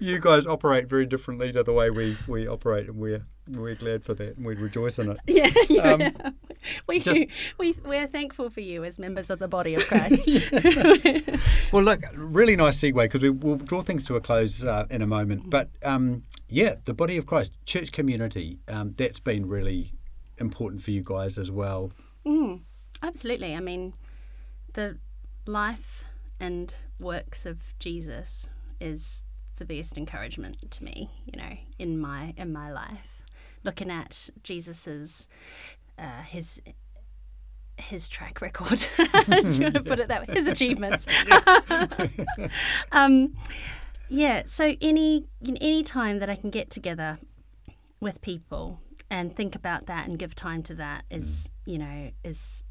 you 0.00 0.18
guys 0.18 0.46
operate 0.46 0.88
very 0.88 1.06
differently 1.06 1.52
to 1.52 1.62
the 1.62 1.72
way 1.72 1.90
we, 1.90 2.16
we 2.26 2.48
operate, 2.48 2.88
and 2.88 2.96
we're 2.96 3.24
we're 3.48 3.74
glad 3.74 4.04
for 4.04 4.14
that, 4.14 4.36
and 4.36 4.46
we 4.46 4.54
rejoice 4.54 4.98
in 4.98 5.10
it. 5.10 5.18
yeah, 5.26 5.50
yeah. 5.68 5.92
Um, 5.92 6.34
we 6.88 6.98
just- 7.00 7.16
do. 7.16 7.26
We 7.58 7.72
we're 7.84 8.06
thankful 8.06 8.50
for 8.50 8.60
you 8.60 8.84
as 8.84 8.98
members 8.98 9.30
of 9.30 9.38
the 9.38 9.48
body 9.48 9.74
of 9.74 9.82
Christ. 9.88 10.22
Well, 11.72 11.84
look, 11.84 12.02
really 12.14 12.56
nice 12.56 12.78
segue 12.80 13.00
because 13.00 13.22
we, 13.22 13.30
we'll 13.30 13.54
draw 13.56 13.82
things 13.82 14.04
to 14.06 14.16
a 14.16 14.20
close 14.20 14.64
uh, 14.64 14.86
in 14.90 15.02
a 15.02 15.06
moment. 15.06 15.48
But 15.50 15.70
um, 15.84 16.24
yeah, 16.48 16.76
the 16.84 16.92
body 16.94 17.16
of 17.16 17.26
Christ, 17.26 17.52
church 17.64 17.92
community, 17.92 18.58
um, 18.66 18.94
that's 18.98 19.20
been 19.20 19.46
really 19.46 19.92
important 20.38 20.82
for 20.82 20.90
you 20.90 21.02
guys 21.04 21.38
as 21.38 21.48
well. 21.48 21.92
Mm, 22.26 22.62
absolutely. 23.04 23.54
I 23.54 23.60
mean, 23.60 23.94
the 24.74 24.98
life 25.46 26.02
and 26.40 26.74
works 26.98 27.46
of 27.46 27.58
Jesus 27.78 28.48
is 28.80 29.22
the 29.56 29.64
best 29.64 29.96
encouragement 29.96 30.70
to 30.72 30.82
me. 30.84 31.08
You 31.24 31.38
know, 31.40 31.56
in 31.78 32.00
my 32.00 32.34
in 32.36 32.52
my 32.52 32.72
life, 32.72 33.22
looking 33.62 33.90
at 33.92 34.30
Jesus's 34.42 35.28
uh, 36.00 36.22
his 36.22 36.60
his 37.76 38.08
track 38.08 38.40
record. 38.40 38.86
You 38.98 39.64
want 39.64 39.74
to 39.74 39.82
put 39.86 39.98
it 39.98 40.08
that 40.08 40.26
way? 40.26 40.34
His 40.34 40.46
achievements. 40.46 41.06
um, 42.92 43.34
yeah. 44.08 44.42
So 44.46 44.74
any 44.80 45.26
any 45.44 45.82
time 45.82 46.18
that 46.18 46.30
I 46.30 46.36
can 46.36 46.50
get 46.50 46.70
together 46.70 47.18
with 48.00 48.20
people 48.22 48.80
and 49.10 49.34
think 49.34 49.54
about 49.54 49.86
that 49.86 50.08
and 50.08 50.18
give 50.18 50.34
time 50.34 50.62
to 50.64 50.74
that 50.74 51.04
is 51.10 51.48
you 51.64 51.78
know 51.78 52.10
is 52.24 52.64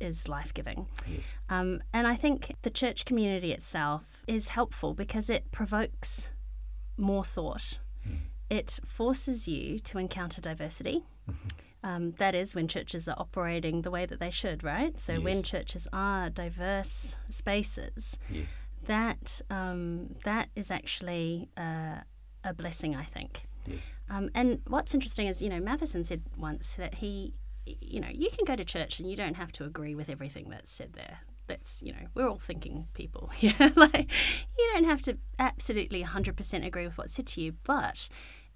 is 0.00 0.28
life 0.28 0.54
giving. 0.54 0.86
Yes. 1.06 1.34
Um, 1.48 1.82
and 1.92 2.06
I 2.06 2.14
think 2.14 2.54
the 2.62 2.70
church 2.70 3.04
community 3.04 3.52
itself 3.52 4.22
is 4.26 4.48
helpful 4.48 4.94
because 4.94 5.28
it 5.28 5.50
provokes 5.50 6.30
more 6.96 7.24
thought. 7.24 7.78
It 8.50 8.78
forces 8.86 9.46
you 9.46 9.78
to 9.80 9.98
encounter 9.98 10.40
diversity. 10.40 11.02
Um, 11.84 12.12
that 12.18 12.34
is 12.34 12.54
when 12.56 12.66
churches 12.66 13.06
are 13.08 13.14
operating 13.18 13.82
the 13.82 13.90
way 13.90 14.04
that 14.04 14.18
they 14.18 14.30
should, 14.32 14.64
right? 14.64 14.98
So 15.00 15.20
when 15.20 15.42
churches 15.44 15.86
are 15.92 16.28
diverse 16.28 17.16
spaces, 17.30 18.18
Yes. 18.28 18.58
that 18.86 19.40
um, 19.48 20.16
that 20.24 20.48
is 20.56 20.70
actually 20.72 21.48
uh, 21.56 21.98
a 22.42 22.52
blessing, 22.54 22.96
I 22.96 23.04
think. 23.04 23.42
Yes. 23.64 23.88
Um, 24.10 24.30
and 24.34 24.60
what's 24.66 24.92
interesting 24.92 25.28
is, 25.28 25.40
you 25.40 25.48
know, 25.48 25.60
Matheson 25.60 26.02
said 26.02 26.22
once 26.36 26.74
that 26.78 26.94
he, 26.96 27.34
you 27.66 28.00
know, 28.00 28.08
you 28.12 28.30
can 28.30 28.44
go 28.44 28.56
to 28.56 28.64
church 28.64 28.98
and 28.98 29.08
you 29.08 29.16
don't 29.16 29.34
have 29.34 29.52
to 29.52 29.64
agree 29.64 29.94
with 29.94 30.08
everything 30.08 30.48
that's 30.50 30.72
said 30.72 30.94
there. 30.94 31.18
That's, 31.46 31.82
you 31.82 31.92
know, 31.92 32.08
we're 32.14 32.28
all 32.28 32.38
thinking 32.38 32.88
people. 32.92 33.30
Yeah. 33.40 33.70
like, 33.76 34.10
you 34.58 34.70
don't 34.74 34.84
have 34.84 35.00
to 35.02 35.16
absolutely 35.38 36.02
100% 36.02 36.66
agree 36.66 36.86
with 36.86 36.98
what's 36.98 37.14
said 37.14 37.26
to 37.28 37.40
you. 37.40 37.54
But 37.64 38.08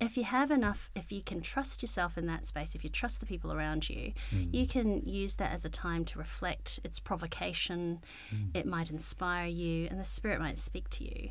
if 0.02 0.16
you 0.16 0.24
have 0.24 0.50
enough, 0.50 0.90
if 0.94 1.12
you 1.12 1.22
can 1.22 1.40
trust 1.40 1.82
yourself 1.82 2.18
in 2.18 2.26
that 2.26 2.46
space, 2.46 2.74
if 2.74 2.82
you 2.84 2.90
trust 2.90 3.20
the 3.20 3.26
people 3.26 3.52
around 3.52 3.88
you, 3.88 4.12
hmm. 4.30 4.44
you 4.50 4.66
can 4.66 5.02
use 5.06 5.34
that 5.34 5.52
as 5.52 5.64
a 5.64 5.68
time 5.68 6.04
to 6.06 6.18
reflect. 6.18 6.80
It's 6.84 6.98
provocation. 6.98 8.00
Hmm. 8.30 8.46
It 8.54 8.66
might 8.66 8.90
inspire 8.90 9.46
you, 9.46 9.86
and 9.90 10.00
the 10.00 10.04
Spirit 10.04 10.40
might 10.40 10.58
speak 10.58 10.90
to 10.90 11.04
you. 11.04 11.30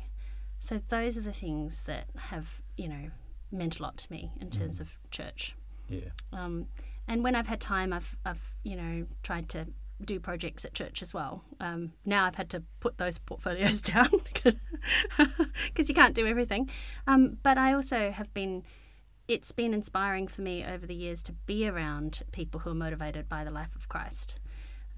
So 0.60 0.80
those 0.88 1.18
are 1.18 1.22
the 1.22 1.32
things 1.32 1.82
that 1.86 2.06
have, 2.16 2.60
you 2.76 2.88
know, 2.88 3.10
meant 3.50 3.78
a 3.78 3.82
lot 3.82 3.98
to 3.98 4.12
me 4.12 4.32
in 4.40 4.48
hmm. 4.48 4.58
terms 4.58 4.80
of 4.80 4.96
church. 5.10 5.54
Yeah. 5.88 6.10
Um, 6.32 6.66
and 7.06 7.22
when 7.22 7.34
I've 7.34 7.48
had 7.48 7.60
time, 7.60 7.92
I've, 7.92 8.16
I've, 8.24 8.54
you 8.62 8.76
know, 8.76 9.06
tried 9.22 9.48
to 9.50 9.66
do 10.06 10.20
projects 10.20 10.64
at 10.64 10.74
church 10.74 11.02
as 11.02 11.14
well. 11.14 11.44
Um, 11.60 11.92
now 12.04 12.26
I've 12.26 12.34
had 12.34 12.50
to 12.50 12.62
put 12.80 12.98
those 12.98 13.18
portfolios 13.18 13.80
down 13.80 14.10
because 14.32 15.88
you 15.88 15.94
can't 15.94 16.14
do 16.14 16.26
everything. 16.26 16.70
Um, 17.06 17.38
but 17.42 17.58
I 17.58 17.72
also 17.72 18.10
have 18.10 18.32
been, 18.34 18.62
it's 19.28 19.52
been 19.52 19.74
inspiring 19.74 20.28
for 20.28 20.42
me 20.42 20.64
over 20.64 20.86
the 20.86 20.94
years 20.94 21.22
to 21.24 21.32
be 21.32 21.66
around 21.66 22.22
people 22.32 22.60
who 22.60 22.70
are 22.70 22.74
motivated 22.74 23.28
by 23.28 23.44
the 23.44 23.50
life 23.50 23.74
of 23.74 23.88
Christ. 23.88 24.38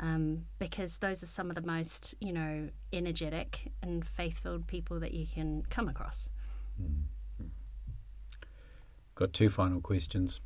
Um, 0.00 0.46
because 0.58 0.98
those 0.98 1.22
are 1.22 1.26
some 1.26 1.50
of 1.50 1.54
the 1.54 1.62
most, 1.62 2.16
you 2.18 2.32
know, 2.32 2.68
energetic 2.92 3.72
and 3.80 4.04
faith-filled 4.04 4.66
people 4.66 4.98
that 4.98 5.14
you 5.14 5.24
can 5.32 5.62
come 5.70 5.88
across. 5.88 6.30
Got 9.16 9.32
two 9.32 9.48
final 9.48 9.80
questions. 9.80 10.40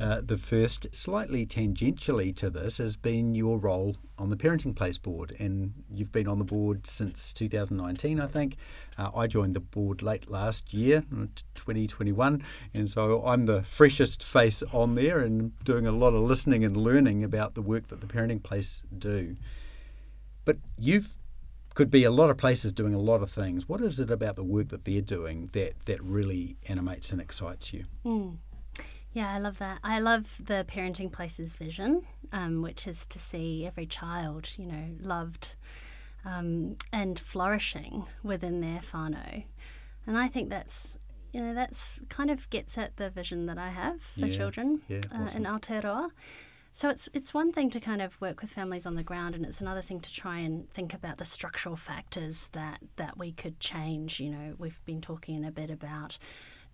Uh, 0.00 0.22
the 0.24 0.38
first, 0.38 0.94
slightly 0.94 1.44
tangentially 1.44 2.34
to 2.36 2.48
this, 2.48 2.78
has 2.78 2.96
been 2.96 3.34
your 3.34 3.58
role 3.58 3.96
on 4.18 4.30
the 4.30 4.36
Parenting 4.36 4.74
Place 4.74 4.96
board, 4.96 5.36
and 5.38 5.74
you've 5.90 6.12
been 6.12 6.26
on 6.26 6.38
the 6.38 6.44
board 6.44 6.86
since 6.86 7.34
2019, 7.34 8.18
I 8.18 8.26
think. 8.26 8.56
Uh, 8.96 9.10
I 9.14 9.26
joined 9.26 9.54
the 9.54 9.60
board 9.60 10.00
late 10.02 10.30
last 10.30 10.72
year, 10.72 11.04
uh, 11.12 11.26
2021, 11.56 12.42
and 12.72 12.88
so 12.88 13.22
I'm 13.26 13.44
the 13.44 13.62
freshest 13.62 14.24
face 14.24 14.62
on 14.72 14.94
there 14.94 15.20
and 15.20 15.52
doing 15.64 15.86
a 15.86 15.92
lot 15.92 16.14
of 16.14 16.22
listening 16.22 16.64
and 16.64 16.74
learning 16.74 17.22
about 17.22 17.54
the 17.54 17.62
work 17.62 17.88
that 17.88 18.00
the 18.00 18.06
Parenting 18.06 18.42
Place 18.42 18.82
do. 18.96 19.36
But 20.46 20.56
you've 20.78 21.15
could 21.76 21.90
be 21.90 22.04
a 22.04 22.10
lot 22.10 22.30
of 22.30 22.38
places 22.38 22.72
doing 22.72 22.94
a 22.94 22.98
lot 22.98 23.22
of 23.22 23.30
things. 23.30 23.68
What 23.68 23.82
is 23.82 24.00
it 24.00 24.10
about 24.10 24.34
the 24.34 24.42
work 24.42 24.70
that 24.70 24.86
they're 24.86 25.02
doing 25.02 25.50
that, 25.52 25.74
that 25.84 26.02
really 26.02 26.56
animates 26.66 27.12
and 27.12 27.20
excites 27.20 27.72
you? 27.72 27.84
Mm. 28.04 28.38
Yeah, 29.12 29.32
I 29.32 29.38
love 29.38 29.58
that. 29.58 29.78
I 29.84 29.98
love 30.00 30.24
the 30.42 30.64
Parenting 30.66 31.12
Places 31.12 31.52
vision, 31.52 32.06
um, 32.32 32.62
which 32.62 32.86
is 32.86 33.06
to 33.08 33.18
see 33.18 33.66
every 33.66 33.84
child, 33.86 34.48
you 34.56 34.64
know, 34.66 34.88
loved 35.00 35.50
um, 36.24 36.76
and 36.94 37.18
flourishing 37.18 38.06
within 38.22 38.62
their 38.62 38.80
whānau. 38.92 39.44
And 40.06 40.16
I 40.16 40.28
think 40.28 40.48
that's, 40.48 40.96
you 41.32 41.42
know, 41.42 41.52
that's 41.52 42.00
kind 42.08 42.30
of 42.30 42.48
gets 42.48 42.78
at 42.78 42.96
the 42.96 43.10
vision 43.10 43.44
that 43.46 43.58
I 43.58 43.68
have 43.68 44.00
for 44.18 44.26
Yeah, 44.26 44.36
children 44.36 44.80
yeah, 44.88 45.00
uh, 45.14 45.24
awesome. 45.24 45.36
in 45.36 45.42
Aotearoa. 45.44 46.08
So 46.76 46.90
it's 46.90 47.08
it's 47.14 47.32
one 47.32 47.52
thing 47.52 47.70
to 47.70 47.80
kind 47.80 48.02
of 48.02 48.20
work 48.20 48.42
with 48.42 48.50
families 48.50 48.84
on 48.84 48.96
the 48.96 49.02
ground, 49.02 49.34
and 49.34 49.46
it's 49.46 49.62
another 49.62 49.80
thing 49.80 49.98
to 50.00 50.12
try 50.12 50.40
and 50.40 50.70
think 50.74 50.92
about 50.92 51.16
the 51.16 51.24
structural 51.24 51.74
factors 51.74 52.50
that 52.52 52.80
that 52.96 53.16
we 53.16 53.32
could 53.32 53.58
change. 53.60 54.20
You 54.20 54.28
know, 54.28 54.54
we've 54.58 54.78
been 54.84 55.00
talking 55.00 55.42
a 55.42 55.50
bit 55.50 55.70
about 55.70 56.18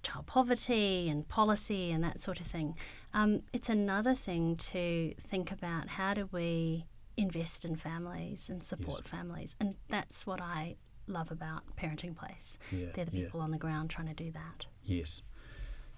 child 0.03 0.27
poverty 0.27 1.09
and 1.09 1.29
policy 1.29 1.93
and 1.93 2.03
that 2.03 2.21
sort 2.21 2.41
of 2.41 2.49
thing. 2.49 2.75
Um, 3.15 3.43
it's 3.53 3.69
another 3.69 4.17
thing 4.17 4.57
to 4.73 5.15
think 5.21 5.53
about 5.53 5.91
how 5.91 6.15
do 6.15 6.29
we 6.33 6.87
invest 7.17 7.65
in 7.65 7.77
families 7.77 8.51
and 8.51 8.65
support 8.65 9.07
families, 9.07 9.55
and 9.61 9.77
that's 9.89 10.27
what 10.27 10.41
I 10.41 10.75
love 11.07 11.31
about 11.31 11.77
Parenting 11.77 12.17
Place. 12.17 12.59
Yeah, 12.73 12.87
They're 12.93 13.05
the 13.05 13.17
yeah. 13.17 13.25
people 13.27 13.41
on 13.41 13.53
the 13.53 13.57
ground 13.57 13.91
trying 13.91 14.09
to 14.09 14.15
do 14.15 14.33
that. 14.33 14.67
Yes. 14.83 15.23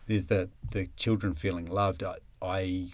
There's 0.07 0.27
the, 0.27 0.51
the 0.73 0.89
children 0.97 1.35
feeling 1.35 1.65
loved. 1.65 2.03
I, 2.03 2.17
I 2.43 2.91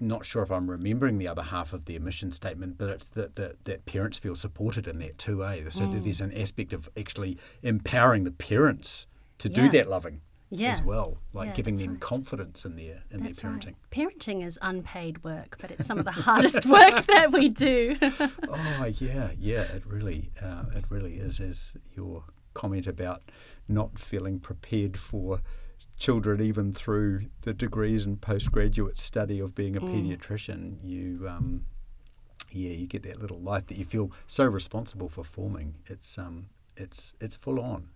not 0.00 0.24
sure 0.24 0.42
if 0.42 0.50
I'm 0.50 0.70
remembering 0.70 1.18
the 1.18 1.28
other 1.28 1.42
half 1.42 1.72
of 1.72 1.84
the 1.86 1.98
mission 1.98 2.30
statement, 2.30 2.78
but 2.78 2.88
it's 2.88 3.08
that 3.10 3.36
that, 3.36 3.64
that 3.64 3.86
parents 3.86 4.18
feel 4.18 4.34
supported 4.34 4.86
in 4.86 4.98
that 5.00 5.18
too, 5.18 5.44
eh? 5.44 5.62
So 5.68 5.84
Mm. 5.86 6.02
there's 6.04 6.20
an 6.20 6.32
aspect 6.36 6.72
of 6.72 6.88
actually 6.96 7.38
empowering 7.62 8.24
the 8.24 8.30
parents 8.30 9.06
to 9.38 9.48
do 9.48 9.68
that 9.70 9.88
loving 9.88 10.20
Yeah. 10.50 10.72
as 10.72 10.82
well, 10.82 11.18
like 11.32 11.48
Yeah, 11.48 11.54
giving 11.54 11.76
them 11.76 11.90
right. 11.92 12.00
confidence 12.00 12.64
in 12.64 12.76
their 12.76 13.02
in 13.10 13.22
That's 13.22 13.40
their 13.42 13.50
right. 13.50 13.60
parenting. 13.60 13.74
Parenting 13.90 14.46
is 14.46 14.58
unpaid 14.62 15.22
work, 15.24 15.56
but 15.60 15.70
it's 15.70 15.86
some 15.86 15.98
of 15.98 16.04
the 16.04 16.12
hardest 16.12 16.64
work 16.78 17.06
that 17.06 17.32
we 17.32 17.48
do. 17.48 17.96
Oh 18.48 18.84
yeah, 18.98 19.30
yeah, 19.38 19.62
it 19.62 19.84
really, 19.86 20.30
uh, 20.42 20.64
it 20.74 20.84
really 20.88 21.14
is. 21.14 21.40
As 21.40 21.74
your 21.96 22.24
comment 22.54 22.86
about 22.86 23.22
not 23.68 23.98
feeling 23.98 24.38
prepared 24.40 24.96
for 24.98 25.40
children, 25.98 26.40
even 26.40 26.72
through 26.72 27.26
the 27.42 27.52
degrees 27.54 28.04
and 28.04 28.20
postgraduate 28.20 28.98
study 28.98 29.40
of 29.40 29.54
being 29.54 29.76
a 29.76 29.80
paediatrician, 29.80 30.76
you, 30.82 31.26
um, 31.28 31.64
yeah, 32.50 32.70
you 32.70 32.86
get 32.86 33.02
that 33.04 33.20
little 33.20 33.40
life 33.40 33.66
that 33.66 33.78
you 33.78 33.84
feel 33.84 34.10
so 34.26 34.44
responsible 34.44 35.08
for 35.08 35.24
forming. 35.24 35.74
It's, 35.86 36.18
um, 36.18 36.48
it's, 36.76 37.14
it's 37.20 37.36
full 37.36 37.58
on. 37.60 37.88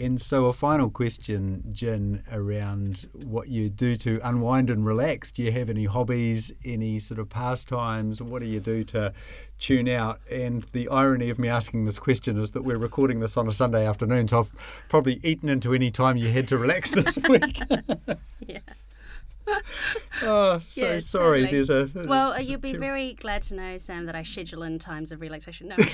And 0.00 0.20
so, 0.20 0.46
a 0.46 0.52
final 0.52 0.90
question, 0.90 1.64
Jin, 1.72 2.22
around 2.30 3.06
what 3.24 3.48
you 3.48 3.68
do 3.68 3.96
to 3.96 4.20
unwind 4.22 4.70
and 4.70 4.86
relax. 4.86 5.32
Do 5.32 5.42
you 5.42 5.50
have 5.50 5.68
any 5.68 5.86
hobbies, 5.86 6.52
any 6.64 7.00
sort 7.00 7.18
of 7.18 7.28
pastimes? 7.28 8.22
What 8.22 8.40
do 8.40 8.46
you 8.46 8.60
do 8.60 8.84
to 8.84 9.12
tune 9.58 9.88
out? 9.88 10.20
And 10.30 10.64
the 10.72 10.88
irony 10.88 11.30
of 11.30 11.38
me 11.40 11.48
asking 11.48 11.84
this 11.84 11.98
question 11.98 12.38
is 12.38 12.52
that 12.52 12.62
we're 12.62 12.78
recording 12.78 13.18
this 13.18 13.36
on 13.36 13.48
a 13.48 13.52
Sunday 13.52 13.84
afternoon, 13.84 14.28
so 14.28 14.40
I've 14.40 14.50
probably 14.88 15.18
eaten 15.24 15.48
into 15.48 15.74
any 15.74 15.90
time 15.90 16.16
you 16.16 16.30
had 16.30 16.46
to 16.48 16.58
relax 16.58 16.92
this 16.92 17.16
week. 17.28 17.60
yeah. 18.46 18.60
oh, 20.22 20.58
so 20.66 20.80
Yeah, 20.80 20.98
sorry. 21.00 21.42
totally. 21.44 21.62
There's 21.64 21.70
a 21.70 21.90
Well, 22.06 22.32
uh, 22.32 22.38
you'll 22.38 22.60
be 22.60 22.76
very 22.76 23.14
glad 23.14 23.42
to 23.42 23.54
know, 23.54 23.78
Sam, 23.78 24.06
that 24.06 24.14
I 24.14 24.22
schedule 24.22 24.62
in 24.62 24.78
times 24.78 25.12
of 25.12 25.20
relaxation. 25.20 25.68
No. 25.68 25.76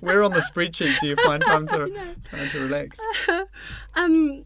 Where 0.00 0.22
on 0.22 0.32
the 0.32 0.44
spreadsheet 0.52 0.98
do 1.00 1.08
you 1.08 1.16
find 1.16 1.42
time 1.42 1.66
to 1.68 2.16
time 2.30 2.48
to 2.50 2.60
relax? 2.60 2.98
um, 3.94 4.44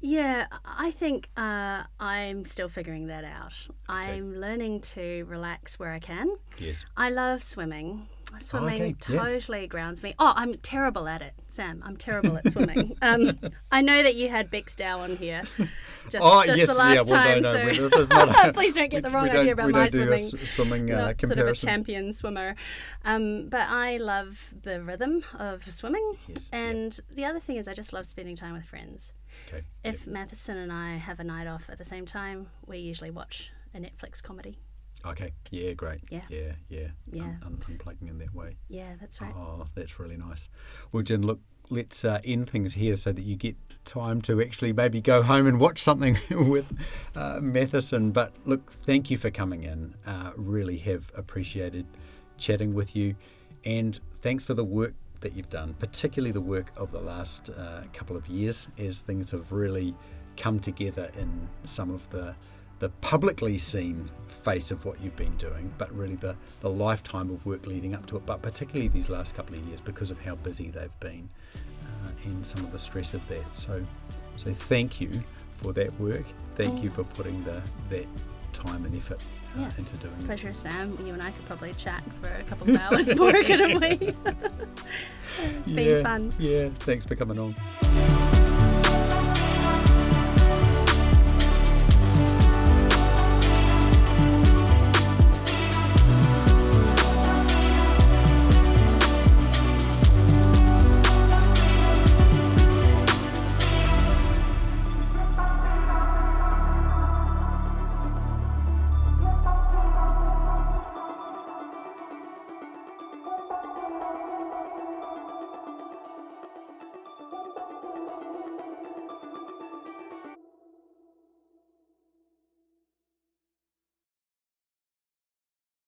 yeah, 0.00 0.46
I 0.64 0.90
think 0.90 1.30
uh, 1.36 1.84
I'm 1.98 2.44
still 2.44 2.68
figuring 2.68 3.06
that 3.06 3.24
out. 3.24 3.54
I'm 3.88 4.36
learning 4.36 4.80
to 4.92 5.24
relax 5.24 5.78
where 5.78 5.92
I 5.92 5.98
can. 5.98 6.36
Yes. 6.58 6.84
I 6.96 7.08
love 7.08 7.42
swimming. 7.42 8.08
Swimming 8.40 8.74
okay, 8.74 8.96
yeah. 9.08 9.18
totally 9.18 9.66
grounds 9.66 10.02
me. 10.02 10.14
Oh, 10.18 10.32
I'm 10.36 10.54
terrible 10.54 11.08
at 11.08 11.22
it, 11.22 11.34
Sam. 11.48 11.82
I'm 11.84 11.96
terrible 11.96 12.36
at 12.36 12.50
swimming. 12.50 12.96
um, 13.02 13.38
I 13.70 13.80
know 13.80 14.02
that 14.02 14.14
you 14.14 14.28
had 14.28 14.50
Bixdow 14.50 14.98
on 14.98 15.16
here 15.16 15.42
just, 16.08 16.24
Oh 16.24 16.44
just 16.44 16.58
yes, 16.58 16.68
the 16.68 16.74
last 16.74 16.94
yeah. 16.94 17.02
Well, 17.02 17.24
time. 17.24 17.42
no, 17.42 17.52
no. 17.52 17.72
so 17.72 17.88
This 17.88 18.00
is 18.00 18.08
not. 18.08 18.46
A, 18.48 18.52
please 18.52 18.74
don't 18.74 18.90
get 18.90 19.02
the 19.02 19.10
wrong 19.10 19.28
idea 19.28 19.52
about 19.52 19.70
my 19.70 19.88
swimming. 19.88 20.30
swimming 20.44 20.90
uh, 20.90 21.08
not 21.08 21.20
sort 21.20 21.38
of 21.38 21.48
a 21.48 21.54
champion 21.54 22.12
swimmer. 22.12 22.54
Um, 23.04 23.48
but 23.48 23.68
I 23.68 23.96
love 23.96 24.54
the 24.62 24.82
rhythm 24.82 25.24
of 25.38 25.70
swimming. 25.70 26.16
Yes. 26.28 26.50
And 26.52 26.98
the 27.10 27.24
other 27.24 27.40
thing 27.40 27.56
is, 27.56 27.68
I 27.68 27.74
just 27.74 27.92
love 27.92 28.06
spending 28.06 28.36
time 28.36 28.54
with 28.54 28.64
friends. 28.64 29.12
Okay. 29.48 29.64
If 29.82 30.06
Matheson 30.06 30.56
and 30.56 30.72
I 30.72 30.96
have 30.96 31.20
a 31.20 31.24
night 31.24 31.46
off 31.46 31.64
at 31.68 31.78
the 31.78 31.84
same 31.84 32.06
time, 32.06 32.48
we 32.66 32.78
usually 32.78 33.10
watch 33.10 33.50
a 33.74 33.78
Netflix 33.78 34.22
comedy. 34.22 34.58
Okay. 35.06 35.32
Yeah. 35.50 35.72
Great. 35.72 36.00
Yeah. 36.10 36.22
Yeah. 36.28 36.52
Yeah. 36.68 36.88
Yeah. 37.12 37.22
Un- 37.22 37.40
un- 37.44 37.64
unplugging 37.68 38.08
in 38.08 38.18
that 38.18 38.34
way. 38.34 38.56
Yeah, 38.68 38.94
that's 39.00 39.20
right. 39.20 39.34
Oh, 39.36 39.66
that's 39.74 39.98
really 39.98 40.16
nice. 40.16 40.48
Well, 40.92 41.02
Jin, 41.02 41.22
look, 41.22 41.40
let's 41.70 42.04
uh, 42.04 42.20
end 42.24 42.48
things 42.48 42.74
here 42.74 42.96
so 42.96 43.12
that 43.12 43.22
you 43.22 43.36
get 43.36 43.56
time 43.84 44.20
to 44.22 44.40
actually 44.40 44.72
maybe 44.72 45.00
go 45.00 45.22
home 45.22 45.46
and 45.46 45.60
watch 45.60 45.82
something 45.82 46.18
with 46.30 46.66
uh, 47.14 47.38
Matheson. 47.40 48.10
But 48.12 48.32
look, 48.44 48.72
thank 48.82 49.10
you 49.10 49.18
for 49.18 49.30
coming 49.30 49.62
in. 49.64 49.94
Uh, 50.06 50.32
really 50.36 50.78
have 50.78 51.10
appreciated 51.14 51.86
chatting 52.38 52.74
with 52.74 52.96
you. 52.96 53.14
And 53.64 53.98
thanks 54.22 54.44
for 54.44 54.54
the 54.54 54.64
work 54.64 54.94
that 55.20 55.34
you've 55.34 55.50
done, 55.50 55.74
particularly 55.78 56.32
the 56.32 56.40
work 56.40 56.70
of 56.76 56.92
the 56.92 57.00
last 57.00 57.50
uh, 57.50 57.82
couple 57.92 58.16
of 58.16 58.26
years 58.26 58.68
as 58.78 59.00
things 59.00 59.30
have 59.30 59.50
really 59.52 59.94
come 60.36 60.58
together 60.60 61.10
in 61.18 61.48
some 61.64 61.90
of 61.90 62.08
the 62.10 62.34
the 62.78 62.88
publicly 63.00 63.58
seen 63.58 64.10
face 64.42 64.70
of 64.70 64.84
what 64.84 65.00
you've 65.00 65.16
been 65.16 65.36
doing, 65.36 65.72
but 65.78 65.90
really 65.96 66.16
the, 66.16 66.36
the 66.60 66.68
lifetime 66.68 67.30
of 67.30 67.44
work 67.46 67.66
leading 67.66 67.94
up 67.94 68.04
to 68.06 68.16
it, 68.16 68.26
but 68.26 68.42
particularly 68.42 68.88
these 68.88 69.08
last 69.08 69.34
couple 69.34 69.56
of 69.56 69.64
years 69.66 69.80
because 69.80 70.10
of 70.10 70.20
how 70.20 70.34
busy 70.36 70.70
they've 70.70 71.00
been 71.00 71.28
uh, 71.54 72.10
and 72.24 72.44
some 72.44 72.62
of 72.64 72.70
the 72.72 72.78
stress 72.78 73.14
of 73.14 73.26
that. 73.28 73.56
So, 73.56 73.84
so 74.36 74.52
thank 74.52 75.00
you 75.00 75.22
for 75.62 75.72
that 75.72 75.98
work. 75.98 76.24
Thank 76.56 76.82
you 76.82 76.90
for 76.90 77.04
putting 77.04 77.42
the 77.44 77.62
that 77.90 78.06
time 78.52 78.84
and 78.84 78.94
effort 78.96 79.18
uh, 79.56 79.60
Yeah. 79.60 79.70
into 79.78 79.96
doing 79.96 80.14
it. 80.20 80.26
Pleasure, 80.26 80.52
Sam. 80.52 80.96
You 81.06 81.14
and 81.14 81.22
I 81.22 81.30
could 81.30 81.46
probably 81.46 81.72
chat 81.74 82.02
for 82.20 82.28
a 82.28 82.42
couple 82.44 82.70
of 82.70 82.76
hours 82.80 83.14
more, 83.16 83.32
couldn't 83.32 83.80
we? 83.80 84.14
it's 85.42 85.72
been 85.72 85.88
yeah, 85.88 86.02
fun. 86.02 86.32
Yeah, 86.38 86.68
thanks 86.80 87.06
for 87.06 87.16
coming 87.16 87.38
on. 87.38 87.54